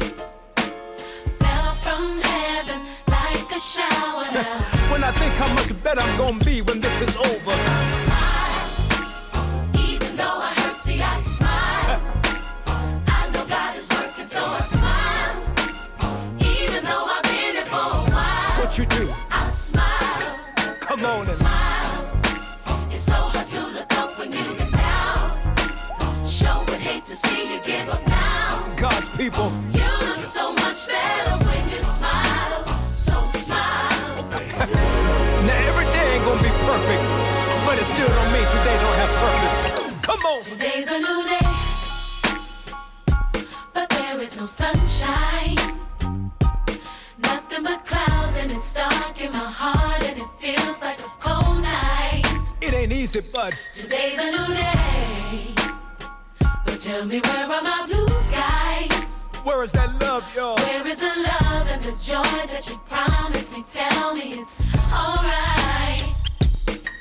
fell 1.40 1.72
from 1.86 2.22
heaven 2.22 2.82
like 3.08 3.52
a 3.56 3.60
shower. 3.60 4.26
When 4.92 5.04
I 5.04 5.12
think 5.12 5.34
how 5.36 5.54
much 5.54 5.84
better 5.84 6.02
I'm 6.02 6.18
gonna 6.18 6.44
be 6.46 6.62
when 6.62 6.80
this 6.82 7.02
is 7.02 7.16
over. 7.18 8.07
People. 29.18 29.52
You 29.74 29.90
look 30.06 30.20
so 30.20 30.54
much 30.54 30.88
better 30.88 31.36
when 31.46 31.70
you 31.72 31.80
smile. 31.80 32.64
So 32.92 33.20
smile. 33.42 34.30
Now 35.48 35.70
every 35.70 35.88
day 35.96 36.06
ain't 36.14 36.26
gonna 36.26 36.44
be 36.44 36.54
perfect, 36.70 37.04
but 37.66 37.76
it 37.82 37.86
still 37.86 38.08
don't 38.08 38.32
mean 38.32 38.48
today 38.56 38.78
don't 38.84 38.98
have 39.02 39.14
purpose. 39.26 39.60
Come 40.06 40.22
on. 40.32 40.42
Today's 40.44 40.88
a 40.92 41.00
new 41.00 41.22
day, 41.34 41.48
but 43.74 43.90
there 43.90 44.22
is 44.22 44.38
no 44.40 44.46
sunshine. 44.46 45.58
Nothing 47.18 47.64
but 47.64 47.86
clouds, 47.86 48.38
and 48.38 48.52
it's 48.52 48.72
dark 48.74 49.20
in 49.20 49.32
my 49.32 49.50
heart, 49.62 50.04
and 50.04 50.18
it 50.18 50.30
feels 50.40 50.80
like 50.82 51.00
a 51.00 51.12
cold 51.20 51.64
night. 51.64 52.24
It 52.62 52.74
ain't 52.74 52.94
easy, 52.94 53.22
but 53.22 53.54
Today's 53.74 54.20
a 54.20 54.32
new 54.32 54.54
day, 54.54 55.56
but 56.66 56.80
tell 56.80 57.06
me 57.06 57.20
where 57.20 57.46
are 57.46 57.64
my 57.64 57.86
blue 57.88 57.96
skies? 57.96 58.07
Where 59.58 59.64
is 59.64 59.72
that 59.72 60.00
love, 60.00 60.24
y'all? 60.36 60.56
Where 60.58 60.86
is 60.86 61.00
the 61.00 61.08
love 61.08 61.68
and 61.68 61.84
the 61.84 61.92
joy 61.94 62.46
that 62.54 62.70
you 62.70 62.80
promised 62.88 63.52
me? 63.54 63.64
Tell 63.68 64.14
me 64.14 64.34
it's 64.34 64.62
alright. 64.94 66.14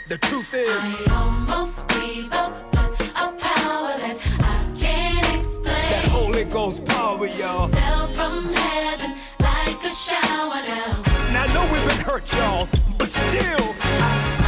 The 0.08 0.16
truth 0.16 0.54
is, 0.54 0.70
I 0.70 1.04
almost 1.12 1.86
gave 1.88 2.32
up, 2.32 2.72
but 2.72 2.92
a 3.10 3.28
power 3.36 3.92
that 4.00 4.16
I 4.40 4.80
can't 4.80 5.36
explain 5.36 5.90
that 5.90 6.08
Holy 6.08 6.44
Ghost 6.44 6.82
power, 6.86 7.26
y'all. 7.26 7.68
fell 7.68 8.06
from 8.06 8.50
heaven 8.54 9.18
like 9.40 9.84
a 9.84 9.90
shower 9.90 10.62
down. 10.64 11.02
Now 11.34 11.44
I 11.44 11.52
know 11.52 11.64
we've 11.70 11.86
been 11.86 12.04
hurt, 12.08 12.32
y'all, 12.32 12.66
but 12.96 13.10
still, 13.10 13.74
I 13.80 14.45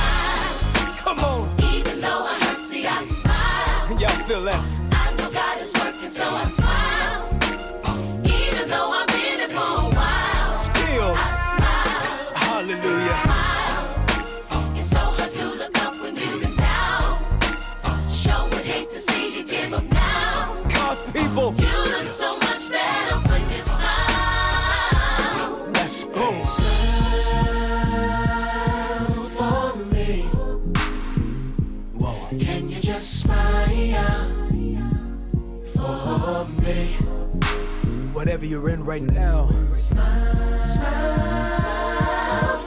right 38.89 39.03
now, 39.03 39.51
Smile 39.75 40.89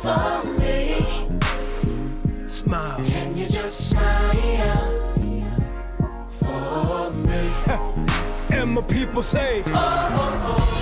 for 0.03 0.43
me. 0.59 1.27
smile. 2.45 2.97
Can 3.07 3.35
you 3.35 3.47
just 3.47 3.89
smile 3.89 5.03
for 6.29 7.09
me? 7.11 7.49
And 8.55 8.69
my 8.75 8.81
people 8.83 9.23
say, 9.23 9.63
You 9.65 9.73
look 9.73 10.80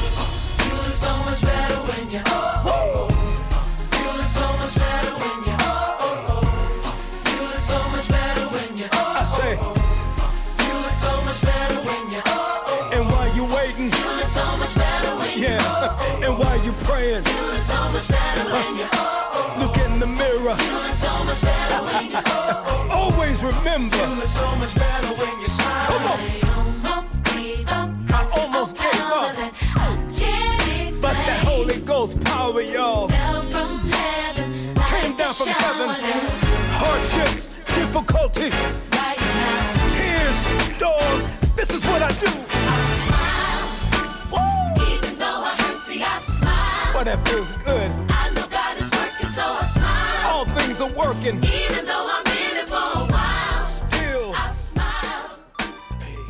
so 17.70 17.92
much 17.94 18.08
better 18.08 18.44
when 18.54 18.70
you. 18.82 18.88
look 19.62 19.78
in 19.86 20.00
the 20.00 20.08
mirror. 20.08 20.56
Look 20.58 20.94
so 20.94 21.14
much 21.24 21.42
better 21.42 21.80
when 21.88 22.06
you. 22.14 22.20
Always 23.00 23.44
remember, 23.44 23.98
You 23.98 24.16
look 24.16 24.28
so 24.28 24.48
much 24.56 24.74
better 24.76 25.12
when 25.20 25.34
you 25.42 25.48
smile. 25.48 25.86
Come 25.90 26.04
on. 26.12 26.20
I 26.20 26.42
almost 26.58 27.24
gave 27.26 27.68
up. 27.68 27.90
I 28.18 28.22
almost 28.40 28.76
a 28.76 28.82
gave 28.82 28.92
power 28.92 29.28
up. 29.28 29.36
That 29.36 29.54
I 29.76 29.90
can't 30.18 30.62
explain. 30.82 31.02
but 31.04 31.14
that 31.30 31.40
Holy 31.46 31.80
Ghost 31.92 32.20
power, 32.24 32.62
y'all, 32.62 33.08
fell 33.08 33.42
from 33.54 33.72
heaven. 33.90 34.48
came 34.92 35.12
like 35.12 35.18
down 35.18 35.34
from 35.34 35.48
heaven. 35.48 35.90
Hardships, 36.82 37.44
difficulties, 37.78 38.56
Right 38.98 39.20
now, 39.38 39.64
tears, 39.96 40.40
storms. 40.74 41.24
This 41.56 41.70
is 41.78 41.84
what 41.86 42.02
I 42.02 42.12
do. 42.26 42.32
I 42.32 42.80
smile. 43.06 43.70
Even 44.94 45.14
though 45.20 45.42
I 45.52 45.54
hurt, 45.62 45.80
see, 45.86 46.02
I 46.02 46.18
smile. 46.20 46.94
But 46.94 47.04
that 47.06 47.20
feels 47.28 47.59
things 50.80 50.98
are 50.98 51.08
working. 51.08 51.36
Even 51.64 51.84
though 51.92 52.08
I'm 52.16 52.28
in 52.44 52.56
it 52.62 52.68
for 52.74 52.88
a 53.02 53.06
while, 53.14 53.66
Still, 53.84 54.28
I 54.46 54.50
smile. 54.70 55.26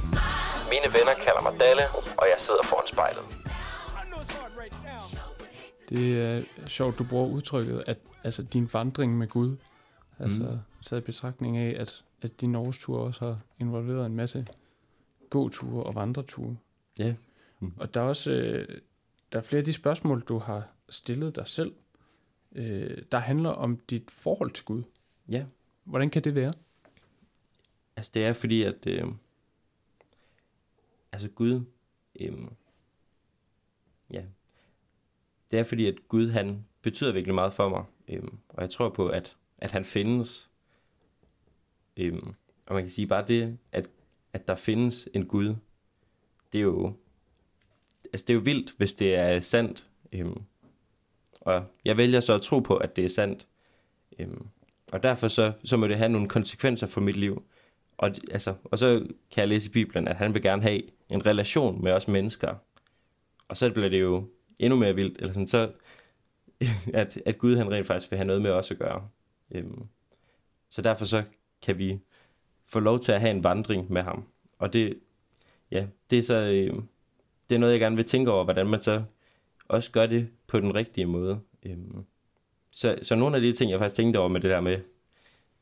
Smile. 0.09 0.69
Mine 0.71 0.93
venner 0.93 1.15
kalder 1.25 1.41
mig 1.41 1.59
Dalle, 1.59 1.83
og 2.17 2.25
jeg 2.31 2.38
sidder 2.38 2.63
foran 2.63 2.88
spejlet. 2.88 3.23
Det 5.89 6.21
er 6.21 6.43
sjovt, 6.67 6.99
du 6.99 7.03
bruger 7.03 7.27
udtrykket, 7.27 7.83
at 7.88 7.97
altså, 8.23 8.43
din 8.43 8.69
vandring 8.73 9.17
med 9.17 9.27
Gud, 9.27 9.57
altså 10.19 10.43
mm. 10.43 10.59
taget 10.85 11.01
i 11.01 11.05
betragtning 11.05 11.57
af, 11.57 11.75
at, 11.79 12.03
at 12.21 12.41
din 12.41 12.51
Norgestur 12.51 12.99
også 12.99 13.25
har 13.25 13.38
involveret 13.59 14.05
en 14.05 14.15
masse 14.15 14.47
gåture 15.29 15.83
og 15.83 15.95
vandreture. 15.95 16.57
Ja. 16.99 17.13
Og 17.77 17.93
der 17.93 18.01
er 18.01 18.05
også 18.05 18.31
øh, 18.31 18.67
der 19.33 19.39
er 19.39 19.43
flere 19.43 19.59
af 19.59 19.65
de 19.65 19.73
spørgsmål, 19.73 20.21
du 20.21 20.38
har 20.38 20.67
stillet 20.89 21.35
dig 21.35 21.47
selv, 21.47 21.73
øh, 22.55 22.97
der 23.12 23.17
handler 23.17 23.49
om 23.49 23.77
dit 23.77 24.12
forhold 24.12 24.51
til 24.51 24.65
Gud. 24.65 24.83
Ja. 25.29 25.45
Hvordan 25.83 26.09
kan 26.09 26.23
det 26.23 26.35
være? 26.35 26.53
Altså 27.95 28.12
det 28.13 28.25
er 28.25 28.33
fordi, 28.33 28.63
at 28.63 28.88
øh, 28.88 29.05
altså 31.12 31.29
Gud, 31.29 31.63
øh, 32.19 32.38
ja, 34.13 34.23
det 35.51 35.59
er 35.59 35.63
fordi, 35.63 35.88
at 35.88 36.07
Gud 36.07 36.29
han 36.29 36.65
betyder 36.81 37.12
virkelig 37.12 37.35
meget 37.35 37.53
for 37.53 37.69
mig, 37.69 37.83
øh, 38.07 38.23
og 38.49 38.62
jeg 38.62 38.69
tror 38.69 38.89
på, 38.89 39.07
at, 39.07 39.38
at 39.57 39.71
han 39.71 39.85
findes, 39.85 40.49
Øhm, 41.99 42.33
og 42.65 42.73
man 42.73 42.83
kan 42.83 42.89
sige 42.89 43.07
bare 43.07 43.25
det, 43.27 43.57
at, 43.71 43.89
at 44.33 44.47
der 44.47 44.55
findes 44.55 45.09
en 45.13 45.25
Gud, 45.25 45.55
det 46.53 46.59
er 46.59 46.63
jo, 46.63 46.93
altså 48.13 48.25
det 48.27 48.29
er 48.29 48.33
jo 48.33 48.41
vildt, 48.43 48.73
hvis 48.77 48.93
det 48.93 49.15
er 49.15 49.39
sandt. 49.39 49.88
Øhm, 50.12 50.43
og 51.41 51.65
jeg 51.86 51.97
vælger 51.97 52.19
så 52.19 52.34
at 52.36 52.41
tro 52.41 52.60
på, 52.60 52.78
at 52.78 52.95
det 52.95 53.06
er 53.06 53.10
sandt. 53.10 53.47
Øhm, 54.19 54.47
og 54.91 55.04
derfor 55.04 55.28
så, 55.28 55.52
så 55.65 55.78
må 55.78 55.88
det 55.88 55.97
have 55.97 56.10
nogle 56.10 56.28
konsekvenser 56.28 56.88
for 56.88 57.02
mit 57.02 57.15
liv. 57.15 57.43
Og, 57.97 58.12
altså, 58.32 58.54
og 58.63 58.78
så 58.78 58.99
kan 59.32 59.41
jeg 59.41 59.47
læse 59.47 59.69
i 59.69 59.73
Bibelen, 59.73 60.08
at 60.08 60.15
han 60.15 60.34
vil 60.34 60.41
gerne 60.41 60.62
have 60.62 60.82
en 61.10 61.25
relation 61.25 61.84
med 61.84 61.91
os 61.91 62.08
mennesker. 62.08 62.56
Og 63.47 63.58
så 63.58 63.69
bliver 63.69 63.89
det 63.89 64.02
jo 64.02 64.28
endnu 64.60 64.80
mere 64.80 64.95
vildt, 64.95 65.17
eller 65.17 65.34
sådan, 65.34 65.47
så, 65.47 65.71
at, 66.93 67.21
at 67.25 67.38
Gud 67.38 67.56
han 67.56 67.71
rent 67.71 67.88
faktisk 67.88 68.12
vil 68.12 68.17
have 68.17 68.28
noget 68.28 68.41
med 68.41 68.52
os 68.52 68.71
at 68.71 68.78
gøre. 68.80 69.08
Øhm, 69.52 69.84
så 70.69 70.82
derfor 70.82 71.06
så 71.06 71.23
kan 71.62 71.78
vi 71.78 71.99
få 72.67 72.80
lov 72.80 72.99
til 72.99 73.12
at 73.12 73.21
have 73.21 73.32
en 73.32 73.43
vandring 73.43 73.91
med 73.91 74.02
ham. 74.02 74.23
Og 74.60 74.73
det, 74.73 74.99
ja, 75.71 75.86
det 76.10 76.19
er 76.19 76.23
så, 76.23 76.36
øh, 76.36 76.73
det 77.49 77.56
er 77.56 77.60
noget, 77.60 77.73
jeg 77.73 77.80
gerne 77.80 77.95
vil 77.95 78.06
tænke 78.06 78.32
over, 78.32 78.43
hvordan 78.43 78.67
man 78.67 78.82
så 78.82 79.04
også 79.69 79.91
gør 79.91 80.05
det 80.05 80.29
på 80.47 80.60
den 80.60 80.75
rigtige 80.75 81.05
måde. 81.05 81.39
Øhm, 81.63 82.05
så, 82.71 82.99
så 83.01 83.15
nogle 83.15 83.36
af 83.36 83.41
de 83.41 83.53
ting, 83.53 83.71
jeg 83.71 83.79
faktisk 83.79 83.95
tænkte 83.95 84.17
over 84.17 84.29
med 84.29 84.41
det 84.41 84.49
der 84.49 84.62
med, 84.62 84.79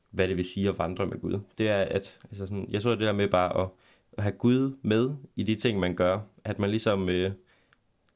hvad 0.10 0.28
det 0.28 0.38
vil 0.38 0.46
sige 0.46 0.70
at 0.70 0.80
vandre 0.80 1.06
med 1.06 1.22
Gud, 1.22 1.40
det 1.58 1.70
er, 1.70 1.82
at 1.82 2.20
altså 2.24 2.48
sådan, 2.48 2.68
jeg 2.70 2.82
så 2.82 2.92
det 2.92 3.00
der 3.00 3.12
med 3.12 3.28
bare 3.28 3.62
at, 3.62 3.70
at 4.14 4.24
have 4.24 4.36
Gud 4.36 4.78
med 4.82 5.16
i 5.36 5.44
de 5.44 5.56
ting, 5.56 5.80
man 5.80 5.96
gør, 5.96 6.20
at 6.44 6.60
man 6.60 6.70
ligesom 6.70 7.10
øh, 7.10 7.32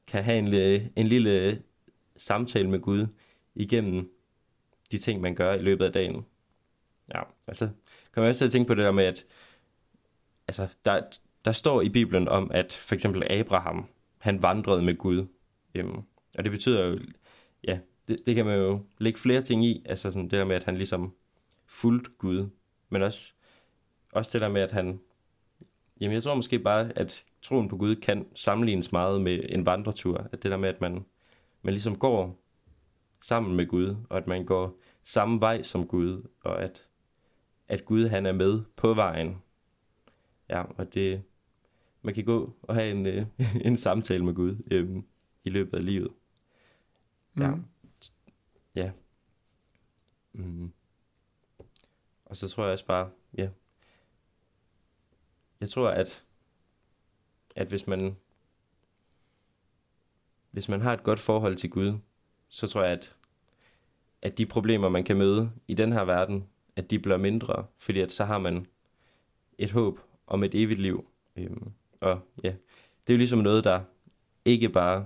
kan 0.08 0.24
have 0.24 0.38
en, 0.38 0.54
øh, 0.54 0.88
en 0.96 1.08
lille 1.08 1.62
samtale 2.18 2.70
med 2.70 2.80
Gud 2.80 3.08
igennem 3.56 4.12
de 4.92 4.98
ting, 4.98 5.22
man 5.22 5.36
gør 5.36 5.54
i 5.54 5.62
løbet 5.62 5.86
af 5.86 5.92
dagen. 5.92 6.26
Ja, 7.16 7.22
altså 7.48 7.70
kan 8.14 8.22
man 8.22 8.30
også 8.30 8.40
til 8.40 8.46
at 8.46 8.52
tænke 8.52 8.68
på 8.68 8.74
det 8.74 8.84
der 8.84 8.92
med, 8.92 9.04
at 9.04 9.26
altså, 10.48 10.78
der, 10.86 11.02
der 11.46 11.52
står 11.52 11.82
i 11.82 11.90
Bibelen 11.90 12.28
om, 12.28 12.52
at 12.54 12.74
for 12.74 12.96
eksempel 12.96 13.24
Abraham, 13.30 13.86
han 14.18 14.44
vandrede 14.44 14.82
med 14.82 14.96
Gud. 14.96 15.28
Øhm, 15.76 16.02
og 16.38 16.44
det 16.44 16.52
betyder 16.52 16.86
jo, 16.86 17.00
ja, 17.64 17.80
det, 18.08 18.26
det 18.26 18.36
kan 18.36 18.46
man 18.46 18.58
jo 18.58 18.86
lægge 18.98 19.20
flere 19.20 19.42
ting 19.42 19.66
i, 19.66 19.84
altså 19.86 20.12
sådan 20.12 20.24
det 20.24 20.32
der 20.32 20.46
med, 20.46 20.56
at 20.56 20.64
han 20.64 20.76
ligesom 20.76 21.14
fuldt 21.66 22.18
Gud, 22.18 22.50
men 22.90 23.02
også, 23.02 23.34
også 24.12 24.30
det 24.34 24.42
der 24.42 24.50
med, 24.50 24.62
at 24.62 24.72
han, 24.72 25.00
jamen 26.02 26.16
jeg 26.16 26.24
tror 26.24 26.36
måske 26.36 26.60
bare, 26.60 26.92
at 26.96 27.26
troen 27.42 27.68
på 27.70 27.78
Gud 27.78 27.96
kan 27.96 28.28
sammenlignes 28.36 28.92
meget 28.92 29.22
med 29.22 29.40
en 29.50 29.66
vandretur, 29.66 30.28
at 30.32 30.44
det 30.44 30.52
der 30.52 30.58
med, 30.58 30.70
at 30.70 30.82
man, 30.82 31.06
man 31.62 31.74
ligesom 31.74 31.98
går 31.98 32.42
sammen 33.22 33.56
med 33.56 33.68
Gud, 33.68 33.96
og 34.10 34.18
at 34.18 34.28
man 34.28 34.46
går 34.46 34.80
samme 35.04 35.42
vej 35.42 35.62
som 35.62 35.88
Gud, 35.88 36.28
og 36.44 36.64
at, 36.64 36.88
at 37.68 37.86
Gud 37.86 38.08
han 38.08 38.26
er 38.26 38.32
med 38.32 38.62
på 38.76 38.94
vejen. 38.94 39.42
Ja, 40.50 40.64
og 40.78 40.94
det, 40.94 41.24
man 42.02 42.14
kan 42.14 42.26
gå 42.26 42.54
og 42.62 42.76
have 42.76 42.92
en, 42.92 43.06
øh, 43.06 43.26
en 43.68 43.78
samtale 43.78 44.26
med 44.26 44.34
Gud. 44.34 44.56
Øh, 44.72 44.90
i 45.44 45.50
løbet 45.50 45.78
af 45.78 45.86
livet. 45.86 46.12
Ja. 47.38 47.52
Mm. 47.52 47.66
Ja. 48.76 48.92
Mm. 50.34 50.72
Og 52.26 52.38
så 52.38 52.48
tror 52.48 52.64
jeg 52.64 52.74
også 52.74 52.86
bare, 52.86 53.10
ja. 53.38 53.50
Jeg 55.62 55.70
tror, 55.70 55.90
at, 55.90 56.26
at 57.56 57.68
hvis 57.68 57.88
man, 57.88 58.16
hvis 60.52 60.70
man 60.70 60.82
har 60.82 60.94
et 60.94 61.04
godt 61.04 61.20
forhold 61.20 61.56
til 61.56 61.70
Gud, 61.70 61.98
så 62.50 62.68
tror 62.68 62.84
jeg, 62.84 62.92
at, 62.92 63.16
at 64.22 64.38
de 64.38 64.46
problemer, 64.46 64.90
man 64.90 65.04
kan 65.04 65.18
møde 65.18 65.52
i 65.68 65.74
den 65.74 65.92
her 65.92 66.04
verden, 66.04 66.50
at 66.76 66.92
de 66.92 67.00
bliver 67.00 67.18
mindre, 67.18 67.66
fordi 67.78 68.00
at 68.00 68.12
så 68.12 68.26
har 68.26 68.38
man 68.38 68.68
et 69.58 69.72
håb 69.72 70.00
om 70.28 70.44
et 70.44 70.56
evigt 70.56 70.80
liv. 70.80 71.08
Øhm, 71.36 71.72
og 72.02 72.22
ja, 72.44 72.56
det 73.08 73.14
er 73.14 73.14
jo 73.14 73.18
ligesom 73.18 73.40
noget, 73.40 73.64
der 73.64 73.84
ikke 74.46 74.70
bare, 74.70 74.98
ja, 75.00 75.06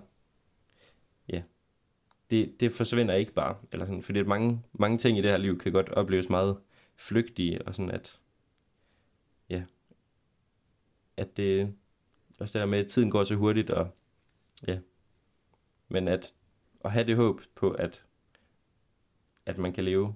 det, 2.36 2.60
det 2.60 2.72
forsvinder 2.72 3.14
ikke 3.14 3.34
bare, 3.34 3.58
eller 3.74 3.86
sådan, 3.86 4.04
fordi 4.04 4.24
mange, 4.24 4.62
mange 4.74 4.98
ting 4.98 5.18
i 5.18 5.22
det 5.22 5.30
her 5.30 5.38
liv 5.38 5.60
kan 5.60 5.72
godt 5.72 5.90
opleves 5.90 6.30
meget 6.30 6.58
flygtige, 6.96 7.62
og 7.62 7.76
sådan 7.76 7.92
at, 7.92 8.22
ja, 9.50 9.64
at 11.18 11.38
det, 11.38 11.76
også 12.40 12.54
det 12.54 12.60
der 12.60 12.66
med, 12.66 12.80
at 12.80 12.88
tiden 12.88 13.12
går 13.12 13.24
så 13.24 13.36
hurtigt, 13.36 13.70
og 13.70 13.90
ja, 14.68 14.80
men 15.90 16.08
at, 16.08 16.34
at 16.86 16.92
have 16.92 17.08
det 17.08 17.16
håb 17.16 17.42
på, 17.56 17.72
at, 17.72 18.06
at 19.46 19.58
man 19.58 19.74
kan 19.74 19.84
leve 19.84 20.16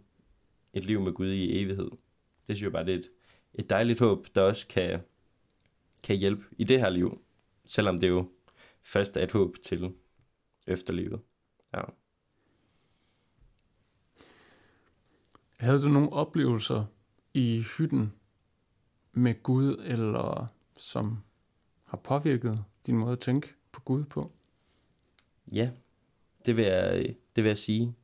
et 0.73 0.85
liv 0.85 1.01
med 1.01 1.13
Gud 1.13 1.31
i 1.31 1.61
evighed, 1.61 1.89
det 2.47 2.55
synes 2.55 2.61
jeg 2.61 2.71
bare, 2.71 2.85
det 2.85 2.93
er 2.93 2.97
et, 2.99 3.09
et 3.53 3.69
dejligt 3.69 3.99
håb, 3.99 4.27
der 4.35 4.41
også 4.41 4.67
kan, 4.67 4.99
kan 6.03 6.15
hjælpe 6.17 6.43
i 6.57 6.63
det 6.63 6.79
her 6.79 6.89
liv, 6.89 7.21
selvom 7.65 7.97
det 7.97 8.09
jo 8.09 8.29
først 8.83 9.17
er 9.17 9.23
et 9.23 9.31
håb 9.31 9.55
til 9.63 9.93
efterlivet. 10.67 11.21
Ja. 11.77 11.81
Havde 15.59 15.81
du 15.81 15.87
nogle 15.87 16.13
oplevelser 16.13 16.85
i 17.33 17.63
hytten 17.77 18.13
med 19.13 19.43
Gud, 19.43 19.83
eller 19.85 20.47
som 20.77 21.17
har 21.83 21.97
påvirket 21.97 22.63
din 22.85 22.97
måde 22.97 23.11
at 23.11 23.19
tænke 23.19 23.53
på 23.71 23.81
Gud 23.81 24.05
på? 24.05 24.31
Ja, 25.53 25.69
det 26.45 26.57
vil 26.57 26.65
jeg, 26.65 27.15
det 27.35 27.43
vil 27.43 27.49
jeg 27.49 27.57
sige. 27.57 27.95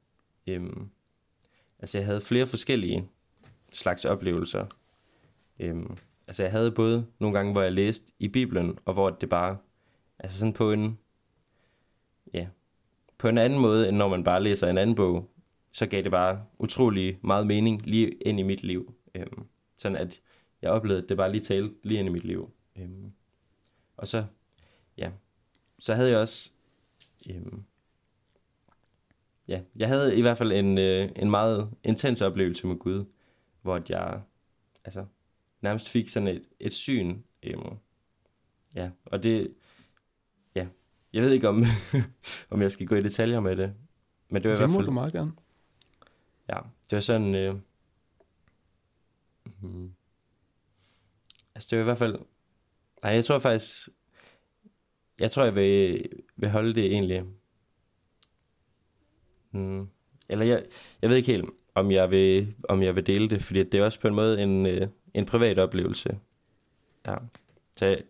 Øhm, 0.47 0.89
altså 1.79 1.97
jeg 1.97 2.05
havde 2.05 2.21
flere 2.21 2.47
forskellige 2.47 3.09
slags 3.73 4.05
oplevelser. 4.05 4.65
Øhm, 5.59 5.97
altså 6.27 6.43
jeg 6.43 6.51
havde 6.51 6.71
både 6.71 7.07
nogle 7.19 7.37
gange, 7.37 7.51
hvor 7.51 7.61
jeg 7.61 7.71
læste 7.71 8.13
i 8.19 8.27
Bibelen, 8.27 8.79
og 8.85 8.93
hvor 8.93 9.09
det 9.09 9.29
bare, 9.29 9.57
altså 10.19 10.39
sådan 10.39 10.53
på 10.53 10.71
en, 10.71 10.99
ja, 12.33 12.47
på 13.17 13.27
en 13.27 13.37
anden 13.37 13.59
måde, 13.59 13.89
end 13.89 13.97
når 13.97 14.07
man 14.07 14.23
bare 14.23 14.43
læser 14.43 14.69
en 14.69 14.77
anden 14.77 14.95
bog, 14.95 15.29
så 15.75 15.85
gav 15.85 16.03
det 16.03 16.11
bare 16.11 16.45
utrolig 16.59 17.19
meget 17.21 17.47
mening 17.47 17.87
lige 17.87 18.11
ind 18.11 18.39
i 18.39 18.43
mit 18.43 18.63
liv. 18.63 18.93
Øhm, 19.15 19.47
sådan 19.77 19.97
at 19.97 20.21
jeg 20.61 20.71
oplevede, 20.71 21.03
at 21.03 21.09
det 21.09 21.17
bare 21.17 21.31
lige 21.31 21.43
talte 21.43 21.75
lige 21.83 21.99
ind 21.99 22.09
i 22.09 22.11
mit 22.11 22.23
liv. 22.23 22.51
Øhm, 22.75 23.11
og 23.97 24.07
så, 24.07 24.25
ja, 24.97 25.11
så 25.79 25.95
havde 25.95 26.09
jeg 26.09 26.17
også, 26.17 26.51
øhm, 27.29 27.63
ja, 29.47 29.61
jeg 29.75 29.87
havde 29.87 30.17
i 30.17 30.21
hvert 30.21 30.37
fald 30.37 30.51
en, 30.51 30.77
øh, 30.77 31.09
en 31.15 31.29
meget 31.29 31.69
intens 31.83 32.21
oplevelse 32.21 32.67
med 32.67 32.75
Gud, 32.75 33.05
hvor 33.61 33.81
jeg, 33.89 34.21
altså, 34.83 35.05
nærmest 35.61 35.89
fik 35.89 36.09
sådan 36.09 36.27
et, 36.27 36.41
et 36.59 36.73
syn. 36.73 37.21
Øhm, 37.43 37.77
ja, 38.75 38.89
og 39.05 39.23
det, 39.23 39.53
ja, 40.55 40.67
jeg 41.13 41.23
ved 41.23 41.31
ikke 41.31 41.49
om, 41.49 41.63
om 42.49 42.61
jeg 42.61 42.71
skal 42.71 42.87
gå 42.87 42.95
i 42.95 43.01
detaljer 43.01 43.39
med 43.39 43.55
det, 43.55 43.73
men 44.29 44.41
det 44.41 44.49
var 44.49 44.55
i 44.55 44.57
Det 44.57 44.61
hvert 44.61 44.69
må 44.69 44.77
fald, 44.77 44.85
du 44.85 44.91
meget 44.91 45.13
gerne. 45.13 45.31
Ja, 46.49 46.57
det 46.89 46.91
var 46.91 46.99
sådan, 46.99 47.35
øh, 47.35 47.55
mm, 49.61 49.93
altså 51.55 51.67
det 51.71 51.77
var 51.77 51.83
i 51.83 51.85
hvert 51.85 51.97
fald, 51.97 52.19
nej, 53.03 53.13
jeg 53.13 53.25
tror 53.25 53.39
faktisk, 53.39 53.89
jeg 55.19 55.31
tror, 55.31 55.43
jeg 55.43 55.55
vil, 55.55 56.09
vil 56.35 56.49
holde 56.49 56.75
det 56.75 56.85
egentlig, 56.85 57.23
mm, 59.51 59.89
eller 60.29 60.45
jeg, 60.45 60.65
jeg 61.01 61.09
ved 61.09 61.17
ikke 61.17 61.31
helt, 61.31 61.49
om 61.75 61.91
jeg 61.91 62.11
vil, 62.11 62.55
om 62.69 62.83
jeg 62.83 62.95
vil 62.95 63.07
dele 63.07 63.29
det, 63.29 63.43
fordi 63.43 63.63
det 63.63 63.79
er 63.79 63.85
også 63.85 63.99
på 63.99 64.07
en 64.07 64.15
måde 64.15 64.43
en, 64.43 64.65
øh, 64.65 64.87
en 65.13 65.25
privat 65.25 65.59
oplevelse. 65.59 66.19
Ja. 67.07 67.15
Så 67.75 67.85
jeg, 67.85 68.03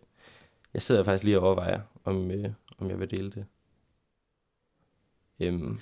jeg 0.74 0.82
sidder 0.82 1.04
faktisk 1.04 1.24
lige 1.24 1.38
og 1.38 1.46
overvejer, 1.46 1.80
om, 2.04 2.30
øh, 2.30 2.50
om 2.78 2.90
jeg 2.90 3.00
vil 3.00 3.10
dele 3.10 3.30
det. 3.30 3.46
Øhm, 5.40 5.80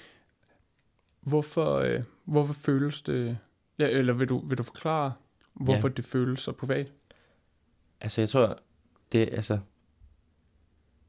Hvorfor, 1.24 1.74
øh, 1.74 2.02
hvorfor 2.24 2.54
føles 2.54 3.02
det... 3.02 3.38
Ja, 3.78 3.88
eller 3.88 4.12
vil 4.12 4.28
du, 4.28 4.48
vil 4.48 4.58
du 4.58 4.62
forklare, 4.62 5.12
hvorfor 5.54 5.88
Ja. 5.88 5.92
det 5.94 6.04
føles 6.04 6.40
så 6.40 6.52
privat? 6.52 6.92
altså, 8.00 8.20
jeg 8.20 8.28
tror, 8.28 8.58
det, 9.12 9.28
altså, 9.32 9.58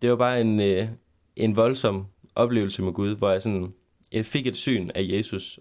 det 0.01 0.09
var 0.09 0.15
bare 0.15 0.41
en, 0.41 0.59
øh, 0.61 0.87
en 1.35 1.55
voldsom 1.55 2.05
oplevelse 2.35 2.81
med 2.81 2.93
Gud, 2.93 3.15
hvor 3.15 3.31
jeg 3.31 3.41
sådan, 3.41 3.73
jeg 4.11 4.25
fik 4.25 4.47
et 4.47 4.55
syn 4.55 4.87
af 4.95 5.01
Jesus, 5.03 5.59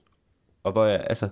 og 0.63 0.73
hvor 0.73 0.85
jeg, 0.85 1.07
altså, 1.09 1.29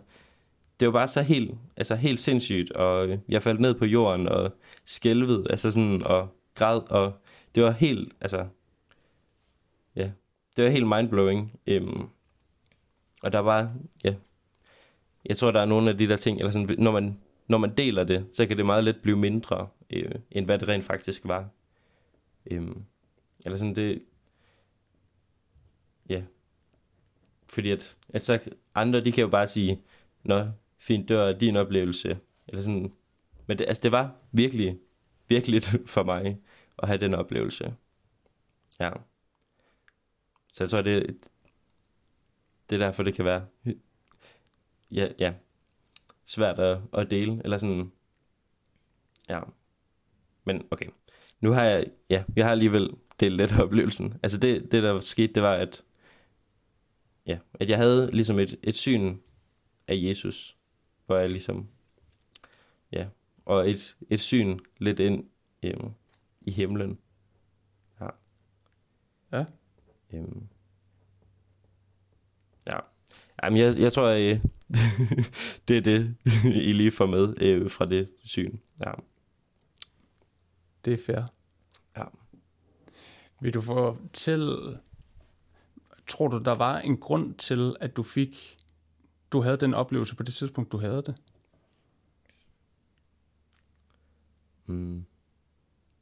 det 0.80 0.88
var 0.88 0.92
bare 0.92 1.08
så 1.08 1.22
helt, 1.22 1.54
altså 1.76 1.94
helt 1.94 2.20
sindssygt, 2.20 2.72
og 2.72 3.18
jeg 3.28 3.42
faldt 3.42 3.60
ned 3.60 3.74
på 3.74 3.84
jorden 3.84 4.28
og 4.28 4.52
skælvede, 4.84 5.44
altså 5.50 5.70
sådan, 5.70 6.02
og 6.02 6.28
græd, 6.54 6.90
og 6.90 7.12
det 7.54 7.62
var 7.62 7.70
helt, 7.70 8.12
altså, 8.20 8.46
ja, 9.96 10.10
det 10.56 10.64
var 10.64 10.70
helt 10.70 10.86
mindblowing. 10.88 11.60
Øhm, 11.66 12.08
og 13.22 13.32
der 13.32 13.38
var, 13.38 13.74
ja, 14.04 14.14
jeg 15.24 15.36
tror, 15.36 15.50
der 15.50 15.60
er 15.60 15.64
nogle 15.64 15.90
af 15.90 15.98
de 15.98 16.08
der 16.08 16.16
ting, 16.16 16.38
eller 16.38 16.50
sådan, 16.50 16.76
når 16.78 16.90
man, 16.90 17.20
når 17.48 17.58
man 17.58 17.76
deler 17.76 18.04
det, 18.04 18.26
så 18.32 18.46
kan 18.46 18.56
det 18.56 18.66
meget 18.66 18.84
let 18.84 18.96
blive 19.02 19.16
mindre, 19.16 19.68
øh, 19.90 20.14
end 20.30 20.46
hvad 20.46 20.58
det 20.58 20.68
rent 20.68 20.84
faktisk 20.84 21.22
var. 21.24 21.48
Øhm, 22.46 22.84
eller 23.44 23.58
sådan 23.58 23.76
det, 23.76 24.02
ja, 26.08 26.22
fordi 27.48 27.70
at, 27.70 27.96
at 28.08 28.22
så 28.22 28.38
andre, 28.74 29.00
de 29.00 29.12
kan 29.12 29.22
jo 29.22 29.28
bare 29.28 29.46
sige, 29.46 29.82
nå, 30.22 30.48
fint, 30.78 31.08
det 31.08 31.16
var 31.16 31.32
din 31.32 31.56
oplevelse, 31.56 32.18
Eller 32.48 32.62
sådan, 32.62 32.92
men 33.46 33.58
det, 33.58 33.64
altså 33.68 33.80
det 33.82 33.92
var 33.92 34.14
virkelig, 34.32 34.78
virkelig 35.28 35.62
for 35.94 36.02
mig 36.02 36.38
at 36.78 36.88
have 36.88 37.00
den 37.00 37.14
oplevelse. 37.14 37.74
Ja. 38.80 38.90
Så 40.52 40.64
jeg 40.64 40.70
tror, 40.70 40.82
det, 40.82 41.16
det 42.72 42.80
er 42.82 42.86
derfor, 42.86 43.02
det 43.02 43.14
kan 43.14 43.24
være 43.24 43.46
ja, 44.90 45.08
ja, 45.18 45.34
svært 46.24 46.58
at, 46.58 46.80
at 46.92 47.10
dele. 47.10 47.40
Eller 47.44 47.58
sådan, 47.58 47.92
ja. 49.28 49.40
Men 50.44 50.66
okay. 50.70 50.86
Nu 51.40 51.50
har 51.50 51.64
jeg, 51.64 51.86
ja, 52.10 52.24
jeg 52.36 52.44
har 52.44 52.52
alligevel 52.52 52.90
delt 53.20 53.36
lidt 53.36 53.52
af 53.52 53.62
oplevelsen. 53.62 54.14
Altså 54.22 54.38
det, 54.38 54.72
det 54.72 54.82
der 54.82 55.00
skete, 55.00 55.32
det 55.32 55.42
var, 55.42 55.54
at, 55.54 55.84
ja, 57.26 57.38
at 57.54 57.70
jeg 57.70 57.78
havde 57.78 58.10
ligesom 58.12 58.38
et, 58.38 58.58
et 58.62 58.74
syn 58.74 59.18
af 59.88 59.94
Jesus, 59.96 60.56
hvor 61.06 61.16
jeg 61.16 61.30
ligesom, 61.30 61.68
ja, 62.92 63.08
og 63.44 63.70
et, 63.70 63.96
et 64.10 64.20
syn 64.20 64.58
lidt 64.78 65.00
ind 65.00 65.30
øhm, 65.62 65.90
i 66.40 66.50
himlen. 66.50 66.98
Ja. 68.00 68.08
Ja. 69.32 69.44
Øhm. 70.12 70.48
Ja. 73.42 73.46
Jamen, 73.46 73.60
jeg, 73.60 73.78
jeg 73.78 73.92
tror, 73.92 74.08
øh, 74.08 74.40
det 75.68 75.76
er 75.76 75.80
det, 75.80 76.16
I 76.44 76.72
lige 76.72 76.90
får 76.90 77.06
med 77.06 77.34
øh, 77.42 77.70
fra 77.70 77.86
det 77.86 78.10
syn. 78.24 78.58
Ja. 78.86 78.92
Det 80.84 80.92
er 80.92 80.98
fair. 81.06 81.22
Ja. 81.96 82.04
Vil 83.40 83.54
du 83.54 83.60
fortælle, 83.60 84.78
tror 86.06 86.28
du, 86.28 86.38
der 86.38 86.54
var 86.54 86.78
en 86.78 86.96
grund 86.96 87.34
til, 87.34 87.76
at 87.80 87.96
du 87.96 88.02
fik, 88.02 88.58
du 89.32 89.40
havde 89.40 89.56
den 89.56 89.74
oplevelse 89.74 90.16
på 90.16 90.22
det 90.22 90.34
tidspunkt, 90.34 90.72
du 90.72 90.78
havde 90.78 91.02
det? 91.02 91.14
Mm. 94.66 95.04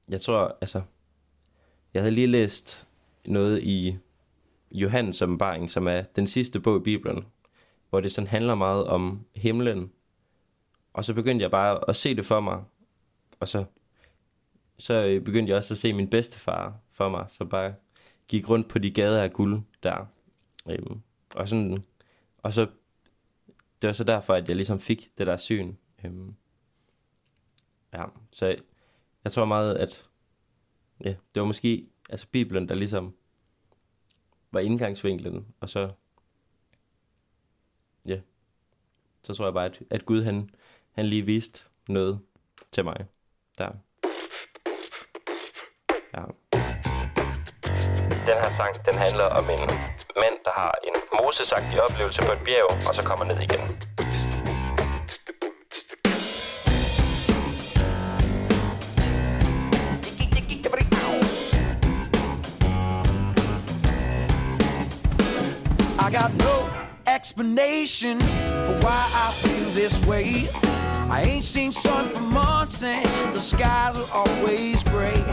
Jeg 0.09 0.21
tror, 0.21 0.59
altså, 0.61 0.83
jeg 1.95 2.03
havde 2.03 2.15
lige 2.15 2.27
læst 2.27 2.87
noget 3.27 3.63
i 3.63 3.99
Johannes 4.71 5.23
åbenbaring, 5.23 5.71
som 5.71 5.87
er 5.89 6.03
den 6.03 6.27
sidste 6.27 6.61
bog 6.61 6.77
i 6.77 6.83
Bibelen, 6.83 7.25
hvor 7.91 8.01
det 8.01 8.13
sådan 8.13 8.29
handler 8.29 8.55
meget 8.55 8.85
om 8.87 9.27
himlen. 9.35 9.93
Og 10.93 11.05
så 11.05 11.15
begyndte 11.15 11.43
jeg 11.43 11.51
bare 11.51 11.89
at 11.89 11.97
se 11.97 12.17
det 12.17 12.27
for 12.27 12.41
mig, 12.41 12.63
og 13.41 13.49
så, 13.49 13.65
så 14.79 14.95
øh, 15.05 15.23
begyndte 15.23 15.51
jeg 15.51 15.57
også 15.57 15.75
at 15.75 15.79
se 15.79 15.93
min 15.93 16.11
bedstefar 16.11 16.79
for 16.91 17.09
mig, 17.09 17.25
så 17.29 17.45
bare 17.45 17.75
gik 18.29 18.49
rundt 18.49 18.69
på 18.69 18.79
de 18.79 18.91
gader 18.91 19.23
af 19.23 19.33
guld 19.33 19.63
der. 19.83 20.07
Øhm, 20.71 21.01
og, 21.35 21.49
sådan, 21.49 21.85
og 22.39 22.53
så, 22.53 22.67
det 23.83 23.89
var 23.89 23.93
så 23.93 24.05
derfor, 24.05 24.35
at 24.35 24.49
jeg 24.49 24.57
ligesom 24.57 24.81
fik 24.81 25.19
det 25.19 25.27
der 25.27 25.37
syn. 25.37 25.75
Øhm, 26.05 26.35
ja, 27.93 28.05
så 28.33 28.47
jeg, 28.47 28.59
jeg 29.25 29.33
tror 29.33 29.45
meget, 29.45 29.75
at 29.75 30.09
ja, 31.05 31.15
det 31.35 31.41
var 31.41 31.45
måske 31.45 31.87
altså 32.11 32.27
Bibelen, 32.33 32.69
der 32.69 32.75
ligesom 32.75 33.15
var 34.53 34.61
indgangsvinklen, 34.61 35.47
og 35.61 35.69
så 35.71 35.91
ja, 38.07 38.21
så 39.23 39.35
tror 39.35 39.45
jeg 39.47 39.55
bare, 39.55 39.65
at, 39.65 39.83
at 39.91 40.07
Gud 40.07 40.23
han, 40.23 40.51
han 40.93 41.07
lige 41.07 41.27
viste 41.27 41.63
noget 41.89 42.21
til 42.73 42.85
mig 42.85 43.07
der. 43.59 43.71
Ja. 46.15 46.25
Den 48.27 48.39
her 48.43 48.49
sang, 48.49 48.87
den 48.87 48.95
handler 48.95 49.25
om 49.25 49.45
en 49.45 49.67
mand, 50.23 50.37
der 50.45 50.51
har 50.51 50.75
en 50.85 50.95
mosesagtig 51.21 51.83
oplevelse 51.83 52.23
på 52.23 52.33
et 52.33 52.39
bjerg, 52.45 52.89
og 52.89 52.95
så 52.95 53.03
kommer 53.03 53.25
ned 53.25 53.37
igen. 53.37 53.90
Got 66.21 66.35
no 66.35 66.71
explanation 67.07 68.21
for 68.67 68.77
why 68.83 69.03
I 69.15 69.33
feel 69.41 69.71
this 69.71 70.05
way. 70.05 70.45
I 71.09 71.23
ain't 71.23 71.45
seen 71.45 71.73
sun 71.73 72.11
for 72.11 72.21
months 72.21 72.83
and 72.83 73.07
the 73.35 73.41
skies 73.41 73.97
are 73.97 74.11
always 74.13 74.83
gray. 74.83 75.25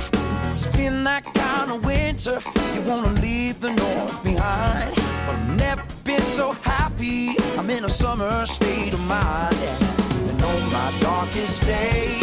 It's 0.44 0.72
been 0.78 1.04
that 1.04 1.26
kind 1.34 1.72
of 1.72 1.84
winter, 1.84 2.40
you 2.74 2.82
wanna 2.84 3.12
leave 3.22 3.60
the 3.60 3.74
north 3.74 4.24
behind. 4.24 4.96
But 4.96 5.36
I've 5.36 5.58
never 5.58 5.84
been 6.06 6.22
so 6.22 6.52
happy, 6.52 7.36
I'm 7.58 7.70
in 7.70 7.84
a 7.84 7.90
summer 7.90 8.46
state 8.46 8.94
of 8.94 9.06
mind. 9.10 9.58
And 10.30 10.42
on 10.42 10.62
my 10.72 10.90
darkest 11.02 11.64
day, 11.64 12.18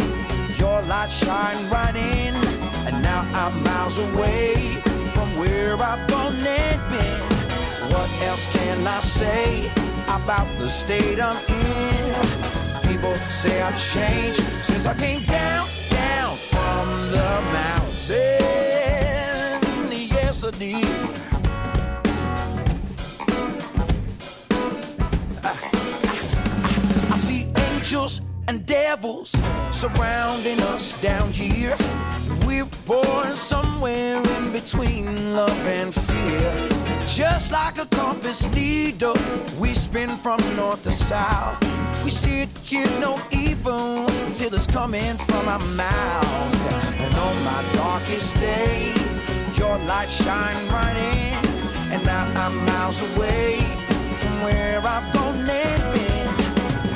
your 0.58 0.80
light 0.92 1.12
shine 1.12 1.60
right 1.68 1.96
in. 1.96 2.34
And 2.86 3.02
now 3.02 3.28
I'm 3.34 3.62
miles 3.62 3.98
away 4.08 4.54
from 5.14 5.28
where 5.38 5.74
I've 5.74 6.08
gone 6.08 6.34
and 6.46 6.80
been. 6.90 7.33
What 7.94 8.10
else 8.22 8.52
can 8.52 8.86
I 8.88 8.98
say 8.98 9.70
about 10.08 10.48
the 10.58 10.68
state 10.68 11.20
I'm 11.20 11.36
in? 11.48 12.90
People 12.90 13.14
say 13.14 13.62
I've 13.62 13.78
changed 13.78 14.42
since 14.42 14.84
I 14.86 14.94
came 14.94 15.24
down, 15.26 15.68
down 15.90 16.36
from 16.36 16.88
the 17.12 17.40
mountain. 17.52 18.40
Yes, 20.10 20.42
I 20.42 20.50
did. 20.50 20.84
I 27.12 27.16
see 27.16 27.46
angels 27.56 28.22
and 28.48 28.66
devils 28.66 29.36
surrounding 29.70 30.60
us 30.74 31.00
down 31.00 31.30
here. 31.30 31.76
We're 32.44 32.68
born 32.86 33.36
somewhere 33.36 34.20
in 34.36 34.50
between 34.50 35.36
love 35.36 35.66
and 35.66 35.94
fear. 35.94 36.73
Just 37.06 37.52
like 37.52 37.78
a 37.78 37.86
compass 37.86 38.46
needle, 38.54 39.16
we 39.60 39.72
spin 39.72 40.08
from 40.08 40.38
north 40.56 40.82
to 40.82 40.92
south. 40.92 41.60
We 42.02 42.10
see 42.10 42.42
it, 42.42 42.58
hear 42.58 42.86
no 42.98 43.16
evil 43.30 44.06
till 44.34 44.52
it's 44.52 44.66
coming 44.66 45.14
from 45.28 45.48
our 45.48 45.64
mouth. 45.76 46.72
And 46.98 47.14
on 47.14 47.44
my 47.44 47.62
darkest 47.74 48.34
day, 48.40 48.92
your 49.56 49.78
light 49.86 50.08
shine 50.08 50.54
right 50.70 50.96
in. 50.96 51.92
And 51.92 52.04
now 52.04 52.26
I'm 52.36 52.66
miles 52.66 53.16
away 53.16 53.60
from 54.18 54.42
where 54.44 54.80
I've 54.84 55.12
gone 55.14 55.48
and 55.48 55.82
been. 55.94 56.28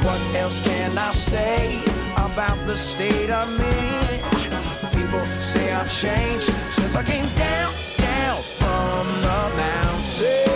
What 0.04 0.20
else 0.36 0.58
can 0.64 0.98
I 0.98 1.10
say 1.12 1.80
about 2.16 2.66
the 2.66 2.76
state 2.76 3.30
I'm 3.30 3.60
in? 3.60 4.98
People 4.98 5.24
say 5.24 5.72
I've 5.72 5.92
changed 5.92 6.50
since 6.74 6.96
I 6.96 7.04
came 7.04 7.32
down, 7.34 7.72
down 7.98 8.42
from 8.58 9.06
the 9.22 9.56
mountain. 9.56 9.87
Yes, 10.20 10.47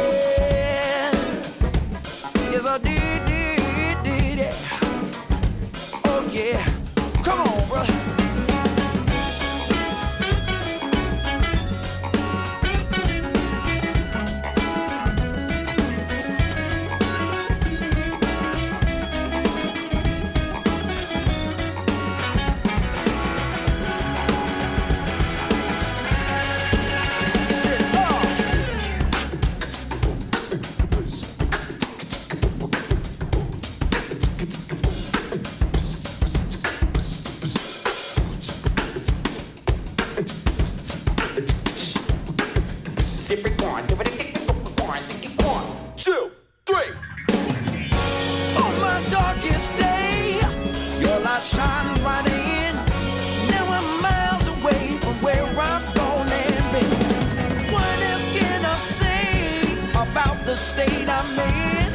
the 60.53 60.59
state 60.59 61.09
I'm 61.09 61.39
in? 61.49 61.93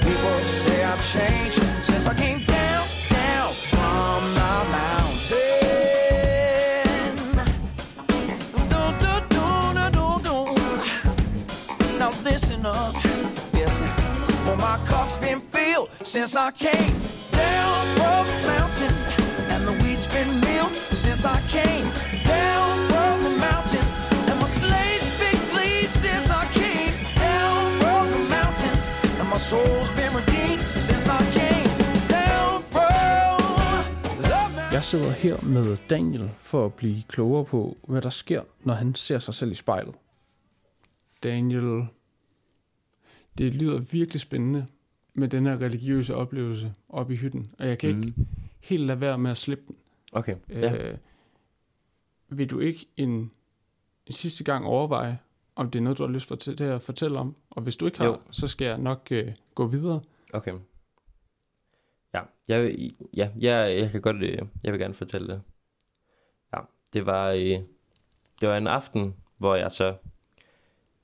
People 0.00 0.36
say 0.38 0.82
I've 0.82 0.98
changed 1.12 1.62
since 1.84 2.08
I 2.08 2.14
came 2.14 2.44
down, 2.44 2.84
down 3.10 3.52
from 3.70 4.34
the 4.40 4.54
mountain. 4.74 5.54
Do, 8.72 8.82
do, 9.04 9.12
do, 9.36 9.46
do, 9.76 9.84
do, 9.98 10.06
do. 10.26 10.36
Now 11.96 12.10
listen 12.24 12.66
up, 12.66 12.94
yes. 13.54 13.78
Well, 14.44 14.56
my 14.56 14.78
cup's 14.88 15.18
been 15.18 15.38
filled 15.38 15.90
since 16.02 16.34
I 16.34 16.50
came 16.50 16.92
Down 17.30 17.86
from 17.98 18.26
the 18.26 18.38
mountain, 18.48 18.94
and 19.52 19.62
the 19.68 19.74
weeds 19.84 20.06
been 20.08 20.40
meal 20.40 20.70
since 20.72 21.24
I 21.24 21.40
came. 21.42 22.05
Jeg 34.76 34.84
sidder 34.84 35.10
her 35.10 35.42
med 35.42 35.76
Daniel 35.90 36.30
for 36.38 36.66
at 36.66 36.74
blive 36.74 37.02
klogere 37.08 37.44
på, 37.44 37.76
hvad 37.88 38.02
der 38.02 38.10
sker, 38.10 38.42
når 38.60 38.74
han 38.74 38.94
ser 38.94 39.18
sig 39.18 39.34
selv 39.34 39.50
i 39.50 39.54
spejlet. 39.54 39.94
Daniel, 41.22 41.86
det 43.38 43.54
lyder 43.54 43.80
virkelig 43.92 44.20
spændende 44.20 44.66
med 45.14 45.28
den 45.28 45.46
her 45.46 45.60
religiøse 45.60 46.14
oplevelse 46.14 46.74
op 46.88 47.10
i 47.10 47.16
hytten, 47.16 47.50
og 47.58 47.68
jeg 47.68 47.78
kan 47.78 47.96
mm. 47.96 48.02
ikke 48.02 48.14
helt 48.60 48.82
lade 48.82 49.00
være 49.00 49.18
med 49.18 49.30
at 49.30 49.36
slippe 49.36 49.64
den. 49.68 49.76
Okay, 50.12 50.36
ja. 50.48 50.76
Øh, 50.76 50.98
vil 52.28 52.50
du 52.50 52.58
ikke 52.58 52.86
en, 52.96 53.10
en 54.06 54.12
sidste 54.12 54.44
gang 54.44 54.64
overveje, 54.64 55.18
om 55.54 55.70
det 55.70 55.78
er 55.78 55.82
noget, 55.82 55.98
du 55.98 56.02
har 56.02 56.10
lyst 56.12 56.28
for 56.28 56.36
til, 56.36 56.56
til 56.56 56.64
at 56.64 56.82
fortælle 56.82 57.18
om? 57.18 57.36
Og 57.50 57.62
hvis 57.62 57.76
du 57.76 57.86
ikke 57.86 57.98
har, 57.98 58.06
Jo. 58.06 58.18
så 58.30 58.48
skal 58.48 58.66
jeg 58.66 58.78
nok 58.78 59.08
øh, 59.10 59.32
gå 59.54 59.66
videre. 59.66 60.00
Okay. 60.32 60.52
Ja, 62.48 62.58
jeg, 62.58 62.90
ja, 63.16 63.30
jeg, 63.38 63.78
jeg 63.78 63.90
kan 63.90 64.00
godt, 64.00 64.16
øh, 64.16 64.38
jeg 64.64 64.72
vil 64.72 64.80
gerne 64.80 64.94
fortælle 64.94 65.28
det. 65.28 65.42
Ja, 66.54 66.60
det 66.92 67.06
var, 67.06 67.30
øh, 67.30 67.58
det 68.40 68.48
var 68.48 68.56
en 68.56 68.66
aften, 68.66 69.16
hvor 69.36 69.54
jeg 69.54 69.72
så 69.72 69.96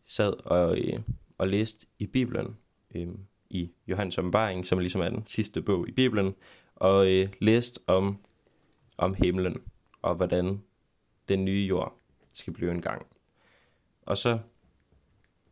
sad 0.02 0.32
og, 0.46 0.78
øh, 0.78 1.00
og 1.38 1.48
læste 1.48 1.86
i 1.98 2.06
Bibelen, 2.06 2.56
øh, 2.94 3.08
i 3.50 3.70
Johannes 3.86 4.18
åbenbaring, 4.18 4.66
som 4.66 4.78
ligesom 4.78 5.00
er 5.00 5.08
den 5.08 5.26
sidste 5.26 5.62
bog 5.62 5.88
i 5.88 5.92
Bibelen, 5.92 6.34
og 6.76 7.12
øh, 7.12 7.28
læste 7.40 7.80
om, 7.86 8.18
om 8.98 9.14
himlen, 9.14 9.62
og 10.02 10.14
hvordan 10.14 10.62
den 11.28 11.44
nye 11.44 11.66
jord 11.68 11.98
skal 12.32 12.52
blive 12.52 12.70
en 12.70 12.82
gang. 12.82 13.06
Og 14.02 14.18
så, 14.18 14.38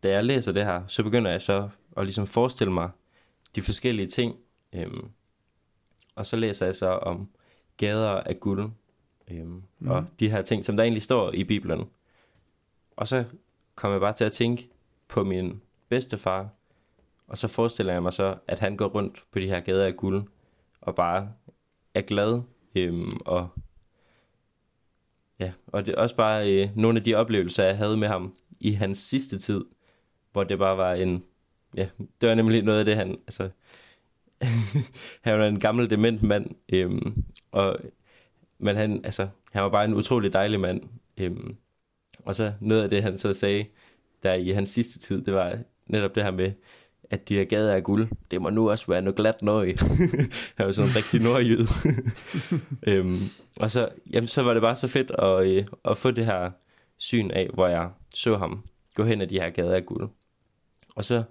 da 0.03 0.11
jeg 0.11 0.25
læser 0.25 0.53
det 0.53 0.65
her, 0.65 0.87
så 0.87 1.03
begynder 1.03 1.31
jeg 1.31 1.43
så 1.43 1.69
at 1.97 2.05
ligesom 2.05 2.27
forestille 2.27 2.73
mig 2.73 2.91
de 3.55 3.63
forskellige 3.63 4.09
ting. 4.09 4.37
Øhm, 4.73 5.11
og 6.15 6.27
så 6.27 6.37
læser 6.37 6.67
jeg 6.67 6.75
så 6.75 6.89
om 6.89 7.29
gader 7.77 8.11
af 8.11 8.41
guld, 8.41 8.71
øhm, 9.31 9.63
mm. 9.79 9.91
og 9.91 10.05
de 10.21 10.31
her 10.31 10.43
ting, 10.43 10.65
som 10.65 10.77
der 10.77 10.85
egentlig 10.85 11.03
står 11.03 11.33
i 11.33 11.45
Bibelen. 11.45 11.85
Og 12.97 13.09
så 13.09 13.25
kom 13.75 13.93
jeg 13.93 14.01
bare 14.01 14.13
til 14.13 14.25
at 14.25 14.33
tænke 14.33 14.69
på 15.09 15.25
min 15.25 15.63
bedstefar, 15.89 16.49
og 17.29 17.39
så 17.39 17.49
forestiller 17.49 17.93
jeg 17.93 18.03
mig 18.03 18.13
så, 18.13 18.37
at 18.47 18.59
han 18.59 18.77
går 18.77 18.87
rundt 18.87 19.25
på 19.33 19.39
de 19.39 19.47
her 19.47 19.61
gader 19.61 19.87
af 19.87 19.97
guld, 19.97 20.23
og 20.81 20.95
bare 20.95 21.33
er 21.95 22.01
glad, 22.01 22.43
øhm, 22.75 23.21
og 23.25 23.49
ja, 25.39 25.53
og 25.67 25.87
det 25.87 25.95
er 25.95 26.01
også 26.03 26.17
bare 26.17 26.53
øh, 26.53 26.69
nogle 26.77 26.99
af 26.99 27.05
de 27.05 27.15
oplevelser, 27.15 27.65
jeg 27.65 27.77
havde 27.77 27.97
med 27.97 28.09
ham 28.09 28.35
i 28.61 28.73
hans 28.73 28.99
sidste 28.99 29.39
tid, 29.39 29.65
hvor 30.33 30.45
det 30.45 30.59
bare 30.59 30.77
var 30.77 30.95
en, 30.95 31.25
ja, 31.77 31.89
det 32.21 32.29
var 32.29 32.35
nemlig 32.35 32.63
noget 32.63 32.79
af 32.79 32.85
det, 32.85 32.97
han, 32.97 33.11
altså, 33.11 33.51
han 35.21 35.39
var 35.39 35.47
en 35.47 35.61
gammel 35.61 35.91
dement 35.91 36.23
mand, 36.23 36.51
øhm, 36.73 37.25
og, 37.53 37.79
men 38.59 38.77
han, 38.77 39.01
altså, 39.05 39.29
han 39.53 39.63
var 39.63 39.69
bare 39.69 39.85
en 39.85 39.95
utrolig 39.95 40.33
dejlig 40.33 40.61
mand. 40.61 40.83
Øhm, 41.17 41.57
og 42.25 42.35
så 42.35 42.53
noget 42.61 42.83
af 42.83 42.91
det, 42.91 43.03
han 43.03 43.19
så 43.19 43.35
sagde, 43.35 43.65
der 44.23 44.35
i 44.35 44.51
hans 44.51 44.71
sidste 44.71 44.99
tid, 44.99 45.25
det 45.25 45.35
var 45.35 45.59
netop 45.87 46.15
det 46.15 46.25
her 46.25 46.31
med, 46.31 46.53
at 47.11 47.29
de 47.29 47.37
her 47.37 47.45
gader 47.45 47.73
er 47.73 47.81
guld, 47.81 48.09
det 48.31 48.43
må 48.43 48.51
nu 48.51 48.71
også 48.71 48.87
være 48.87 49.03
noget 49.03 49.17
glat 49.17 49.43
nøje. 49.43 49.75
han 50.57 50.67
var 50.67 50.73
sådan 50.73 50.91
en 50.91 50.97
rigtig 50.97 51.21
nordjyd. 51.21 51.67
øhm, 52.93 53.19
og 53.61 53.71
så, 53.71 53.89
jamen, 54.11 54.29
så 54.29 54.43
var 54.43 54.53
det 54.53 54.63
bare 54.63 54.77
så 54.77 54.89
fedt 54.89 55.11
at, 55.11 55.47
øh, 55.47 55.67
at 55.85 55.97
få 55.97 56.11
det 56.11 56.27
her 56.27 56.51
syn 56.99 57.31
af, 57.31 57.51
hvor 57.55 57.67
jeg 57.67 57.91
så 58.15 58.37
ham 58.37 58.65
gå 58.95 59.05
hen 59.05 59.21
ad 59.21 59.27
de 59.27 59.41
her 59.41 59.51
gader 59.51 59.75
af 59.75 59.87
guld. 59.87 60.09
Og 60.97 61.05
så 61.05 61.23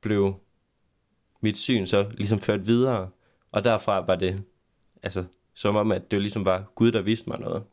blev 0.00 0.40
mit 1.40 1.56
syn 1.56 1.86
så 1.86 2.10
ligesom 2.14 2.40
ført 2.40 2.66
videre, 2.66 3.10
og 3.52 3.64
derfra 3.64 4.00
var 4.00 4.16
det, 4.16 4.44
altså, 5.02 5.24
som 5.54 5.76
om, 5.76 5.92
at 5.92 6.10
det 6.10 6.20
ligesom 6.20 6.44
var 6.44 6.72
Gud, 6.74 6.92
der 6.92 7.02
viste 7.02 7.30
mig 7.30 7.40
noget. 7.40 7.64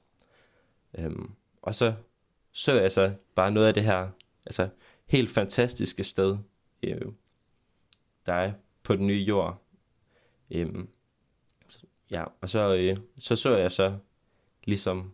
Øhm, 0.97 1.31
og 1.61 1.75
så 1.75 1.93
så 2.51 2.73
jeg 2.73 2.91
så 2.91 3.13
bare 3.35 3.51
noget 3.51 3.67
af 3.67 3.73
det 3.73 3.83
her, 3.83 4.09
altså, 4.45 4.69
helt 5.05 5.29
fantastiske 5.29 6.03
sted, 6.03 6.37
øh, 6.83 7.01
der 8.25 8.33
er 8.33 8.53
på 8.83 8.95
den 8.95 9.07
nye 9.07 9.25
jord. 9.27 9.63
Øhm, 10.51 10.89
ja, 12.11 12.23
og 12.41 12.49
så, 12.49 12.75
øh, 12.75 12.97
så 13.17 13.35
så 13.35 13.57
jeg 13.57 13.71
så 13.71 13.97
ligesom 14.63 15.13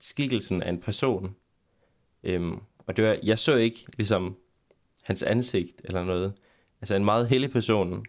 skikkelsen 0.00 0.62
af 0.62 0.68
en 0.68 0.80
person. 0.80 1.36
Øhm, 2.22 2.60
og 2.78 2.96
det 2.96 3.04
var, 3.04 3.18
jeg 3.22 3.38
så 3.38 3.56
ikke 3.56 3.86
ligesom 3.96 4.36
hans 5.02 5.22
ansigt 5.22 5.80
eller 5.84 6.04
noget. 6.04 6.34
Altså 6.82 6.94
en 6.94 7.04
meget 7.04 7.28
hellig 7.28 7.50
person, 7.50 8.04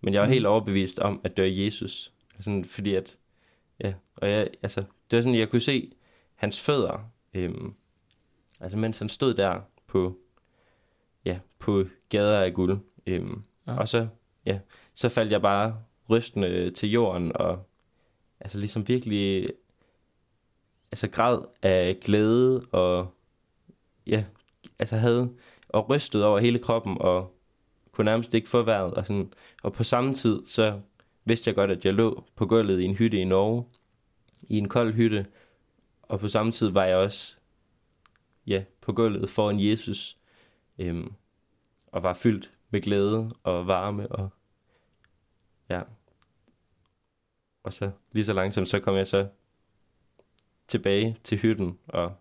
men 0.00 0.14
jeg 0.14 0.22
var 0.22 0.28
helt 0.28 0.46
overbevist 0.46 0.98
om, 0.98 1.20
at 1.24 1.36
det 1.36 1.44
var 1.44 1.64
Jesus. 1.64 2.12
Sådan, 2.40 2.64
fordi 2.64 2.94
at, 2.94 3.18
ja, 3.80 3.94
og 4.16 4.30
jeg, 4.30 4.48
altså, 4.62 4.80
det 4.80 5.16
var 5.16 5.20
sådan, 5.20 5.38
jeg 5.38 5.50
kunne 5.50 5.60
se 5.60 5.92
hans 6.34 6.60
fødder, 6.60 7.10
øhm, 7.34 7.74
altså 8.60 8.78
mens 8.78 8.98
han 8.98 9.08
stod 9.08 9.34
der 9.34 9.60
på, 9.86 10.18
ja, 11.24 11.38
på 11.58 11.84
gader 12.08 12.40
af 12.40 12.54
guld. 12.54 12.78
Øhm, 13.06 13.42
ja. 13.66 13.76
Og 13.76 13.88
så, 13.88 14.08
ja, 14.46 14.60
så 14.94 15.08
faldt 15.08 15.32
jeg 15.32 15.42
bare 15.42 15.78
rystende 16.10 16.70
til 16.70 16.90
jorden, 16.90 17.36
og 17.36 17.66
altså 18.40 18.58
ligesom 18.58 18.88
virkelig, 18.88 19.50
altså 20.92 21.08
græd 21.08 21.38
af 21.62 22.00
glæde, 22.00 22.66
og 22.72 23.14
ja, 24.06 24.24
altså 24.78 24.96
havde, 24.96 25.32
og 25.68 25.88
rystet 25.90 26.24
over 26.24 26.38
hele 26.38 26.58
kroppen, 26.58 26.96
og 27.00 27.35
kunne 27.96 28.04
nærmest 28.04 28.34
ikke 28.34 28.48
få 28.48 28.62
vejret, 28.62 28.94
og, 28.94 29.06
sådan, 29.06 29.32
og 29.62 29.72
på 29.72 29.84
samme 29.84 30.14
tid, 30.14 30.46
så 30.46 30.80
vidste 31.24 31.48
jeg 31.48 31.54
godt, 31.54 31.70
at 31.70 31.84
jeg 31.84 31.94
lå 31.94 32.24
på 32.34 32.46
gulvet 32.46 32.80
i 32.80 32.84
en 32.84 32.94
hytte 32.94 33.18
i 33.18 33.24
Norge, 33.24 33.64
i 34.42 34.58
en 34.58 34.68
kold 34.68 34.94
hytte, 34.94 35.26
og 36.02 36.20
på 36.20 36.28
samme 36.28 36.52
tid 36.52 36.68
var 36.68 36.84
jeg 36.84 36.96
også, 36.96 37.36
ja, 38.46 38.64
på 38.80 38.92
gulvet 38.92 39.30
foran 39.30 39.60
Jesus, 39.60 40.16
øhm, 40.78 41.12
og 41.86 42.02
var 42.02 42.14
fyldt 42.14 42.52
med 42.70 42.80
glæde 42.80 43.30
og 43.44 43.66
varme, 43.66 44.12
og 44.12 44.28
ja, 45.70 45.82
og 47.62 47.72
så 47.72 47.90
lige 48.12 48.24
så 48.24 48.32
langsomt, 48.32 48.68
så 48.68 48.80
kom 48.80 48.96
jeg 48.96 49.06
så 49.06 49.28
tilbage 50.68 51.16
til 51.24 51.38
hytten, 51.38 51.78
og 51.88 52.16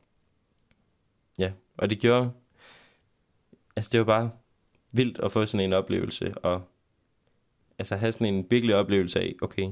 ja, 1.39 1.51
og 1.77 1.89
det 1.89 1.99
gjorde, 1.99 2.31
altså 3.75 3.89
det 3.91 3.99
var 3.99 4.05
bare 4.05 4.31
vildt 4.95 5.19
at 5.19 5.31
få 5.31 5.45
sådan 5.45 5.65
en 5.65 5.73
oplevelse, 5.73 6.33
og 6.37 6.63
altså 7.79 7.95
have 7.95 8.11
sådan 8.11 8.33
en 8.33 8.47
virkelig 8.49 8.75
oplevelse 8.75 9.19
af, 9.19 9.35
okay, 9.41 9.71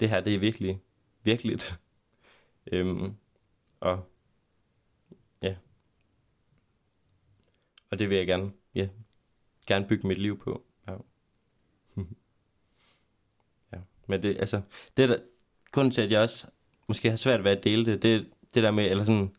det 0.00 0.10
her, 0.10 0.20
det 0.20 0.34
er 0.34 0.38
virkelig, 0.38 0.80
virkeligt. 1.22 1.80
øhm, 2.72 3.14
og 3.80 4.04
ja, 5.42 5.54
og 7.90 7.98
det 7.98 8.10
vil 8.10 8.16
jeg 8.16 8.26
gerne, 8.26 8.52
ja, 8.74 8.88
gerne 9.66 9.86
bygge 9.86 10.06
mit 10.06 10.18
liv 10.18 10.38
på. 10.38 10.62
Ja. 10.88 10.92
ja. 13.72 13.78
Men 14.06 14.22
det, 14.22 14.36
altså, 14.38 14.60
det 14.96 15.08
der, 15.08 15.18
grunden 15.72 15.90
til, 15.90 16.02
at 16.02 16.12
jeg 16.12 16.20
også 16.20 16.46
måske 16.86 17.10
har 17.10 17.16
svært 17.16 17.44
ved 17.44 17.50
at 17.50 17.64
dele 17.64 17.86
det, 17.86 18.02
det, 18.02 18.30
det 18.54 18.62
der 18.62 18.70
med, 18.70 18.90
eller 18.90 19.04
sådan, 19.04 19.36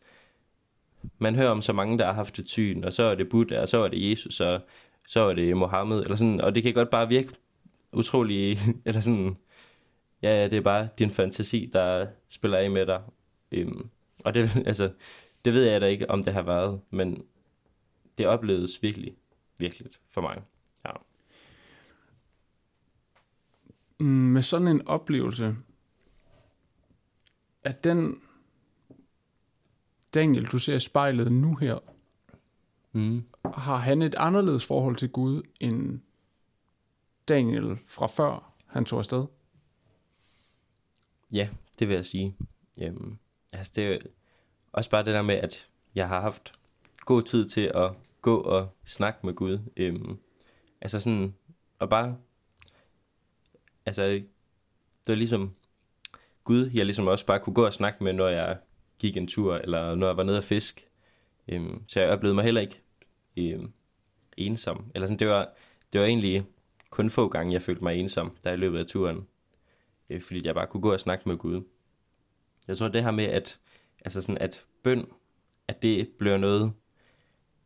man 1.18 1.34
hører 1.34 1.50
om 1.50 1.62
så 1.62 1.72
mange, 1.72 1.98
der 1.98 2.06
har 2.06 2.12
haft 2.12 2.38
et 2.38 2.50
syn, 2.50 2.84
og 2.84 2.92
så 2.92 3.02
er 3.02 3.14
det 3.14 3.28
Buddha, 3.28 3.60
og 3.60 3.68
så 3.68 3.78
er 3.78 3.88
det 3.88 4.10
Jesus, 4.10 4.40
og 4.40 4.60
så 5.08 5.20
er 5.20 5.34
det 5.34 5.56
Mohammed, 5.56 6.02
eller 6.02 6.16
sådan, 6.16 6.40
og 6.40 6.54
det 6.54 6.62
kan 6.62 6.74
godt 6.74 6.90
bare 6.90 7.08
virke 7.08 7.32
utrolig, 7.92 8.58
eller 8.86 9.00
sådan, 9.00 9.36
ja, 10.22 10.40
ja, 10.40 10.44
det 10.44 10.52
er 10.52 10.60
bare 10.60 10.88
din 10.98 11.10
fantasi, 11.10 11.70
der 11.72 12.06
spiller 12.28 12.58
af 12.58 12.70
med 12.70 12.86
dig. 12.86 13.02
Øhm, 13.52 13.90
og 14.24 14.34
det, 14.34 14.56
altså, 14.66 14.92
det 15.44 15.52
ved 15.52 15.64
jeg 15.64 15.80
da 15.80 15.86
ikke, 15.86 16.10
om 16.10 16.22
det 16.22 16.32
har 16.32 16.42
været, 16.42 16.80
men 16.90 17.24
det 18.18 18.26
opleves 18.26 18.82
virkelig, 18.82 19.16
virkelig 19.58 19.90
for 20.08 20.20
mig. 20.20 20.42
Ja. 20.86 20.92
Med 24.04 24.42
sådan 24.42 24.68
en 24.68 24.86
oplevelse, 24.86 25.56
at 27.64 27.84
den 27.84 28.22
Daniel, 30.14 30.44
du 30.44 30.58
ser 30.58 30.74
i 30.74 30.80
spejlet 30.80 31.32
nu 31.32 31.56
her, 31.56 31.78
Mm. 32.92 33.24
har 33.54 33.76
han 33.76 34.02
et 34.02 34.14
anderledes 34.14 34.66
forhold 34.66 34.96
til 34.96 35.10
Gud 35.10 35.42
end 35.60 36.00
Daniel 37.28 37.78
fra 37.86 38.06
før 38.06 38.52
han 38.66 38.84
tog 38.84 38.98
afsted? 38.98 39.26
Ja, 41.32 41.48
det 41.78 41.88
vil 41.88 41.94
jeg 41.94 42.04
sige. 42.04 42.36
Øhm, 42.80 43.18
altså 43.52 43.72
det 43.76 43.86
er 43.86 43.98
også 44.72 44.90
bare 44.90 45.04
det 45.04 45.14
der 45.14 45.22
med, 45.22 45.34
at 45.34 45.68
jeg 45.94 46.08
har 46.08 46.20
haft 46.20 46.52
god 47.04 47.22
tid 47.22 47.48
til 47.48 47.70
at 47.74 47.92
gå 48.22 48.36
og 48.36 48.68
snakke 48.84 49.26
med 49.26 49.34
Gud. 49.34 49.58
Øhm, 49.76 50.18
altså 50.80 51.00
sådan, 51.00 51.34
og 51.78 51.88
bare, 51.88 52.16
altså 53.86 54.02
det 54.06 55.08
var 55.08 55.14
ligesom 55.14 55.54
Gud, 56.44 56.70
jeg 56.74 56.84
ligesom 56.84 57.06
også 57.06 57.26
bare 57.26 57.40
kunne 57.40 57.54
gå 57.54 57.66
og 57.66 57.72
snakke 57.72 58.04
med, 58.04 58.12
når 58.12 58.28
jeg 58.28 58.58
gik 58.98 59.16
en 59.16 59.26
tur, 59.26 59.54
eller 59.56 59.94
når 59.94 60.06
jeg 60.06 60.16
var 60.16 60.22
nede 60.22 60.38
og 60.38 60.44
fisk. 60.44 60.89
Øhm, 61.50 61.82
så 61.86 62.00
jeg 62.00 62.10
oplevede 62.10 62.34
mig 62.34 62.44
heller 62.44 62.60
ikke 62.60 62.80
øhm, 63.36 63.72
ensom. 64.36 64.90
Eller 64.94 65.06
sådan, 65.06 65.18
det 65.18 65.28
var, 65.28 65.52
det 65.92 66.00
var 66.00 66.06
egentlig 66.06 66.44
kun 66.90 67.10
få 67.10 67.28
gange, 67.28 67.52
jeg 67.52 67.62
følte 67.62 67.82
mig 67.82 67.96
ensom, 67.96 68.36
der 68.44 68.52
i 68.52 68.56
løbet 68.56 68.78
af 68.78 68.86
turen. 68.86 69.26
Øh, 70.10 70.22
fordi 70.22 70.40
jeg 70.46 70.54
bare 70.54 70.66
kunne 70.66 70.80
gå 70.80 70.92
og 70.92 71.00
snakke 71.00 71.28
med 71.28 71.36
Gud. 71.36 71.62
Jeg 72.68 72.76
tror, 72.76 72.88
det 72.88 73.02
her 73.02 73.10
med, 73.10 73.24
at, 73.24 73.60
altså 74.04 74.22
sådan, 74.22 74.38
at 74.38 74.64
bøn, 74.82 75.06
at 75.68 75.82
det 75.82 76.08
bliver 76.18 76.36
noget, 76.36 76.72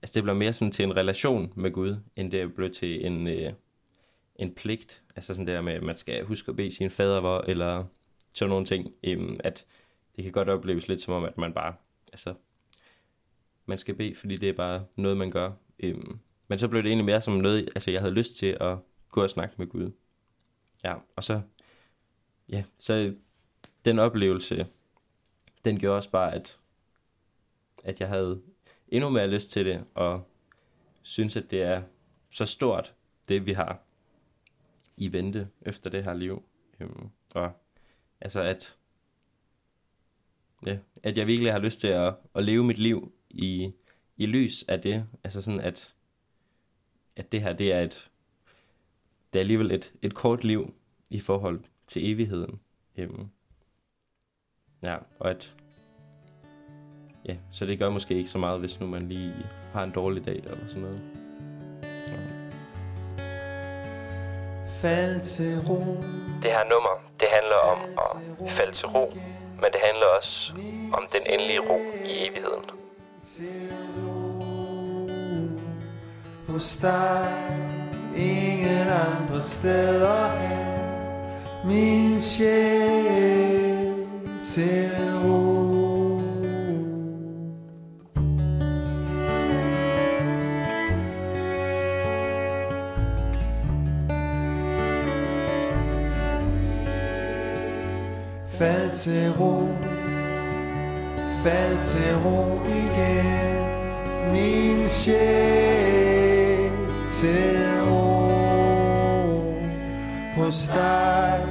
altså 0.03 0.15
det 0.15 0.23
bliver 0.23 0.37
mere 0.37 0.53
sådan 0.53 0.73
til 0.73 0.85
en 0.85 0.97
relation 0.97 1.53
med 1.57 1.71
Gud, 1.71 1.97
end 2.17 2.31
det 2.31 2.55
blev 2.55 2.71
til 2.71 3.07
en, 3.07 3.27
øh, 3.27 3.53
en 4.37 4.55
pligt. 4.55 5.03
Altså 5.17 5.35
sådan 5.35 5.47
der 5.47 5.61
med, 5.61 5.73
at 5.73 5.83
man 5.83 5.95
skal 5.95 6.25
huske 6.25 6.51
at 6.51 6.57
bede 6.57 6.75
sin 6.75 6.91
fader 6.91 7.21
hvor, 7.21 7.41
eller 7.41 7.85
sådan 8.35 8.51
nogle 8.51 8.67
ting. 8.67 8.95
Øhm, 9.05 9.41
at 9.45 9.67
det 10.17 10.25
kan 10.25 10.33
godt 10.33 10.49
opleves 10.49 10.89
lidt 10.89 11.01
som 11.01 11.15
om, 11.15 11.25
at 11.25 11.39
man 11.39 11.53
bare, 11.53 11.75
altså, 12.13 12.35
man 13.67 13.79
skal 13.79 13.95
bede, 13.95 14.15
fordi 14.15 14.37
det 14.37 14.49
er 14.49 14.53
bare 14.53 14.87
noget, 14.97 15.17
man 15.17 15.31
gør. 15.31 15.53
Øhm, 15.79 16.19
men 16.49 16.59
så 16.59 16.69
blev 16.69 16.83
det 16.83 16.89
egentlig 16.89 17.05
mere 17.05 17.21
som 17.21 17.35
noget, 17.35 17.69
altså 17.75 17.91
jeg 17.91 18.01
havde 18.01 18.15
lyst 18.15 18.37
til 18.37 18.57
at 18.61 18.79
gå 19.11 19.23
og 19.23 19.31
snakke 19.31 19.55
med 19.59 19.67
Gud. 19.67 19.91
Ja, 20.85 20.95
og 21.17 21.25
så, 21.25 21.41
ja, 22.53 22.65
så 22.79 23.15
den 23.85 23.99
oplevelse, 23.99 24.67
den 25.65 25.79
gjorde 25.79 25.97
også 25.97 26.11
bare, 26.11 26.35
at, 26.35 26.61
at 27.85 28.01
jeg 28.01 28.09
havde 28.09 28.43
endnu 28.89 29.11
mere 29.11 29.27
lyst 29.27 29.51
til 29.51 29.67
det, 29.67 29.85
og 29.95 30.29
synes, 31.03 31.37
at 31.37 31.51
det 31.51 31.63
er 31.63 31.83
så 32.31 32.47
stort, 32.47 32.95
det 33.29 33.47
vi 33.47 33.53
har 33.53 33.83
i 34.97 35.13
vente 35.13 35.49
efter 35.63 35.91
det 35.91 36.05
her 36.05 36.15
liv. 36.15 36.43
Øhm, 36.81 37.09
og 37.35 37.53
altså, 38.21 38.41
at, 38.41 38.77
ja, 40.67 40.79
at 41.03 41.19
jeg 41.19 41.27
virkelig 41.27 41.53
har 41.53 41.59
lyst 41.59 41.81
til 41.81 41.89
at, 41.89 42.15
at 42.35 42.45
leve 42.45 42.65
mit 42.65 42.79
liv 42.79 43.14
i, 43.35 43.73
i 44.17 44.27
lys 44.27 44.65
af 44.69 44.81
det. 44.81 45.07
Altså 45.25 45.43
sådan, 45.43 45.61
at, 45.61 45.95
at 47.17 47.33
det 47.33 47.43
her, 47.43 47.53
det 47.53 47.73
er 47.73 47.81
et, 47.81 48.11
det 49.33 49.39
er 49.39 49.43
alligevel 49.43 49.73
et, 49.73 49.93
et 50.03 50.15
kort 50.15 50.45
liv 50.45 50.75
i 51.11 51.21
forhold 51.21 51.61
til 51.87 52.13
evigheden. 52.13 52.61
Øhm, 52.97 53.29
ja, 54.83 54.97
og 55.19 55.31
at, 55.31 55.57
ja, 57.29 57.37
så 57.51 57.67
det 57.67 57.79
gør 57.79 57.91
måske 57.91 58.15
ikke 58.15 58.31
så 58.31 58.39
meget, 58.39 58.61
hvis 58.61 58.81
nu 58.81 58.87
man 58.87 59.03
lige 59.03 59.35
har 59.73 59.85
en 59.85 59.91
dårlig 59.91 60.25
dag 60.25 60.37
eller 60.37 60.69
sådan 60.69 60.83
noget. 60.83 61.01
Fald 64.81 65.21
til 65.21 65.61
ro, 65.69 65.81
Det 66.43 66.51
her 66.53 66.65
nummer, 66.71 67.03
det 67.21 67.29
handler 67.29 67.57
om 67.57 67.79
at 68.45 68.51
falde 68.51 68.73
til 68.73 68.89
ro, 68.89 69.13
men 69.55 69.73
det 69.73 69.81
handler 69.85 70.07
også 70.17 70.55
om 70.93 71.07
den 71.13 71.33
endelige 71.33 71.61
ro 71.61 71.79
i 72.05 72.29
evigheden 72.29 72.84
til 73.25 73.73
ro 73.97 75.09
hos 76.49 76.77
dig, 76.77 77.29
ingen 78.17 78.89
andre 78.89 79.43
steder 79.43 80.29
hen. 80.29 80.79
Min 81.65 82.21
sjæl 82.21 83.95
til 84.43 84.91
ro. 85.25 85.65
Fald 98.59 98.91
til 98.91 99.33
ro, 99.33 99.84
fald 101.45 101.83
til 101.83 102.17
ro 102.25 102.61
igen, 102.67 103.57
min 104.33 104.87
sjæl 104.87 106.71
til 107.11 107.59
ro. 107.89 109.55
Hos 110.37 110.69
dig, 110.69 111.43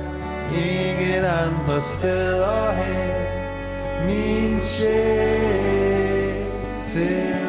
ingen 0.51 1.23
andre 1.25 1.81
steder 1.81 2.71
hen, 2.71 3.11
min 4.05 4.59
sjæl 4.59 6.45
til 6.85 7.42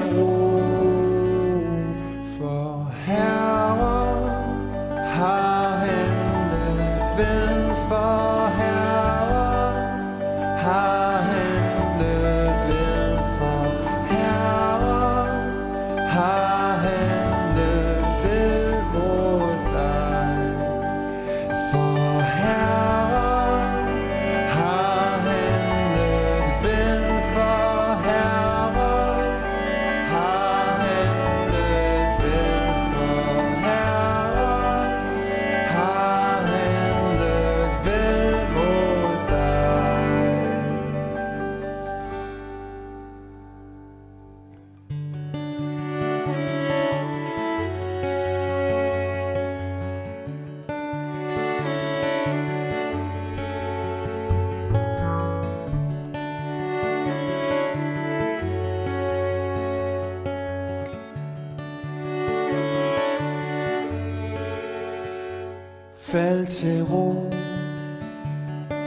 til 66.54 66.82
ro, 66.82 67.30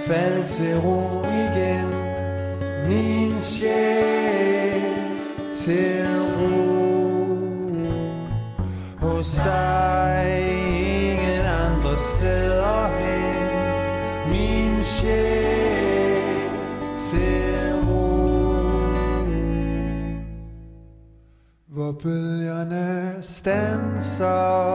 fald 0.08 0.48
til 0.48 0.80
ro 0.80 1.24
igen, 1.24 1.88
min 2.90 3.42
sjæl 3.42 4.82
til 5.54 6.06
ro. 6.40 6.58
Hos 8.98 9.42
dig 9.46 10.46
ingen 10.50 11.46
andre 11.46 11.98
steder 11.98 12.88
hen, 12.88 13.50
min 14.30 14.84
sjæl 14.84 16.50
til 16.98 17.74
ro. 17.88 18.28
Hvor 21.68 21.92
bølgerne 22.04 23.16
stanser 23.22 24.67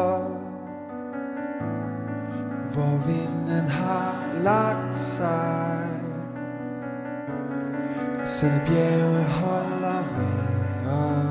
bjerge 8.73 9.25
holder 9.25 10.03
vinger 10.16 11.23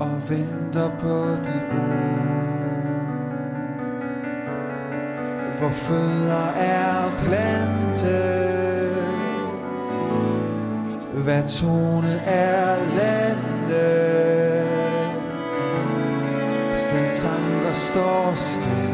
og 0.00 0.30
venter 0.30 0.90
på 1.00 1.16
dit 1.44 1.68
ord. 1.70 2.24
Hvor 5.58 5.70
fødder 5.70 6.46
er 6.56 7.10
plantet, 7.18 8.94
hvad 11.24 11.48
tone 11.48 12.20
er 12.26 12.76
landet. 12.96 13.34
Selv 16.74 17.12
tanker 17.14 17.72
står 17.72 18.32
stille 18.34 18.93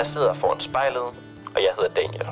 Jeg 0.04 0.08
sidder 0.08 0.34
foran 0.34 0.60
spejlet, 0.60 1.02
og 1.46 1.56
jeg 1.56 1.70
hedder 1.76 1.94
Daniel. 1.94 2.26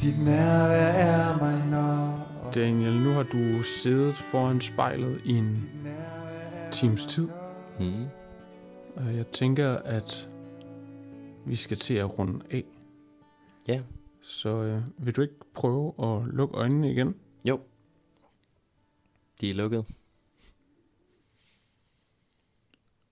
Dit 0.00 0.18
nærvær 0.24 0.92
er 0.92 1.38
mig 1.38 1.66
nok 1.66 2.54
Daniel, 2.54 2.92
nu 2.92 3.10
har 3.10 3.22
du 3.22 3.62
siddet 3.62 4.14
foran 4.14 4.60
spejlet 4.60 5.20
i 5.24 5.32
en 5.32 5.70
times 6.72 7.06
tid. 7.06 7.28
Mm. 7.80 8.06
Og 8.96 9.16
jeg 9.16 9.26
tænker, 9.26 9.76
at 9.76 10.28
vi 11.46 11.56
skal 11.56 11.76
til 11.76 11.94
at 11.94 12.18
runde 12.18 12.44
af. 12.50 12.64
Ja. 13.66 13.82
Så 14.20 14.48
øh, 14.48 14.82
vil 14.98 15.16
du 15.16 15.22
ikke 15.22 15.34
prøve 15.54 15.94
at 15.98 16.34
lukke 16.34 16.56
øjnene 16.56 16.90
igen? 16.90 17.14
Jo. 17.44 17.60
De 19.40 19.50
er 19.50 19.54
lukket. 19.54 19.84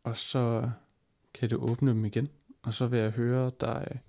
Og 0.04 0.16
så 0.16 0.70
kan 1.34 1.48
du 1.48 1.56
åbne 1.56 1.90
dem 1.90 2.04
igen. 2.04 2.28
Og 2.66 2.74
så 2.74 2.86
vil 2.86 2.98
jeg 2.98 3.10
høre 3.10 3.52
dig, 3.60 4.00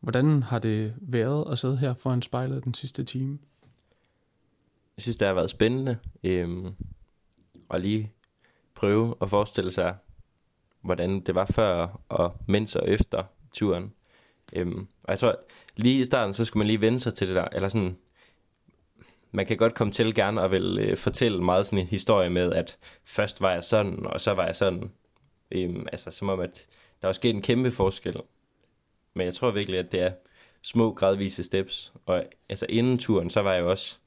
hvordan 0.00 0.42
har 0.42 0.58
det 0.58 0.94
været 1.00 1.52
at 1.52 1.58
sidde 1.58 1.76
her 1.76 1.94
foran 1.94 2.22
spejlet 2.22 2.64
den 2.64 2.74
sidste 2.74 3.04
time? 3.04 3.38
Jeg 4.96 5.02
synes, 5.02 5.16
det 5.16 5.26
har 5.26 5.34
været 5.34 5.50
spændende. 5.50 5.98
Øhm, 6.22 6.74
at 7.70 7.80
lige 7.80 8.12
prøve 8.74 9.14
at 9.22 9.30
forestille 9.30 9.70
sig, 9.70 9.96
hvordan 10.80 11.20
det 11.20 11.34
var 11.34 11.44
før 11.44 12.00
og 12.08 12.36
mens 12.46 12.76
og 12.76 12.88
efter 12.88 13.24
turen. 13.54 13.92
Øhm, 14.52 14.88
og 15.02 15.10
jeg 15.10 15.18
tror, 15.18 15.40
lige 15.76 16.00
i 16.00 16.04
starten, 16.04 16.34
så 16.34 16.44
skulle 16.44 16.60
man 16.60 16.66
lige 16.66 16.80
vende 16.80 17.00
sig 17.00 17.14
til 17.14 17.28
det 17.28 17.36
der, 17.36 17.48
eller 17.52 17.68
sådan, 17.68 17.96
man 19.32 19.46
kan 19.46 19.56
godt 19.56 19.74
komme 19.74 19.92
til 19.92 20.14
gerne 20.14 20.40
og 20.40 20.50
vil 20.50 20.78
øh, 20.78 20.96
fortælle 20.96 21.42
meget 21.42 21.66
sådan 21.66 21.78
en 21.78 21.86
historie 21.86 22.30
med, 22.30 22.52
at 22.52 22.78
først 23.04 23.40
var 23.40 23.52
jeg 23.52 23.64
sådan, 23.64 24.06
og 24.06 24.20
så 24.20 24.32
var 24.32 24.46
jeg 24.46 24.56
sådan. 24.56 24.90
Øhm, 25.50 25.86
altså 25.92 26.10
som 26.10 26.28
om, 26.28 26.40
at 26.40 26.66
der 27.02 27.08
er 27.08 27.12
sket 27.12 27.34
en 27.34 27.42
kæmpe 27.42 27.70
forskel. 27.70 28.20
Men 29.14 29.24
jeg 29.24 29.34
tror 29.34 29.50
virkelig, 29.50 29.78
at 29.78 29.92
det 29.92 30.00
er 30.00 30.12
små 30.62 30.94
gradvise 30.94 31.42
steps. 31.42 31.92
Og 32.06 32.24
altså 32.48 32.66
inden 32.68 32.98
turen, 32.98 33.30
så 33.30 33.40
var 33.40 33.54
jeg 33.54 33.64
også 33.64 33.98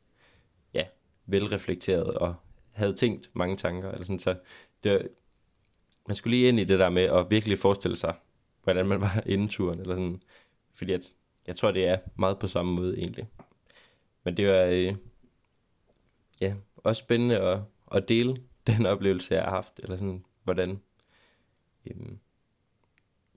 ja, 0.73 0.85
velreflekteret 1.25 2.13
og 2.13 2.35
havde 2.73 2.93
tænkt 2.93 3.29
mange 3.33 3.57
tanker. 3.57 3.91
Eller 3.91 4.05
sådan, 4.05 4.19
så 4.19 4.35
det 4.83 4.91
var, 4.91 5.01
man 6.07 6.15
skulle 6.15 6.37
lige 6.37 6.47
ind 6.47 6.59
i 6.59 6.63
det 6.63 6.79
der 6.79 6.89
med 6.89 7.03
at 7.03 7.29
virkelig 7.29 7.59
forestille 7.59 7.95
sig, 7.97 8.15
hvordan 8.63 8.85
man 8.85 9.01
var 9.01 9.23
inden 9.25 9.49
turen. 9.49 9.79
Eller 9.79 9.95
sådan, 9.95 10.21
fordi 10.73 10.91
at, 10.91 11.15
jeg 11.47 11.55
tror, 11.55 11.71
det 11.71 11.87
er 11.87 11.97
meget 12.15 12.39
på 12.39 12.47
samme 12.47 12.73
måde 12.73 12.97
egentlig. 12.97 13.27
Men 14.23 14.37
det 14.37 14.47
var 14.47 14.63
øh, 14.63 14.95
ja, 16.41 16.55
også 16.75 16.99
spændende 16.99 17.39
at, 17.39 17.59
at 17.91 18.09
dele 18.09 18.35
den 18.67 18.85
oplevelse, 18.85 19.33
jeg 19.33 19.43
har 19.43 19.49
haft. 19.49 19.79
Eller 19.83 19.95
sådan, 19.95 20.25
hvordan 20.43 20.81
øh, 21.85 22.17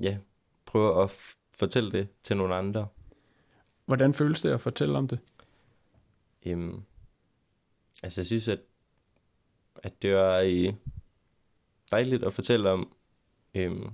ja, 0.00 0.18
prøve 0.66 1.02
at 1.02 1.36
fortælle 1.58 1.92
det 1.92 2.08
til 2.22 2.36
nogle 2.36 2.54
andre. 2.54 2.88
Hvordan 3.84 4.14
føles 4.14 4.40
det 4.40 4.50
at 4.50 4.60
fortælle 4.60 4.98
om 4.98 5.08
det? 5.08 5.20
Øhm, 6.46 6.82
altså 8.02 8.20
jeg 8.20 8.26
synes, 8.26 8.48
at, 8.48 8.60
at 9.82 10.02
det 10.02 10.14
var 10.14 10.38
øh, 10.38 10.72
dejligt 11.90 12.26
at 12.26 12.32
fortælle 12.32 12.70
om. 12.70 12.92
Øhm, 13.54 13.90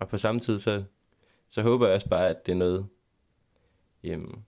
og 0.00 0.08
på 0.08 0.16
samme 0.16 0.40
tid, 0.40 0.58
så, 0.58 0.84
så 1.48 1.62
håber 1.62 1.86
jeg 1.86 1.94
også 1.94 2.08
bare, 2.08 2.28
at 2.28 2.46
det 2.46 2.52
er 2.52 2.56
noget, 2.56 2.88
øhm, 4.04 4.42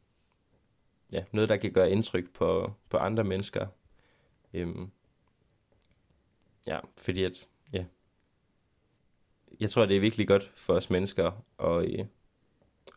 ja, 1.13 1.25
noget 1.33 1.49
der 1.49 1.57
kan 1.57 1.73
gøre 1.73 1.91
indtryk 1.91 2.33
på, 2.33 2.73
på 2.89 2.97
andre 2.97 3.25
mennesker. 3.25 3.67
Øhm, 4.55 4.91
ja, 6.67 6.81
fordi 6.97 7.25
at, 7.25 7.49
jeg 9.61 9.71
tror, 9.71 9.87
det 9.87 9.97
er 9.97 10.01
virkelig 10.01 10.29
godt 10.29 10.53
for 10.57 10.75
os 10.75 10.91
mennesker 10.91 11.33
at, 11.59 11.91
øh, 11.91 12.05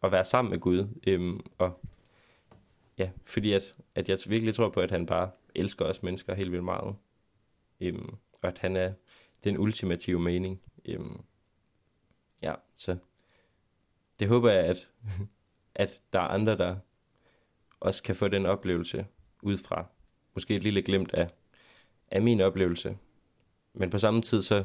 at 0.03 0.11
være 0.11 0.25
sammen 0.25 0.49
med 0.49 0.59
Gud. 0.59 0.87
Øhm, 1.07 1.39
og 1.57 1.79
Ja, 2.97 3.11
fordi 3.25 3.53
at, 3.53 3.75
at 3.95 4.09
jeg 4.09 4.17
virkelig 4.27 4.55
tror 4.55 4.69
på, 4.69 4.79
at 4.79 4.91
han 4.91 5.05
bare 5.05 5.31
elsker 5.55 5.85
os 5.85 6.03
mennesker 6.03 6.33
helt 6.33 6.51
vildt 6.51 6.63
meget. 6.63 6.95
Øhm, 7.81 8.17
og 8.43 8.49
at 8.49 8.59
han 8.59 8.75
er 8.75 8.93
den 9.43 9.57
ultimative 9.57 10.19
mening. 10.19 10.61
Øhm, 10.85 11.21
ja, 12.41 12.55
så 12.75 12.97
det 14.19 14.27
håber 14.27 14.51
jeg, 14.51 14.63
at, 14.63 14.89
at 15.75 16.01
der 16.13 16.19
er 16.19 16.27
andre, 16.27 16.57
der 16.57 16.77
også 17.79 18.03
kan 18.03 18.15
få 18.15 18.27
den 18.27 18.45
oplevelse 18.45 19.05
ud 19.41 19.57
fra. 19.57 19.85
Måske 20.33 20.55
et 20.55 20.63
lille 20.63 20.81
glimt 20.81 21.13
af, 21.13 21.29
af 22.11 22.21
min 22.21 22.41
oplevelse. 22.41 22.97
Men 23.73 23.89
på 23.89 23.97
samme 23.97 24.21
tid, 24.21 24.41
så, 24.41 24.63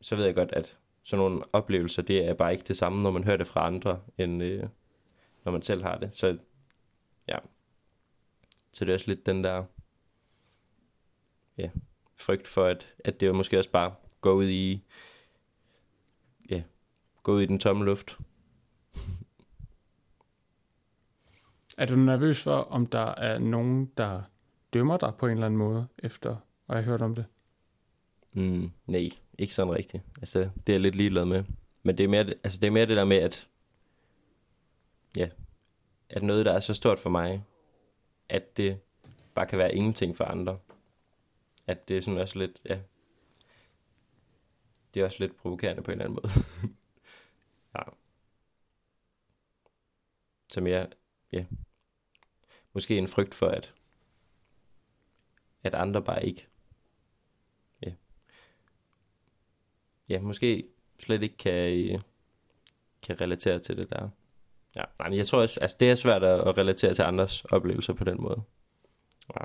så 0.00 0.16
ved 0.16 0.24
jeg 0.24 0.34
godt, 0.34 0.52
at 0.52 0.78
sådan 1.04 1.24
nogle 1.24 1.42
oplevelser, 1.52 2.02
det 2.02 2.24
er 2.28 2.34
bare 2.34 2.52
ikke 2.52 2.64
det 2.68 2.76
samme, 2.76 3.02
når 3.02 3.10
man 3.10 3.24
hører 3.24 3.36
det 3.36 3.46
fra 3.46 3.66
andre, 3.66 4.00
end, 4.18 4.42
øh, 4.42 4.68
når 5.44 5.52
man 5.52 5.62
selv 5.62 5.82
har 5.82 5.98
det. 5.98 6.16
Så 6.16 6.38
ja, 7.28 7.38
så 8.72 8.84
det 8.84 8.90
er 8.90 8.94
også 8.94 9.08
lidt 9.08 9.26
den 9.26 9.44
der 9.44 9.64
ja, 11.58 11.70
frygt 12.16 12.46
for, 12.46 12.64
at, 12.64 12.94
at 13.04 13.20
det 13.20 13.34
måske 13.34 13.58
også 13.58 13.70
bare 13.70 13.94
går 14.20 14.32
ud 14.32 14.48
i 14.48 14.84
ja, 16.50 16.62
gå 17.22 17.32
ud 17.34 17.42
i 17.42 17.46
den 17.46 17.58
tomme 17.58 17.84
luft. 17.84 18.18
Er 21.78 21.86
du 21.86 21.96
nervøs 21.96 22.44
for, 22.44 22.56
om 22.56 22.86
der 22.86 23.14
er 23.14 23.38
nogen, 23.38 23.86
der 23.96 24.22
dømmer 24.72 24.96
dig 24.96 25.12
på 25.18 25.26
en 25.26 25.32
eller 25.32 25.46
anden 25.46 25.58
måde, 25.58 25.86
efter 25.98 26.36
at 26.68 26.76
have 26.76 26.84
hørt 26.84 27.02
om 27.02 27.14
det? 27.14 27.24
Mm, 28.38 28.72
nej, 28.86 29.08
ikke 29.38 29.54
sådan 29.54 29.74
rigtigt. 29.74 30.02
Altså, 30.20 30.38
det 30.38 30.68
er 30.68 30.72
jeg 30.72 30.80
lidt 30.80 30.94
ligeglad 30.94 31.24
med. 31.24 31.44
Men 31.82 31.98
det 31.98 32.04
er 32.04 32.08
mere, 32.08 32.24
altså, 32.44 32.58
det, 32.60 32.66
er 32.66 32.70
mere 32.70 32.86
det 32.86 32.96
der 32.96 33.04
med, 33.04 33.16
at 33.16 33.48
ja, 35.16 35.28
at 36.10 36.22
noget, 36.22 36.46
der 36.46 36.52
er 36.52 36.60
så 36.60 36.74
stort 36.74 36.98
for 36.98 37.10
mig, 37.10 37.44
at 38.28 38.56
det 38.56 38.80
bare 39.34 39.46
kan 39.46 39.58
være 39.58 39.74
ingenting 39.74 40.16
for 40.16 40.24
andre. 40.24 40.58
At 41.66 41.88
det 41.88 41.96
er 41.96 42.00
sådan 42.00 42.20
også 42.20 42.38
lidt, 42.38 42.62
ja, 42.64 42.78
det 44.94 45.00
er 45.00 45.04
også 45.04 45.16
lidt 45.20 45.36
provokerende 45.36 45.82
på 45.82 45.90
en 45.90 46.00
eller 46.00 46.04
anden 46.04 46.18
måde. 46.22 46.32
ja. 47.74 47.82
Som 50.52 50.66
jeg, 50.66 50.88
ja, 51.32 51.44
måske 52.72 52.98
en 52.98 53.08
frygt 53.08 53.34
for, 53.34 53.48
at, 53.48 53.74
at 55.62 55.74
andre 55.74 56.02
bare 56.02 56.26
ikke, 56.26 56.48
ja, 60.08 60.20
måske 60.20 60.64
slet 61.04 61.22
ikke 61.22 61.36
kan, 61.36 61.52
øh, 61.52 61.98
kan 63.02 63.20
relatere 63.20 63.58
til 63.58 63.76
det 63.76 63.90
der. 63.90 64.08
Ja, 64.76 64.82
nej, 64.98 65.08
men 65.08 65.18
jeg 65.18 65.26
tror 65.26 65.40
også, 65.40 65.60
altså 65.60 65.76
det 65.80 65.90
er 65.90 65.94
svært 65.94 66.22
at 66.24 66.40
at 66.40 66.58
relatere 66.58 66.94
til 66.94 67.02
andres 67.02 67.44
oplevelser 67.44 67.92
på 67.92 68.04
den 68.04 68.16
måde. 68.22 68.42
Ja. 69.40 69.44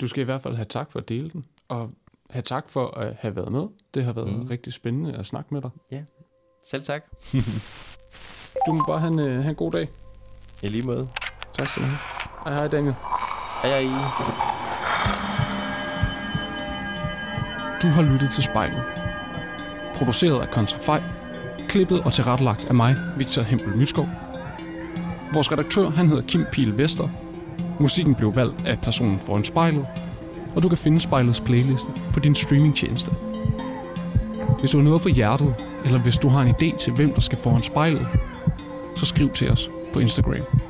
Du 0.00 0.08
skal 0.08 0.20
i 0.20 0.24
hvert 0.24 0.42
fald 0.42 0.54
have 0.54 0.64
tak 0.66 0.92
for 0.92 0.98
at 1.00 1.08
dele 1.08 1.30
den, 1.30 1.44
og 1.68 1.90
have 2.30 2.42
tak 2.42 2.68
for 2.68 2.86
at 2.98 3.14
have 3.14 3.36
været 3.36 3.52
med. 3.52 3.68
Det 3.94 4.04
har 4.04 4.12
været 4.12 4.32
Mm. 4.36 4.42
rigtig 4.46 4.72
spændende 4.72 5.14
at 5.16 5.26
snakke 5.26 5.54
med 5.54 5.62
dig. 5.62 5.70
Selv 6.66 6.82
tak. 6.82 7.04
Du 8.66 8.72
må 8.72 8.84
bare 8.88 8.98
have 8.98 9.12
en, 9.12 9.18
øh, 9.18 9.32
have 9.42 9.48
en 9.50 9.54
god 9.54 9.72
dag. 9.72 9.88
I 10.62 10.66
lige 10.66 10.82
måde. 10.86 11.08
Tak 11.52 11.66
skal 11.66 11.82
du 11.82 11.86
have. 11.88 11.98
Hej 12.44 12.54
hej 12.54 12.68
Daniel. 12.68 12.94
Hej 13.62 13.82
hej. 13.82 14.31
Du 17.82 17.88
har 17.88 18.02
lyttet 18.02 18.30
til 18.30 18.42
spejlet. 18.42 18.82
Produceret 19.94 20.40
af 20.40 20.50
Kontrafej. 20.50 21.02
Klippet 21.68 22.00
og 22.00 22.12
tilrettelagt 22.12 22.64
af 22.64 22.74
mig, 22.74 22.96
Victor 23.16 23.42
Hempel 23.42 23.76
Myskov. 23.76 24.08
Vores 25.32 25.52
redaktør, 25.52 25.90
han 25.90 26.08
hedder 26.08 26.22
Kim 26.22 26.44
Pil 26.52 26.78
Vester. 26.78 27.08
Musikken 27.80 28.14
blev 28.14 28.36
valgt 28.36 28.66
af 28.66 28.78
personen 28.80 29.20
foran 29.20 29.44
spejlet. 29.44 29.86
Og 30.56 30.62
du 30.62 30.68
kan 30.68 30.78
finde 30.78 31.00
spejlets 31.00 31.40
playliste 31.40 31.90
på 32.12 32.20
din 32.20 32.34
streamingtjeneste. 32.34 33.10
Hvis 34.60 34.70
du 34.70 34.78
har 34.78 34.84
noget 34.84 35.02
på 35.02 35.08
hjertet, 35.08 35.54
eller 35.84 35.98
hvis 35.98 36.18
du 36.18 36.28
har 36.28 36.40
en 36.42 36.54
idé 36.54 36.78
til, 36.78 36.92
hvem 36.92 37.12
der 37.14 37.20
skal 37.20 37.38
foran 37.38 37.62
spejlet, 37.62 38.06
så 38.96 39.06
skriv 39.06 39.30
til 39.30 39.50
os 39.50 39.68
på 39.92 39.98
Instagram. 39.98 40.61